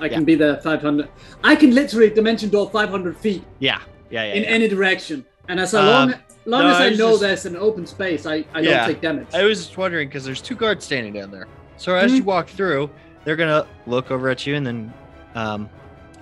I 0.00 0.08
can 0.08 0.24
be 0.24 0.34
there 0.36 0.58
500. 0.58 1.08
I 1.42 1.56
can 1.56 1.74
literally 1.74 2.10
dimension 2.10 2.50
door 2.50 2.70
500 2.70 3.16
feet 3.16 3.42
Yeah. 3.58 3.80
Yeah. 4.10 4.24
Yeah. 4.24 4.34
in 4.34 4.42
yeah. 4.44 4.48
any 4.48 4.68
direction, 4.68 5.24
and 5.48 5.58
as 5.58 5.74
Um, 5.74 6.14
long, 6.48 6.62
long 6.62 6.62
no, 6.64 6.68
as 6.76 6.80
I 6.80 6.86
I 6.86 6.90
know 6.90 7.10
just- 7.10 7.20
there's 7.20 7.46
an 7.46 7.56
open 7.56 7.86
space, 7.86 8.26
I, 8.26 8.44
I 8.54 8.60
Yeah. 8.60 8.78
don't 8.78 8.88
take 8.88 9.00
damage. 9.00 9.28
I 9.34 9.44
was 9.44 9.58
just 9.64 9.76
wondering 9.76 10.08
because 10.08 10.24
there's 10.24 10.40
two 10.40 10.54
guards 10.56 10.84
standing 10.84 11.12
down 11.12 11.30
there. 11.30 11.46
So 11.76 11.94
as 11.94 12.12
you 12.12 12.22
walk 12.24 12.48
through, 12.48 12.90
they're 13.24 13.36
gonna 13.36 13.66
look 13.86 14.10
over 14.10 14.28
at 14.28 14.46
you 14.46 14.54
and 14.56 14.66
then, 14.66 14.92
um, 15.34 15.68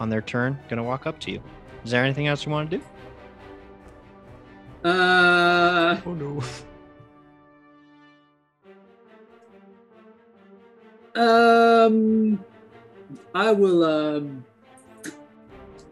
on 0.00 0.10
their 0.10 0.20
turn, 0.22 0.58
gonna 0.68 0.82
walk 0.82 1.06
up 1.06 1.18
to 1.20 1.30
you. 1.30 1.42
Is 1.84 1.90
there 1.90 2.04
anything 2.04 2.26
else 2.26 2.44
you 2.44 2.52
want 2.52 2.70
to 2.70 2.78
do? 2.78 2.84
Uh, 4.88 6.00
Oh 6.04 6.12
no. 6.12 6.42
um, 11.14 12.44
I 13.34 13.52
will 13.52 13.84
um 13.84 14.44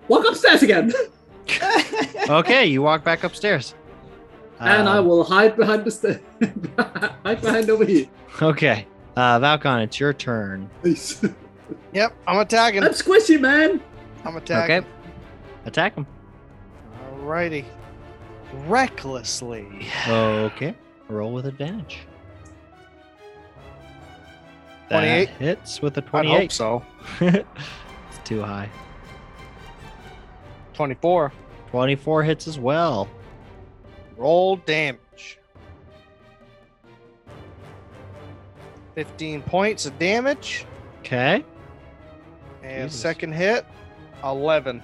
walk 0.09 0.27
upstairs 0.29 0.63
again, 0.63 0.93
Okay, 2.29 2.67
you 2.67 2.83
walk 2.83 3.05
back 3.05 3.23
upstairs. 3.25 3.75
And 4.65 4.89
I 4.89 4.99
Um, 4.99 5.07
will 5.07 5.25
hide 5.25 5.57
behind 5.57 5.85
the 5.85 5.91
sta- 5.91 6.21
hide 7.25 7.41
behind 7.41 7.71
over 7.71 7.85
here. 7.85 8.07
Okay, 8.43 8.87
uh, 9.17 9.39
Valcon, 9.41 9.83
it's 9.85 9.99
your 10.01 10.13
turn. 10.13 10.71
Nice. 10.83 11.25
Yep, 11.95 12.13
I'm 12.27 12.41
attacking. 12.41 12.83
I'm 12.83 12.91
squishy, 12.91 13.41
man. 13.41 13.81
I'm 14.25 14.37
attacking. 14.37 14.79
Okay, 14.79 14.87
attack 15.65 15.95
him. 15.95 16.07
Alrighty. 17.15 17.65
Recklessly. 18.67 19.87
Okay, 20.09 20.75
roll 21.09 21.33
with 21.33 21.47
advantage. 21.47 22.01
That 24.91 24.99
28? 25.01 25.29
hits 25.39 25.81
with 25.83 25.97
a 25.97 26.01
I 26.01 26.05
hope 26.05 26.11
28. 26.51 26.53
so. 26.53 26.85
it's 27.21 27.45
too 28.25 28.43
high. 28.43 28.69
24. 30.75 31.33
24 31.71 32.23
hits 32.25 32.47
as 32.49 32.59
well. 32.59 33.09
Roll 34.17 34.57
damage. 34.57 35.39
15 38.95 39.43
points 39.43 39.87
of 39.87 39.99
damage. 39.99 40.67
Okay, 41.01 41.45
And 42.63 42.89
Jesus. 42.89 43.01
second 43.01 43.33
hit, 43.33 43.67
11. 44.23 44.83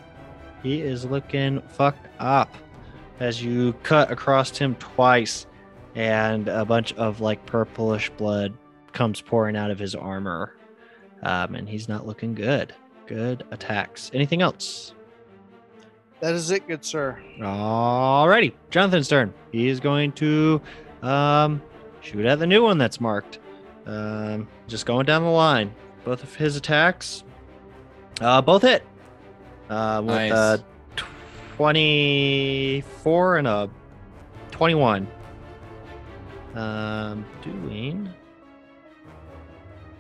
he 0.63 0.83
is 0.83 1.05
looking 1.05 1.63
fucked 1.63 2.09
up 2.19 2.53
as 3.21 3.43
you 3.43 3.73
cut 3.85 4.11
across 4.11 4.57
him 4.59 4.75
twice, 4.77 5.47
and 5.95 6.49
a 6.49 6.65
bunch 6.65 6.93
of 6.95 7.21
like 7.21 7.45
purplish 7.47 8.11
blood 8.11 8.53
comes 8.93 9.21
pouring 9.21 9.57
out 9.57 9.71
of 9.71 9.79
his 9.79 9.95
armor, 9.95 10.55
um, 11.23 11.55
and 11.55 11.69
he's 11.69 11.89
not 11.89 12.07
looking 12.07 12.35
good. 12.35 12.75
Good 13.07 13.45
attacks. 13.51 14.11
Anything 14.13 14.43
else? 14.43 14.93
That 16.21 16.35
is 16.35 16.51
it, 16.51 16.67
good 16.69 16.85
sir. 16.85 17.19
Alrighty, 17.39 18.53
Jonathan's 18.71 19.09
turn. 19.09 19.33
He 19.53 19.69
is 19.69 19.81
going 19.81 20.13
to 20.13 20.61
um, 21.03 21.63
shoot 22.03 22.27
at 22.27 22.39
the 22.39 22.47
new 22.47 22.63
one 22.63 22.77
that's 22.79 23.01
marked. 23.01 23.39
Um, 23.87 24.47
just 24.69 24.85
going 24.87 25.07
down 25.07 25.23
the 25.23 25.31
line. 25.31 25.75
Both 26.05 26.23
of 26.23 26.35
his 26.35 26.57
attacks, 26.57 27.25
uh, 28.21 28.41
both 28.43 28.63
hit. 28.63 28.85
Uh, 29.69 30.03
with 30.05 30.15
Nice. 30.15 30.33
a 30.33 30.65
24 31.57 33.37
and 33.39 33.47
a 33.47 33.71
21. 34.51 35.07
Um, 36.55 37.25
doing 37.43 38.09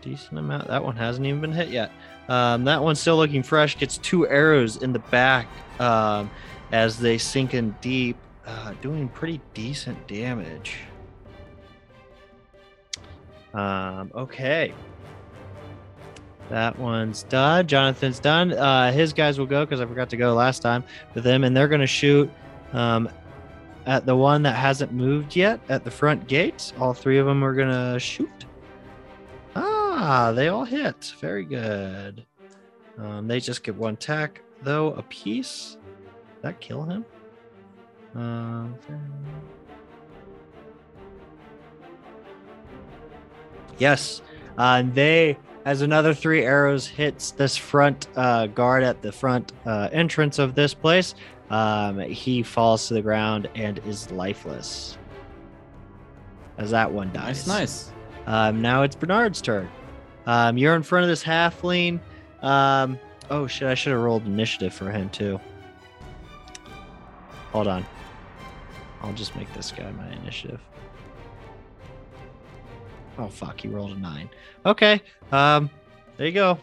decent 0.00 0.38
amount. 0.38 0.68
That 0.68 0.82
one 0.82 0.96
hasn't 0.96 1.26
even 1.26 1.40
been 1.40 1.52
hit 1.52 1.68
yet. 1.68 1.92
Um, 2.30 2.62
that 2.64 2.80
one's 2.80 3.00
still 3.00 3.16
looking 3.16 3.42
fresh. 3.42 3.76
Gets 3.76 3.98
two 3.98 4.26
arrows 4.28 4.76
in 4.76 4.92
the 4.92 5.00
back 5.00 5.48
um, 5.80 6.30
as 6.70 6.96
they 6.96 7.18
sink 7.18 7.54
in 7.54 7.74
deep, 7.80 8.16
uh, 8.46 8.72
doing 8.80 9.08
pretty 9.08 9.40
decent 9.52 10.06
damage. 10.06 10.76
Um, 13.52 14.12
okay. 14.14 14.72
That 16.50 16.78
one's 16.78 17.24
done. 17.24 17.66
Jonathan's 17.66 18.20
done. 18.20 18.52
Uh, 18.52 18.92
his 18.92 19.12
guys 19.12 19.36
will 19.36 19.46
go 19.46 19.64
because 19.64 19.80
I 19.80 19.86
forgot 19.86 20.08
to 20.10 20.16
go 20.16 20.32
last 20.32 20.62
time 20.62 20.84
with 21.14 21.24
them, 21.24 21.42
and 21.42 21.56
they're 21.56 21.68
going 21.68 21.80
to 21.80 21.86
shoot 21.86 22.30
um, 22.72 23.08
at 23.86 24.06
the 24.06 24.14
one 24.14 24.42
that 24.44 24.54
hasn't 24.54 24.92
moved 24.92 25.34
yet 25.34 25.60
at 25.68 25.82
the 25.82 25.90
front 25.90 26.28
gate. 26.28 26.72
All 26.78 26.94
three 26.94 27.18
of 27.18 27.26
them 27.26 27.42
are 27.42 27.54
going 27.54 27.70
to 27.70 27.98
shoot. 27.98 28.39
Ah, 30.02 30.32
they 30.32 30.48
all 30.48 30.64
hit. 30.64 31.12
Very 31.20 31.44
good. 31.44 32.24
Um, 32.96 33.28
they 33.28 33.38
just 33.38 33.62
get 33.62 33.76
one 33.76 33.94
attack, 33.94 34.40
though, 34.62 34.94
a 34.94 35.02
piece. 35.02 35.76
That 36.40 36.58
kill 36.58 36.84
him? 36.84 37.04
Um, 38.14 38.74
yes. 43.76 44.22
Uh, 44.56 44.78
and 44.78 44.94
they, 44.94 45.36
as 45.66 45.82
another 45.82 46.14
three 46.14 46.44
arrows 46.46 46.86
hits 46.86 47.32
this 47.32 47.54
front 47.54 48.08
uh, 48.16 48.46
guard 48.46 48.82
at 48.82 49.02
the 49.02 49.12
front 49.12 49.52
uh, 49.66 49.90
entrance 49.92 50.38
of 50.38 50.54
this 50.54 50.72
place, 50.72 51.14
um, 51.50 51.98
he 51.98 52.42
falls 52.42 52.88
to 52.88 52.94
the 52.94 53.02
ground 53.02 53.50
and 53.54 53.78
is 53.80 54.10
lifeless. 54.10 54.96
As 56.56 56.70
that 56.70 56.90
one 56.90 57.12
dies. 57.12 57.46
Nice, 57.46 57.46
nice. 57.46 57.92
Um, 58.26 58.62
now 58.62 58.82
it's 58.82 58.96
Bernard's 58.96 59.42
turn. 59.42 59.68
Um, 60.26 60.58
you're 60.58 60.74
in 60.76 60.82
front 60.82 61.04
of 61.04 61.08
this 61.08 61.22
halfling. 61.24 62.00
Um, 62.42 62.98
oh 63.30 63.46
shit! 63.46 63.68
I 63.68 63.74
should 63.74 63.92
have 63.92 64.00
rolled 64.02 64.26
initiative 64.26 64.72
for 64.74 64.90
him 64.90 65.08
too. 65.10 65.40
Hold 67.52 67.66
on. 67.66 67.84
I'll 69.02 69.12
just 69.14 69.34
make 69.34 69.52
this 69.54 69.72
guy 69.72 69.90
my 69.92 70.08
initiative. 70.22 70.60
Oh 73.18 73.28
fuck! 73.28 73.60
He 73.60 73.68
rolled 73.68 73.92
a 73.92 73.98
nine. 73.98 74.28
Okay. 74.64 75.02
Um, 75.32 75.70
there 76.16 76.26
you 76.26 76.32
go. 76.32 76.58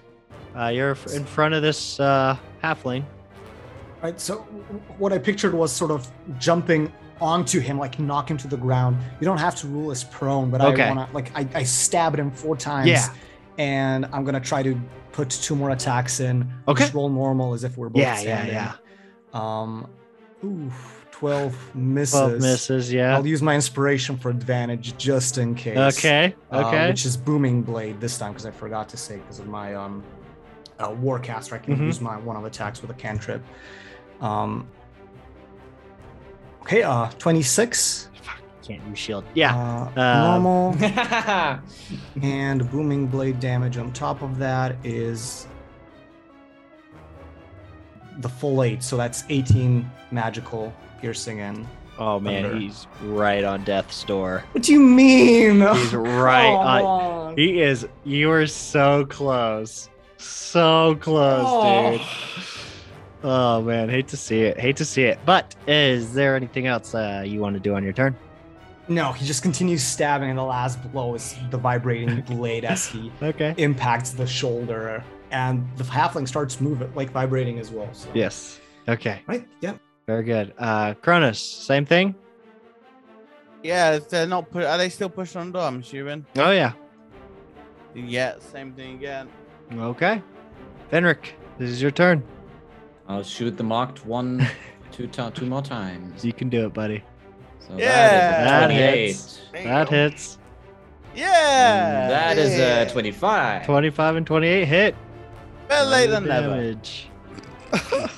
Uh, 0.56 0.68
you're 0.68 0.98
in 1.14 1.26
front 1.26 1.54
of 1.54 1.62
this 1.62 2.00
uh, 2.00 2.38
halfling. 2.64 3.04
Right. 4.02 4.20
So 4.20 4.38
what 4.98 5.12
I 5.14 5.18
pictured 5.18 5.54
was 5.54 5.72
sort 5.72 5.92
of 5.92 6.10
jumping 6.40 6.92
onto 7.20 7.60
him, 7.60 7.78
like 7.80 8.00
knock 8.00 8.30
him 8.30 8.38
to 8.38 8.48
the 8.48 8.58
ground. 8.58 8.98
You 9.20 9.26
don't 9.26 9.40
have 9.40 9.56
to 9.58 9.68
rule 9.68 9.92
as 9.92 10.04
prone, 10.04 10.50
but 10.50 10.62
Okay. 10.62 10.84
I 10.84 10.90
wanna 10.90 11.10
like 11.14 11.32
I, 11.36 11.48
I 11.56 11.64
stabbed 11.64 12.18
him 12.20 12.32
four 12.32 12.56
times. 12.56 12.88
Yeah. 12.90 13.08
And 13.58 14.06
I'm 14.14 14.24
gonna 14.24 14.40
try 14.40 14.62
to 14.64 14.80
put 15.12 15.30
two 15.30 15.56
more 15.56 15.72
attacks 15.72 16.20
in. 16.20 16.52
Okay. 16.68 16.84
Just 16.84 16.94
roll 16.94 17.10
normal 17.10 17.54
as 17.54 17.64
if 17.64 17.78
we're 17.78 17.90
both 17.90 18.02
Yeah, 18.02 18.14
yeah, 18.16 18.20
standing. 18.20 18.54
yeah. 18.54 18.74
Um, 19.34 19.90
ooh, 20.44 20.72
twelve 21.12 21.56
misses. 21.76 22.12
Twelve 22.20 22.40
misses. 22.40 22.94
Yeah. 22.94 23.16
I'll 23.16 23.26
use 23.26 23.42
my 23.42 23.56
inspiration 23.56 24.16
for 24.18 24.30
advantage 24.30 24.96
just 24.98 25.38
in 25.40 25.56
case. 25.56 25.98
Okay. 25.98 26.36
uh, 26.52 26.68
Okay. 26.68 26.88
which 26.90 27.06
is 27.06 27.18
booming 27.18 27.64
blade 27.64 28.00
this 28.00 28.18
time 28.20 28.32
because 28.34 28.46
I 28.46 28.52
forgot 28.52 28.88
to 28.90 28.98
say 28.98 29.18
because 29.18 29.40
of 29.40 29.48
my 29.48 29.74
um 29.74 30.04
uh, 30.80 30.90
warcaster. 30.90 31.54
I 31.54 31.58
can 31.58 31.76
Mhm. 31.76 31.86
use 31.88 32.00
my 32.00 32.18
one 32.18 32.36
of 32.36 32.46
attacks 32.46 32.82
with 32.84 32.92
a 32.92 32.96
cantrip. 32.96 33.42
Um. 34.22 34.68
Okay. 36.62 36.84
Uh, 36.84 37.08
twenty 37.18 37.42
six. 37.42 38.10
Can't 38.68 38.86
use 38.90 39.00
shield. 39.00 39.24
Yeah. 39.34 39.56
Uh, 39.96 40.02
Um, 40.02 40.44
normal 40.44 40.76
and 42.22 42.70
booming 42.70 43.08
blade 43.08 43.40
damage 43.40 43.78
on 43.78 43.94
top 43.94 44.22
of 44.22 44.38
that 44.40 44.76
is 44.84 45.48
the 48.20 48.30
full 48.30 48.64
eight, 48.64 48.84
so 48.84 48.98
that's 48.98 49.24
eighteen 49.30 49.90
magical 50.12 50.74
piercing 51.00 51.40
and. 51.40 51.66
oh 52.00 52.20
man, 52.20 52.44
thunder. 52.44 52.60
he's 52.60 52.88
right 53.04 53.44
on 53.44 53.64
death's 53.64 54.04
door. 54.04 54.44
What 54.52 54.64
do 54.64 54.74
you 54.74 54.80
mean? 54.80 55.62
He's 55.62 55.94
right 55.94 56.46
on. 56.54 57.38
He 57.38 57.62
is. 57.62 57.88
You 58.04 58.28
were 58.30 58.48
so 58.48 59.06
close. 59.06 59.90
So 60.18 60.96
close, 61.00 61.46
Oh. 61.48 61.92
dude. 61.92 62.02
Oh 63.24 63.62
man, 63.62 63.88
hate 63.90 64.08
to 64.10 64.18
see 64.18 64.42
it. 64.42 64.60
Hate 64.60 64.76
to 64.78 64.86
see 64.86 65.04
it. 65.04 65.20
But 65.26 65.56
is 65.68 66.14
there 66.14 66.36
anything 66.36 66.68
else 66.68 66.94
uh, 66.96 67.24
you 67.26 67.40
want 67.40 67.54
to 67.56 67.60
do 67.60 67.76
on 67.76 67.84
your 67.84 67.94
turn? 67.94 68.16
No, 68.90 69.12
he 69.12 69.26
just 69.26 69.44
continues 69.44 69.84
stabbing, 69.84 70.30
and 70.30 70.38
the 70.40 70.44
last 70.44 70.82
blow 70.92 71.14
is 71.16 71.36
the 71.52 71.58
vibrating 71.58 72.22
blade 72.28 72.64
as 72.66 72.86
he 72.86 73.12
Okay. 73.22 73.54
impacts 73.58 74.12
the 74.12 74.26
shoulder, 74.26 75.04
and 75.32 75.68
the 75.78 75.84
halfling 75.84 76.28
starts 76.28 76.62
moving, 76.62 76.94
like 76.96 77.12
vibrating 77.12 77.60
as 77.60 77.70
well. 77.72 77.90
So. 77.94 78.08
Yes. 78.14 78.60
Okay. 78.88 79.22
Right. 79.28 79.46
Yeah. 79.62 79.74
Very 80.06 80.24
good. 80.24 80.54
Uh, 80.58 80.94
Kronos, 80.94 81.38
same 81.40 81.86
thing. 81.86 82.16
Yeah, 83.64 84.00
they're 84.00 84.28
not 84.28 84.50
put. 84.52 84.64
Are 84.64 84.78
they 84.78 84.88
still 84.88 85.10
pushed 85.10 85.36
on 85.36 85.48
the 85.52 85.60
door? 85.60 85.68
I'm 85.68 85.80
assuming. 85.80 86.26
Oh 86.38 86.52
yeah. 86.52 86.72
Yeah, 87.94 88.36
same 88.40 88.72
thing 88.74 88.96
again. 88.96 89.28
Okay. 89.74 90.22
Fenric, 90.92 91.32
this 91.58 91.70
is 91.72 91.82
your 91.82 91.92
turn. 91.92 92.24
I'll 93.10 93.24
shoot 93.24 93.58
the 93.58 93.64
marked 93.64 94.06
one, 94.06 94.48
two, 94.92 95.08
ti- 95.08 95.32
two 95.34 95.46
more 95.46 95.62
times. 95.62 96.24
You 96.24 96.32
can 96.32 96.48
do 96.48 96.66
it, 96.68 96.74
buddy. 96.74 97.04
So 97.60 97.74
Yeah. 97.78 97.86
that 97.88 98.44
That 98.68 98.72
is 98.72 98.78
a 98.78 98.78
28. 98.78 99.08
hits. 99.08 99.40
That 99.54 99.90
go. 99.90 99.96
hits. 99.96 100.38
Yeah. 101.16 102.08
That 102.10 102.38
is 102.38 102.58
yeah. 102.58 102.82
a 102.82 102.90
25. 102.90 103.66
25 103.66 104.16
and 104.18 104.28
28 104.28 104.66
hit. 104.66 104.96
Better 105.68 105.90
late 105.90 106.10
No 106.10 106.16
than 106.20 106.26
never. 106.28 106.48
damage. 106.50 107.10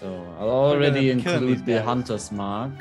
So 0.00 0.36
I'll 0.38 0.50
already 0.50 1.12
Look 1.14 1.18
at 1.20 1.24
them 1.24 1.24
killing 1.24 1.48
include 1.48 1.66
the 1.66 1.72
guys. 1.76 1.84
hunter's 1.84 2.30
mark. 2.32 2.72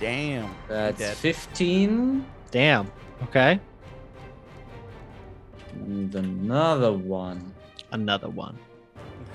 Damn. 0.00 0.54
That's 0.68 1.02
15. 1.20 2.26
Damn. 2.50 2.90
Okay. 3.22 3.58
And 5.74 6.14
another 6.14 6.92
one. 6.92 7.54
Another 7.92 8.28
one. 8.28 8.58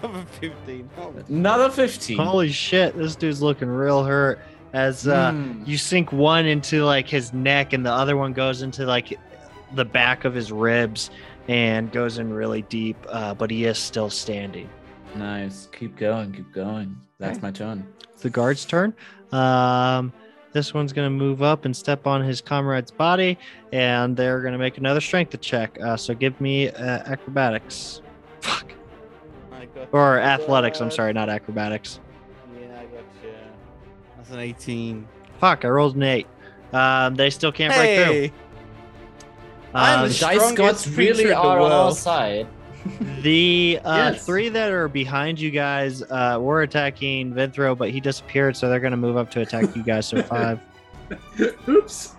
Another 0.03 0.25
15. 0.39 0.89
Oh, 0.97 1.13
Another 1.29 1.69
15. 1.69 2.17
Holy 2.17 2.51
shit, 2.51 2.95
this 2.97 3.15
dude's 3.15 3.41
looking 3.41 3.67
real 3.67 4.03
hurt. 4.03 4.39
As 4.73 5.07
uh, 5.07 5.31
Hmm. 5.31 5.63
you 5.65 5.77
sink 5.77 6.11
one 6.11 6.45
into 6.45 6.83
like 6.83 7.07
his 7.07 7.33
neck, 7.33 7.73
and 7.73 7.85
the 7.85 7.91
other 7.91 8.17
one 8.17 8.33
goes 8.33 8.61
into 8.61 8.85
like 8.85 9.17
the 9.75 9.85
back 9.85 10.25
of 10.25 10.33
his 10.35 10.51
ribs 10.51 11.09
and 11.47 11.91
goes 11.91 12.17
in 12.17 12.31
really 12.33 12.61
deep. 12.63 12.97
Uh, 13.09 13.33
but 13.33 13.49
he 13.49 13.65
is 13.65 13.77
still 13.77 14.09
standing. 14.09 14.69
Nice. 15.15 15.69
Keep 15.71 15.95
going. 15.97 16.33
Keep 16.33 16.51
going. 16.53 16.97
That's 17.17 17.37
Okay. 17.37 17.47
my 17.47 17.51
turn. 17.51 17.87
It's 18.13 18.21
the 18.23 18.29
guard's 18.29 18.65
turn. 18.65 18.93
Um, 19.31 20.11
this 20.51 20.73
one's 20.73 20.91
gonna 20.93 21.09
move 21.09 21.41
up 21.41 21.65
and 21.65 21.75
step 21.75 22.05
on 22.05 22.21
his 22.21 22.41
comrade's 22.41 22.91
body, 22.91 23.37
and 23.71 24.15
they're 24.17 24.41
gonna 24.41 24.57
make 24.57 24.77
another 24.77 25.01
strength 25.01 25.39
check. 25.41 25.77
Uh, 25.81 25.95
so 25.97 26.13
give 26.13 26.39
me 26.41 26.69
uh, 26.69 26.99
acrobatics. 27.05 28.01
Fuck. 28.41 28.73
I 29.81 29.87
Or 29.91 30.19
athletics. 30.19 30.79
I'm 30.81 30.91
sorry, 30.91 31.13
not 31.13 31.29
acrobatics. 31.29 31.99
Yeah, 32.59 32.67
I 32.79 32.83
got 32.85 32.91
you. 33.23 33.29
That's 34.17 34.29
an 34.31 34.39
18. 34.39 35.07
Fuck, 35.39 35.65
I 35.65 35.69
rolled 35.69 35.95
an 35.95 36.03
eight. 36.03 36.27
Um, 36.73 37.15
they 37.15 37.29
still 37.29 37.51
can't 37.51 37.73
break 37.73 37.95
through. 38.05 38.13
Hey, 38.13 38.31
I'm 39.73 39.99
Um, 39.99 40.05
a 40.05 40.07
Dice 40.07 40.17
strongest 40.17 40.55
gods 40.57 40.97
really 40.97 41.13
creature 41.13 41.21
in 41.23 41.27
the 41.29 41.35
are 41.37 41.59
on 41.59 41.71
our 41.71 41.79
world. 41.83 41.97
side. 41.97 42.47
The 43.21 43.79
uh, 43.83 43.95
Yes. 44.13 44.25
three 44.25 44.49
that 44.49 44.71
are 44.71 44.87
behind 44.87 45.39
you 45.39 45.51
guys 45.51 46.03
uh, 46.03 46.37
were 46.39 46.61
attacking 46.61 47.33
Vinthro, 47.33 47.77
but 47.77 47.89
he 47.89 47.99
disappeared, 47.99 48.55
so 48.55 48.69
they're 48.69 48.79
going 48.79 48.91
to 48.91 48.97
move 48.97 49.17
up 49.17 49.29
to 49.31 49.41
attack 49.41 49.75
you 49.75 49.83
guys. 49.83 50.05
So 50.07 50.21
five. 50.23 50.59
Oops. 51.67 52.15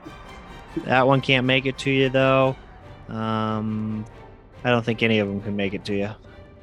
That 0.84 1.06
one 1.06 1.20
can't 1.20 1.46
make 1.46 1.66
it 1.66 1.78
to 1.78 1.90
you, 1.90 2.08
though. 2.10 2.54
Um, 3.08 4.04
I 4.64 4.70
don't 4.70 4.84
think 4.84 5.02
any 5.02 5.18
of 5.20 5.28
them 5.28 5.40
can 5.40 5.56
make 5.56 5.72
it 5.74 5.84
to 5.86 5.94
you. 5.96 6.10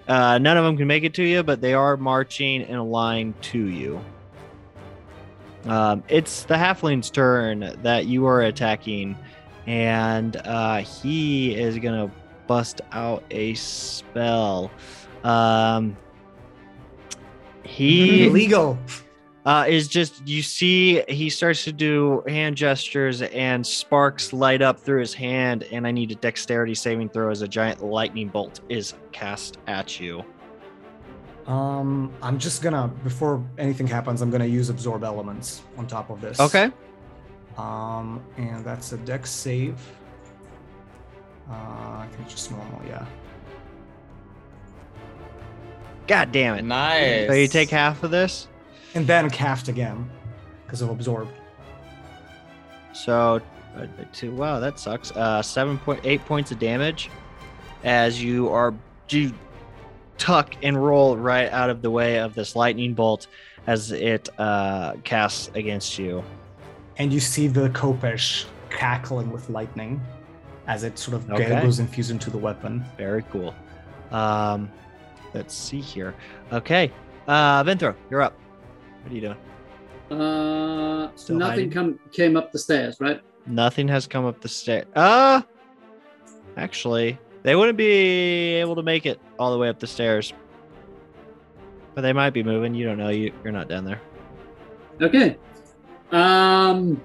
Uh, 0.08 0.38
none 0.38 0.58
of 0.58 0.64
them 0.64 0.78
can 0.78 0.88
make 0.88 1.04
it 1.04 1.14
to 1.16 1.24
you, 1.24 1.44
but 1.44 1.62
they 1.62 1.74
are 1.74 1.98
marching 1.98 2.62
in 2.62 2.76
a 2.76 2.84
line 2.84 3.34
to 3.42 3.60
you. 3.60 4.00
Um, 5.66 6.04
it's 6.10 6.44
the 6.44 6.56
halfling's 6.56 7.10
turn 7.10 7.76
that 7.82 8.06
you 8.06 8.28
are 8.28 8.44
attacking, 8.44 9.18
and 9.66 10.38
uh, 10.38 10.78
he 10.78 11.56
is 11.56 11.80
gonna 11.80 12.12
bust 12.46 12.82
out 12.92 13.24
a 13.32 13.56
spell. 13.56 14.70
Um, 15.24 15.98
he 17.64 18.28
Illegal. 18.28 18.78
Uh, 19.46 19.66
is 19.68 19.88
just 19.88 20.28
you 20.28 20.42
see 20.42 21.04
he 21.08 21.30
starts 21.30 21.64
to 21.64 21.72
do 21.72 22.24
hand 22.28 22.56
gestures 22.58 23.22
and 23.22 23.66
sparks 23.66 24.34
light 24.34 24.62
up 24.62 24.80
through 24.80 25.00
his 25.00 25.14
hand 25.14 25.64
and 25.72 25.86
i 25.86 25.92
need 25.92 26.12
a 26.12 26.16
dexterity 26.16 26.74
saving 26.74 27.08
throw 27.10 27.30
as 27.30 27.42
a 27.44 27.48
giant 27.48 27.84
lightning 27.84 28.28
bolt 28.28 28.62
is 28.70 28.94
cast 29.12 29.58
at 29.68 30.00
you 30.00 30.24
Um, 31.48 32.12
I'm 32.24 32.40
just 32.40 32.64
gonna 32.64 32.88
before 33.04 33.44
anything 33.60 33.86
happens, 33.86 34.22
I'm 34.24 34.32
gonna 34.32 34.46
use 34.48 34.70
absorb 34.72 35.04
elements 35.04 35.62
on 35.78 35.86
top 35.86 36.10
of 36.10 36.20
this. 36.22 36.40
okay 36.40 36.72
Um, 37.58 38.20
and 38.38 38.66
that's 38.66 38.92
a 38.94 38.98
dex 38.98 39.30
save. 39.30 39.78
Uh, 41.48 41.54
I 41.54 42.08
think 42.10 42.24
it's 42.24 42.34
just 42.34 42.50
normal, 42.52 42.82
yeah. 42.88 43.06
god 46.08 46.32
damn 46.32 46.56
it 46.56 46.64
Nice. 46.64 47.28
so 47.28 47.34
you 47.34 47.48
take 47.48 47.70
half 47.70 48.02
of 48.04 48.10
this 48.12 48.48
And 48.96 49.06
then 49.06 49.30
cast 49.30 49.68
again 49.68 50.10
because 50.66 50.82
of 50.82 50.90
absorb. 50.90 51.28
so 52.94 53.42
uh, 53.78 53.86
two 54.14 54.32
wow 54.34 54.60
that 54.62 54.80
sucks 54.80 55.12
uh 55.12 55.42
seven 55.42 55.78
point 55.80 56.00
eight 56.06 56.24
points 56.26 56.50
of 56.52 56.60
damage 56.60 57.10
as 57.84 58.24
you 58.24 58.48
are 58.50 58.74
you 59.10 59.34
tuck 60.18 60.56
and 60.64 60.82
roll 60.82 61.18
right 61.18 61.52
out 61.52 61.70
of 61.70 61.82
the 61.82 61.92
way 61.92 62.20
of 62.20 62.34
this 62.36 62.56
lightning 62.56 62.94
bolt 62.94 63.28
as 63.68 63.92
it 63.92 64.30
uh 64.40 64.94
casts 65.04 65.52
against 65.56 66.00
you 66.00 66.24
And 66.98 67.12
you 67.12 67.20
see 67.20 67.48
the 67.48 67.70
khopesh 67.72 68.46
cackling 68.70 69.30
with 69.32 69.50
lightning 69.50 70.00
as 70.68 70.84
it 70.86 70.98
sort 70.98 71.16
of 71.16 71.30
Okay. 71.30 71.62
goes 71.62 71.80
infused 71.80 72.12
into 72.12 72.30
the 72.30 72.38
weapon. 72.38 72.84
Very 72.98 73.24
cool. 73.30 73.54
Um, 74.12 74.72
let's 75.34 75.54
see 75.54 75.80
here. 75.82 76.16
Okay, 76.52 76.92
uh, 77.28 77.64
Vinthro, 77.64 77.94
you're 78.10 78.22
up. 78.22 78.34
What 79.06 79.12
are 79.12 79.16
you 79.16 79.22
doing? 79.22 80.20
Uh, 80.20 81.12
Still 81.16 81.38
nothing 81.38 81.56
hiding? 81.56 81.72
come 81.72 82.00
came 82.12 82.36
up 82.36 82.52
the 82.52 82.58
stairs, 82.58 82.98
right? 83.00 83.22
Nothing 83.46 83.88
has 83.88 84.08
come 84.08 84.26
up 84.26 84.42
the 84.42 84.48
stair. 84.50 84.86
Uh, 84.96 85.44
actually, 86.58 87.20
they 87.44 87.56
wouldn't 87.56 87.78
be 87.78 88.56
able 88.56 88.76
to 88.76 88.82
make 88.82 89.06
it 89.06 89.20
all 89.38 89.52
the 89.52 89.60
way 89.60 89.70
up 89.70 89.78
the 89.80 89.86
stairs, 89.86 90.34
but 91.94 92.02
they 92.02 92.14
might 92.14 92.32
be 92.32 92.42
moving. 92.42 92.74
You 92.74 92.88
don't 92.88 92.98
know. 92.98 93.10
You 93.10 93.32
you're 93.44 93.54
not 93.54 93.68
down 93.70 93.86
there. 93.86 94.02
Okay. 95.04 95.38
Um, 96.12 97.00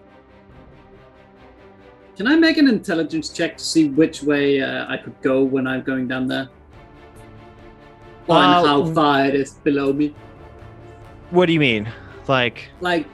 can 2.17 2.27
I 2.27 2.37
make 2.37 2.57
an 2.57 2.67
intelligence 2.67 3.29
check 3.29 3.59
to 3.59 3.65
see 3.65 3.91
which 3.91 4.23
way 4.23 4.63
uh, 4.63 4.87
I 4.91 4.97
could 4.97 5.21
go 5.21 5.43
when 5.45 5.67
I'm 5.67 5.83
going 5.83 6.09
down 6.09 6.29
there? 6.29 6.49
Or 8.27 8.37
Uh, 8.39 8.65
how 8.65 8.87
far 8.95 9.27
it 9.27 9.35
is 9.35 9.53
below 9.53 9.93
me? 9.93 10.15
What 11.31 11.47
do 11.47 11.53
you 11.53 11.61
mean? 11.61 11.89
Like, 12.27 12.69
Like, 12.81 13.07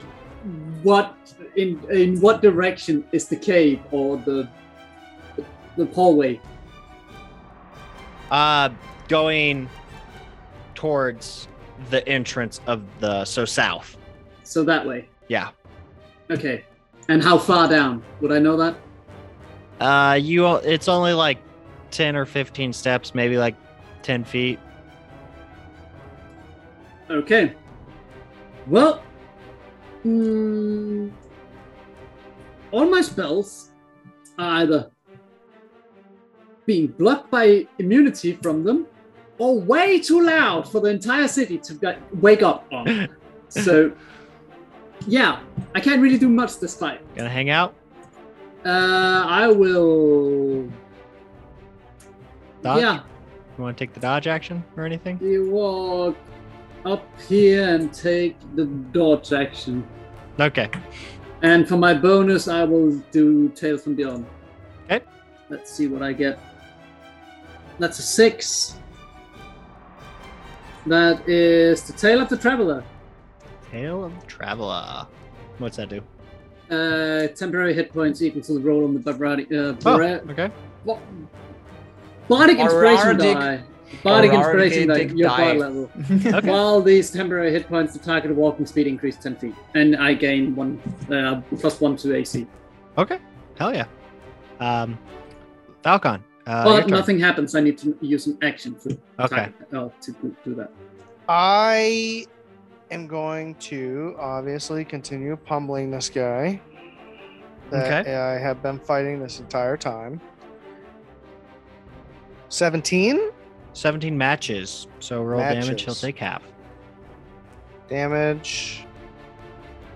what 0.83 1.15
in 1.55 1.79
in 1.89 2.19
what 2.19 2.41
direction 2.41 3.03
is 3.11 3.27
the 3.27 3.35
cave 3.35 3.79
or 3.91 4.17
the 4.17 4.47
the 5.75 5.85
hallway? 5.87 6.39
uh, 8.31 8.69
going 9.07 9.69
towards 10.75 11.47
the 11.89 12.05
entrance 12.07 12.59
of 12.67 12.83
the 12.99 13.23
so 13.25 13.45
south. 13.45 13.97
So 14.43 14.63
that 14.63 14.85
way. 14.85 15.07
Yeah. 15.27 15.49
Okay. 16.29 16.65
And 17.09 17.23
how 17.23 17.37
far 17.37 17.69
down? 17.69 18.03
Would 18.21 18.31
I 18.33 18.39
know 18.39 18.57
that? 18.57 18.75
Uh, 19.79 20.15
you. 20.15 20.45
It's 20.57 20.87
only 20.87 21.13
like 21.13 21.37
ten 21.91 22.15
or 22.15 22.25
fifteen 22.25 22.73
steps, 22.73 23.15
maybe 23.15 23.37
like 23.37 23.55
ten 24.01 24.23
feet. 24.23 24.59
Okay. 27.09 27.53
Well, 28.67 29.01
mm, 30.05 31.11
all 32.71 32.89
my 32.89 33.01
spells 33.01 33.71
are 34.37 34.61
either 34.61 34.91
being 36.65 36.87
blocked 36.87 37.31
by 37.31 37.65
immunity 37.79 38.33
from 38.33 38.63
them 38.63 38.87
or 39.37 39.59
way 39.59 39.99
too 39.99 40.21
loud 40.21 40.69
for 40.69 40.81
the 40.81 40.89
entire 40.89 41.27
city 41.27 41.57
to 41.59 41.73
get, 41.75 42.01
wake 42.17 42.43
up 42.43 42.65
on. 42.73 43.07
so, 43.49 43.91
yeah, 45.07 45.39
I 45.73 45.79
can't 45.79 46.01
really 46.01 46.17
do 46.17 46.27
much 46.27 46.59
this 46.59 46.75
fight. 46.77 46.99
Gonna 47.15 47.29
hang 47.29 47.49
out. 47.49 47.73
Uh, 48.65 49.23
I 49.25 49.47
will. 49.47 50.67
Dodge? 52.61 52.81
Yeah, 52.81 53.03
You 53.57 53.63
want 53.63 53.77
to 53.77 53.85
take 53.85 53.93
the 53.93 53.99
dodge 54.01 54.27
action 54.27 54.63
or 54.75 54.83
anything? 54.85 55.19
you 55.21 55.49
walk 55.51 56.17
up 56.87 57.03
here 57.27 57.67
and 57.75 57.93
take 57.93 58.35
the 58.55 58.65
dodge 58.65 59.33
action. 59.33 59.85
Okay. 60.39 60.69
And 61.41 61.67
for 61.67 61.77
my 61.77 61.93
bonus, 61.93 62.47
I 62.47 62.63
will 62.63 62.91
do 63.11 63.49
Tales 63.49 63.83
from 63.83 63.95
Beyond. 63.95 64.25
Okay. 64.85 65.03
Let's 65.49 65.71
see 65.71 65.87
what 65.87 66.01
I 66.01 66.13
get. 66.13 66.39
That's 67.79 67.99
a 67.99 68.01
six. 68.01 68.75
That 70.85 71.27
is 71.27 71.83
the 71.83 71.93
Tale 71.93 72.21
of 72.21 72.29
the 72.29 72.37
Traveler. 72.37 72.83
Tale 73.71 74.05
of 74.05 74.19
the 74.19 74.25
Traveler. 74.25 75.05
What's 75.57 75.77
that 75.77 75.89
do? 75.89 76.01
Uh, 76.73 77.27
temporary 77.27 77.73
hit 77.73 77.93
points 77.93 78.21
equal 78.21 78.41
to 78.41 78.53
the 78.53 78.59
roll 78.59 78.83
on 78.85 78.93
the 78.93 78.99
Bardic, 79.13 79.51
uh, 79.51 79.73
Oh, 79.85 79.99
okay. 80.01 80.51
Ba- 80.85 80.99
Bardic 82.27 82.59
Inspiration 82.59 83.17
Bardic- 83.17 83.37
die. 83.37 83.63
Bardic 84.03 84.31
Bardic 84.31 84.33
Inspiration 84.33 84.87
die. 84.89 85.15
Your 85.15 85.29
die. 85.29 85.37
bar 85.37 85.53
level. 85.55 85.91
Okay. 86.37 86.49
While 86.49 86.81
these 86.81 87.09
temporary 87.11 87.51
hit 87.51 87.67
points, 87.67 87.93
the 87.93 87.99
target 87.99 88.35
walking 88.35 88.65
speed 88.65 88.87
increased 88.87 89.21
10 89.21 89.37
feet. 89.37 89.55
And 89.75 89.95
I 89.95 90.13
gain 90.13 90.55
one 90.55 90.79
uh, 91.11 91.41
plus 91.57 91.79
one 91.79 91.95
to 91.97 92.15
AC. 92.15 92.45
Okay. 92.97 93.19
Hell 93.57 93.73
yeah. 93.73 93.85
Um, 94.59 94.97
Valcon. 95.83 96.21
Uh, 96.45 96.63
your 96.65 96.81
but 96.81 96.89
nothing 96.89 97.19
happens. 97.19 97.55
I 97.55 97.61
need 97.61 97.77
to 97.79 97.97
use 98.01 98.27
an 98.27 98.37
action 98.41 98.75
to, 98.79 98.97
Okay. 99.19 99.49
oh, 99.73 99.91
to 100.01 100.11
do- 100.13 100.35
do 100.43 100.55
that. 100.55 100.71
I 101.29 102.25
am 102.91 103.07
going 103.07 103.55
to 103.55 104.15
obviously 104.19 104.85
continue 104.85 105.35
pummeling 105.35 105.91
this 105.91 106.09
guy 106.09 106.61
that 107.69 108.05
Okay. 108.05 108.15
I 108.15 108.37
have 108.39 108.61
been 108.63 108.79
fighting 108.79 109.19
this 109.21 109.39
entire 109.39 109.75
time. 109.75 110.21
17 112.49 113.31
17 113.77 114.17
matches. 114.17 114.87
So 114.99 115.21
roll 115.21 115.39
damage. 115.39 115.83
He'll 115.83 115.93
take 115.93 116.17
half. 116.17 116.41
damage. 117.87 118.85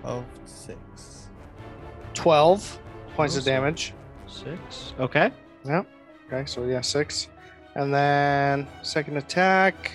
Of 0.04 0.24
six. 0.44 1.28
12 2.14 2.78
points 3.16 3.36
of 3.36 3.44
damage. 3.44 3.92
Six. 4.28 4.94
Okay. 5.00 5.32
Yep. 5.64 5.86
Okay, 6.26 6.46
so 6.46 6.64
yeah, 6.64 6.80
six. 6.80 7.28
And 7.74 7.92
then 7.92 8.68
second 8.82 9.16
attack. 9.16 9.92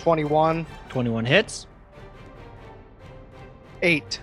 21, 0.00 0.66
21 0.90 1.24
hits. 1.24 1.66
8. 3.82 4.20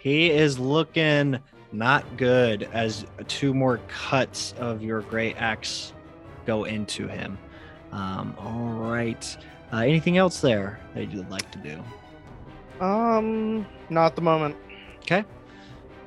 He 0.00 0.30
is 0.30 0.58
looking 0.58 1.38
not 1.76 2.16
good 2.16 2.68
as 2.72 3.06
two 3.28 3.52
more 3.52 3.78
cuts 3.88 4.54
of 4.58 4.82
your 4.82 5.02
great 5.02 5.36
axe 5.36 5.92
go 6.46 6.64
into 6.64 7.06
him. 7.06 7.38
Um, 7.92 8.34
all 8.38 8.90
right. 8.90 9.36
Uh, 9.72 9.78
anything 9.78 10.16
else 10.16 10.40
there 10.40 10.80
that 10.94 11.12
you'd 11.12 11.30
like 11.30 11.50
to 11.50 11.58
do? 11.58 12.84
Um, 12.84 13.66
not 13.90 14.06
at 14.06 14.16
the 14.16 14.22
moment. 14.22 14.56
Okay. 14.98 15.24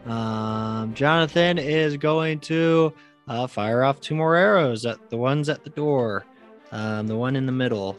Um, 0.05 0.93
Jonathan 0.93 1.57
is 1.57 1.97
going 1.97 2.39
to 2.41 2.93
uh, 3.27 3.47
fire 3.47 3.83
off 3.83 3.99
two 3.99 4.15
more 4.15 4.35
arrows 4.35 4.85
at 4.85 5.09
the 5.09 5.17
ones 5.17 5.49
at 5.49 5.63
the 5.63 5.69
door. 5.69 6.25
Um, 6.71 7.07
the 7.07 7.15
one 7.15 7.35
in 7.35 7.45
the 7.45 7.51
middle. 7.51 7.97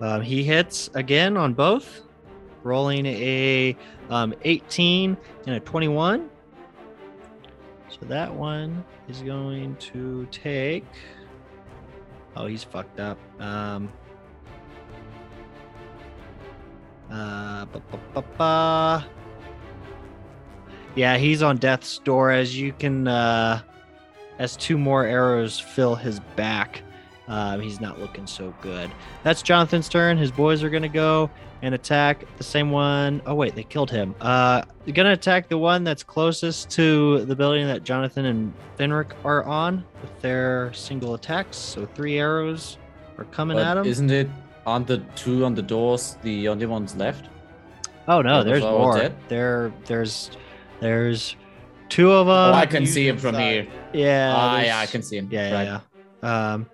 Um, 0.00 0.22
he 0.22 0.44
hits 0.44 0.90
again 0.94 1.36
on 1.36 1.54
both, 1.54 2.02
rolling 2.62 3.06
a 3.06 3.76
um, 4.10 4.34
18 4.42 5.16
and 5.46 5.56
a 5.56 5.60
21. 5.60 6.30
So 7.88 8.06
that 8.06 8.32
one 8.32 8.84
is 9.08 9.22
going 9.22 9.76
to 9.76 10.26
take. 10.30 10.86
Oh, 12.36 12.46
he's 12.46 12.62
fucked 12.62 13.00
up. 13.00 13.18
Um, 13.40 13.90
uh. 17.10 19.02
Yeah, 20.94 21.16
he's 21.16 21.42
on 21.42 21.56
death's 21.56 21.98
door 21.98 22.30
as 22.30 22.58
you 22.58 22.72
can 22.72 23.08
uh 23.08 23.62
as 24.38 24.56
two 24.56 24.78
more 24.78 25.04
arrows 25.04 25.58
fill 25.58 25.94
his 25.94 26.20
back. 26.36 26.82
Um, 27.26 27.60
he's 27.60 27.80
not 27.80 28.00
looking 28.00 28.26
so 28.26 28.54
good. 28.62 28.90
That's 29.22 29.42
Jonathan's 29.42 29.88
turn. 29.88 30.16
His 30.16 30.30
boys 30.30 30.62
are 30.62 30.70
gonna 30.70 30.88
go 30.88 31.30
and 31.62 31.74
attack 31.74 32.24
the 32.36 32.44
same 32.44 32.70
one. 32.70 33.20
Oh 33.26 33.34
wait, 33.34 33.54
they 33.54 33.64
killed 33.64 33.90
him. 33.90 34.14
Uh 34.20 34.62
they're 34.84 34.94
gonna 34.94 35.12
attack 35.12 35.48
the 35.48 35.58
one 35.58 35.84
that's 35.84 36.02
closest 36.02 36.70
to 36.70 37.24
the 37.24 37.34
building 37.34 37.66
that 37.66 37.84
Jonathan 37.84 38.26
and 38.26 38.52
Fenric 38.78 39.12
are 39.24 39.44
on 39.44 39.84
with 40.02 40.20
their 40.20 40.72
single 40.72 41.14
attacks. 41.14 41.56
So 41.56 41.86
three 41.86 42.18
arrows 42.18 42.78
are 43.18 43.24
coming 43.24 43.56
But 43.56 43.66
at 43.66 43.76
him. 43.78 43.84
Isn't 43.86 44.10
it? 44.10 44.28
Aren't 44.66 44.86
the 44.86 44.98
two 45.16 45.44
on 45.44 45.54
the 45.54 45.62
doors 45.62 46.18
the 46.22 46.48
only 46.48 46.66
ones 46.66 46.94
left? 46.94 47.28
Oh 48.06 48.22
no, 48.22 48.42
there's 48.42 48.62
more. 48.62 48.96
dead? 48.96 49.14
There, 49.28 49.72
there's, 49.84 50.30
there's 50.80 51.36
two 51.90 52.10
of 52.10 52.26
them. 52.26 52.34
oh, 52.34 52.52
I 52.52 52.64
can 52.64 52.86
see 52.86 53.06
him 53.06 53.18
from 53.18 53.34
here. 53.34 53.66
yeah, 53.92 54.32
ah, 54.34 54.60
yeah, 54.60 54.78
I 54.78 54.86
can 54.86 55.02
see 55.02 55.18
him. 55.18 55.28
Yeah, 55.30 55.52
right. 55.52 55.64
yeah, 55.64 55.80
yeah. 56.22 56.52
Um, 56.52 56.70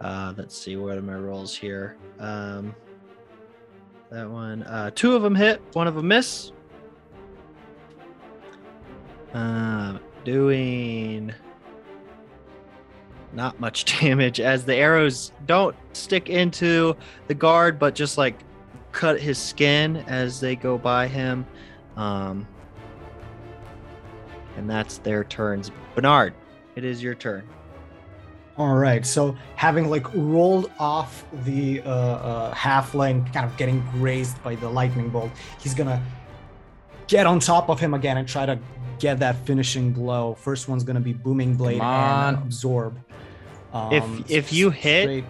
uh, 0.00 0.32
let's 0.36 0.56
see 0.56 0.76
what 0.76 0.96
are 0.96 1.02
my 1.02 1.16
rolls 1.16 1.56
here. 1.56 1.96
Um, 2.20 2.74
that 4.10 4.28
one. 4.28 4.62
Uh, 4.64 4.90
two 4.94 5.14
of 5.14 5.22
them 5.22 5.34
hit. 5.34 5.62
One 5.72 5.86
of 5.86 5.94
them 5.94 6.08
miss. 6.08 6.52
Um, 9.32 10.00
doing 10.24 11.32
not 13.32 13.60
much 13.60 13.84
damage 14.00 14.40
as 14.40 14.64
the 14.64 14.74
arrows 14.74 15.32
don't 15.46 15.76
stick 15.92 16.28
into 16.28 16.96
the 17.28 17.34
guard, 17.34 17.78
but 17.78 17.94
just 17.94 18.18
like 18.18 18.40
cut 18.92 19.20
his 19.20 19.38
skin 19.38 19.98
as 20.08 20.40
they 20.40 20.56
go 20.56 20.76
by 20.76 21.06
him. 21.06 21.46
Um, 21.96 22.46
and 24.56 24.68
that's 24.68 24.98
their 24.98 25.22
turns. 25.24 25.70
Bernard, 25.94 26.34
it 26.74 26.84
is 26.84 27.02
your 27.02 27.14
turn. 27.14 27.48
All 28.60 28.76
right. 28.76 29.06
So 29.06 29.34
having 29.56 29.88
like 29.88 30.06
rolled 30.12 30.70
off 30.78 31.24
the 31.46 31.80
uh, 31.80 31.88
uh, 31.88 32.54
halfling, 32.54 33.32
kind 33.32 33.46
of 33.46 33.56
getting 33.56 33.80
grazed 33.92 34.40
by 34.42 34.54
the 34.54 34.68
lightning 34.68 35.08
bolt, 35.08 35.30
he's 35.62 35.72
gonna 35.72 35.98
get 37.06 37.26
on 37.26 37.40
top 37.40 37.70
of 37.70 37.80
him 37.80 37.94
again 37.94 38.18
and 38.18 38.28
try 38.28 38.44
to 38.44 38.58
get 38.98 39.18
that 39.20 39.36
finishing 39.46 39.92
blow. 39.92 40.34
First 40.34 40.68
one's 40.68 40.84
gonna 40.84 41.00
be 41.00 41.14
booming 41.14 41.54
blade 41.56 41.80
and 41.80 42.36
absorb. 42.36 42.98
If- 43.90 44.02
Um, 44.02 44.24
if 44.28 44.52
you 44.52 44.68
hit- 44.68 45.04
straight 45.04 45.24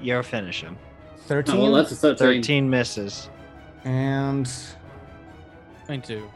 You'll 0.00 0.22
finish 0.22 0.62
him. 0.62 0.78
13 1.26 1.56
Oh, 1.56 1.62
well, 1.64 1.72
that's 1.72 1.92
a 1.92 1.96
13. 1.96 2.16
13 2.42 2.70
misses. 2.70 3.28
and 3.84 4.50
22. 5.84 6.26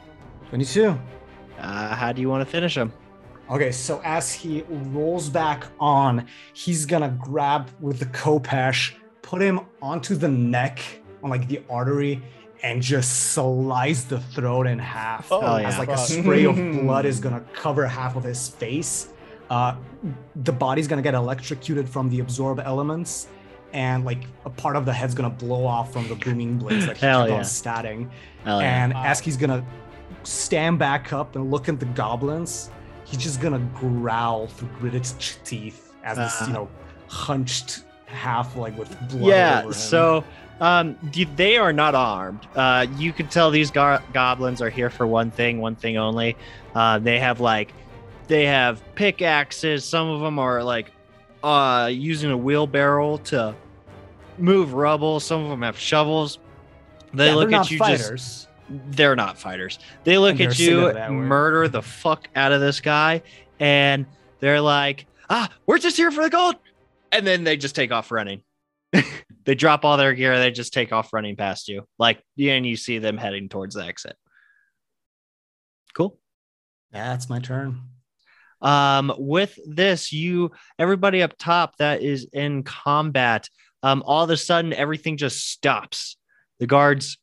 22. 0.50 0.98
Uh, 1.58 1.94
how 1.94 2.12
do 2.12 2.20
you 2.20 2.28
want 2.28 2.42
to 2.44 2.50
finish 2.50 2.76
him? 2.76 2.92
Okay, 3.50 3.72
so 3.72 4.00
as 4.04 4.32
he 4.32 4.62
rolls 4.68 5.28
back 5.28 5.66
on, 5.80 6.26
he's 6.52 6.86
gonna 6.86 7.16
grab 7.20 7.68
with 7.80 7.98
the 7.98 8.06
khopesh, 8.06 8.94
put 9.22 9.42
him 9.42 9.60
onto 9.82 10.14
the 10.14 10.28
neck 10.28 10.80
on 11.22 11.30
like 11.30 11.48
the 11.48 11.60
artery, 11.68 12.22
and 12.62 12.80
just 12.80 13.32
slice 13.32 14.04
the 14.04 14.20
throat 14.20 14.66
in 14.66 14.78
half. 14.78 15.32
Oh, 15.32 15.40
Hell 15.40 15.56
as 15.56 15.74
yeah. 15.74 15.78
like 15.80 15.88
a 15.88 15.98
spray 15.98 16.44
of 16.44 16.54
blood 16.82 17.06
is 17.06 17.18
gonna 17.18 17.40
cover 17.52 17.86
half 17.86 18.14
of 18.16 18.22
his 18.22 18.48
face. 18.48 19.08
Uh, 19.48 19.74
the 20.36 20.52
body's 20.52 20.86
gonna 20.86 21.02
get 21.02 21.14
electrocuted 21.14 21.88
from 21.88 22.08
the 22.08 22.20
absorb 22.20 22.60
elements, 22.60 23.26
and 23.72 24.04
like 24.04 24.22
a 24.44 24.50
part 24.50 24.76
of 24.76 24.84
the 24.84 24.92
head's 24.92 25.14
gonna 25.14 25.28
blow 25.28 25.66
off 25.66 25.92
from 25.92 26.06
the 26.06 26.14
booming 26.14 26.56
blades 26.56 26.86
that 26.86 26.96
he 26.98 27.04
Hell 27.06 27.22
kept 27.26 27.30
yeah. 27.30 27.36
on 27.38 27.42
statting. 27.42 28.10
Hell 28.44 28.60
yeah. 28.60 28.84
And 28.84 28.94
Wow. 28.94 29.02
as 29.06 29.18
he's 29.18 29.36
gonna 29.36 29.64
stand 30.22 30.78
back 30.78 31.12
up 31.12 31.34
and 31.34 31.50
look 31.50 31.68
at 31.68 31.80
the 31.80 31.86
goblins, 31.86 32.70
he's 33.10 33.18
just 33.20 33.40
gonna 33.40 33.58
growl 33.74 34.46
through 34.46 34.68
gritted 34.78 35.04
ch- 35.18 35.36
teeth 35.44 35.92
as 36.04 36.16
this, 36.16 36.42
Uh. 36.42 36.44
you 36.46 36.52
know, 36.52 36.68
hunched 37.08 37.84
half 38.06 38.56
like 38.56 38.76
with 38.78 38.96
blood. 39.08 39.22
yeah, 39.24 39.70
so 39.70 40.24
um, 40.60 40.96
they 41.36 41.56
are 41.56 41.72
not 41.72 41.94
armed. 41.94 42.46
Uh, 42.54 42.86
you 42.96 43.12
can 43.12 43.26
tell 43.28 43.50
these 43.50 43.70
gar- 43.70 44.02
goblins 44.12 44.60
are 44.60 44.70
here 44.70 44.90
for 44.90 45.06
one 45.06 45.30
thing, 45.30 45.60
one 45.60 45.74
thing 45.76 45.96
only. 45.96 46.36
Uh, 46.74 46.98
they 46.98 47.18
have 47.18 47.40
like, 47.40 47.72
they 48.28 48.44
have 48.46 48.82
pickaxes. 48.94 49.84
Some 49.84 50.08
of 50.08 50.20
them 50.20 50.38
are 50.38 50.62
like 50.62 50.90
uh, 51.42 51.88
using 51.92 52.30
a 52.30 52.36
wheelbarrow 52.36 53.16
to 53.18 53.54
move 54.38 54.74
rubble. 54.74 55.18
Some 55.20 55.42
of 55.44 55.50
them 55.50 55.62
have 55.62 55.78
shovels. 55.78 56.38
They 57.14 57.28
Yeah, 57.28 57.34
look 57.36 57.52
at 57.52 57.70
you 57.70 57.78
just 57.78 58.02
fighters. 58.02 58.46
They're 58.70 59.16
not 59.16 59.38
fighters. 59.38 59.78
They 60.04 60.18
look 60.18 60.40
at 60.40 60.58
you, 60.58 60.66
sick 60.66 60.88
of 60.88 60.94
that 60.94 61.10
word. 61.10 61.26
murder 61.26 61.68
the 61.68 61.82
fuck 61.82 62.28
out 62.34 62.52
of 62.52 62.60
this 62.60 62.80
guy, 62.80 63.22
and 63.58 64.06
they're 64.40 64.60
like, 64.60 65.06
"Ah, 65.28 65.48
we're 65.66 65.78
just 65.78 65.96
here 65.96 66.10
for 66.10 66.22
the 66.22 66.30
gold," 66.30 66.56
and 67.12 67.26
then 67.26 67.44
they 67.44 67.56
just 67.56 67.74
take 67.74 67.92
off 67.92 68.10
running. 68.10 68.42
they 69.44 69.54
drop 69.54 69.84
all 69.84 69.96
their 69.96 70.14
gear. 70.14 70.38
They 70.38 70.50
just 70.50 70.72
take 70.72 70.92
off 70.92 71.12
running 71.12 71.36
past 71.36 71.68
you, 71.68 71.86
like, 71.98 72.22
and 72.38 72.66
you 72.66 72.76
see 72.76 72.98
them 72.98 73.16
heading 73.16 73.48
towards 73.48 73.74
the 73.74 73.84
exit. 73.84 74.16
Cool. 75.94 76.18
Yeah, 76.92 77.08
That's 77.08 77.28
my 77.28 77.38
turn. 77.38 77.82
Um, 78.62 79.12
with 79.16 79.58
this, 79.66 80.12
you 80.12 80.50
everybody 80.78 81.22
up 81.22 81.34
top 81.38 81.76
that 81.78 82.02
is 82.02 82.28
in 82.32 82.62
combat, 82.62 83.48
um, 83.82 84.02
all 84.04 84.24
of 84.24 84.30
a 84.30 84.36
sudden 84.36 84.72
everything 84.72 85.16
just 85.16 85.48
stops. 85.50 86.16
The 86.58 86.66
guards 86.66 87.18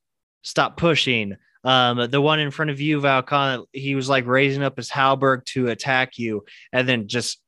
stop 0.48 0.78
pushing. 0.78 1.36
Um, 1.64 2.10
the 2.10 2.22
one 2.22 2.40
in 2.40 2.52
front 2.52 2.72
of 2.72 2.80
you, 2.80 3.02
Valcon, 3.02 3.66
he 3.74 3.96
was 3.96 4.08
like 4.08 4.26
raising 4.26 4.64
up 4.64 4.78
his 4.78 4.90
halberd 4.90 5.46
to 5.48 5.68
attack 5.68 6.18
you, 6.18 6.46
and 6.72 6.88
then 6.88 7.10
just 7.10 7.42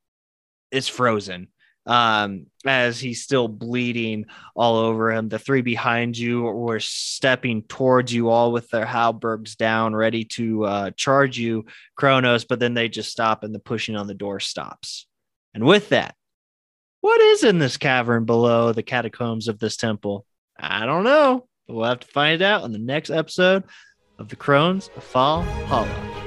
is 0.70 0.86
frozen. 0.86 1.48
Um, 1.86 2.46
as 2.66 3.00
he's 3.00 3.22
still 3.22 3.48
bleeding 3.48 4.26
all 4.54 4.76
over 4.76 5.10
him. 5.10 5.30
The 5.30 5.38
three 5.38 5.62
behind 5.62 6.16
you 6.16 6.42
were 6.42 6.78
stepping 6.78 7.62
towards 7.62 8.12
you, 8.12 8.28
all 8.28 8.52
with 8.52 8.68
their 8.68 8.84
halberds 8.84 9.56
down, 9.56 9.96
ready 9.96 10.24
to 10.36 10.64
uh, 10.66 10.90
charge 10.90 11.38
you, 11.38 11.64
Kronos, 11.96 12.44
but 12.44 12.60
then 12.60 12.74
they 12.74 12.90
just 12.90 13.10
stop 13.10 13.42
and 13.42 13.54
the 13.54 13.58
pushing 13.58 13.96
on 13.96 14.06
the 14.06 14.14
door 14.14 14.40
stops. 14.40 15.06
And 15.54 15.64
with 15.64 15.88
that, 15.88 16.14
what 17.00 17.20
is 17.20 17.44
in 17.44 17.58
this 17.58 17.78
cavern 17.78 18.26
below 18.26 18.72
the 18.72 18.82
catacombs 18.82 19.48
of 19.48 19.58
this 19.58 19.78
temple? 19.78 20.26
I 20.60 20.84
don't 20.84 21.04
know. 21.04 21.48
We'll 21.70 21.88
have 21.88 22.00
to 22.00 22.08
find 22.08 22.42
out 22.42 22.62
on 22.62 22.72
the 22.72 22.78
next 22.78 23.10
episode 23.10 23.64
of 24.18 24.28
the 24.28 24.36
Crones 24.36 24.90
of 24.96 25.04
Fall 25.04 25.42
Hollow. 25.66 26.19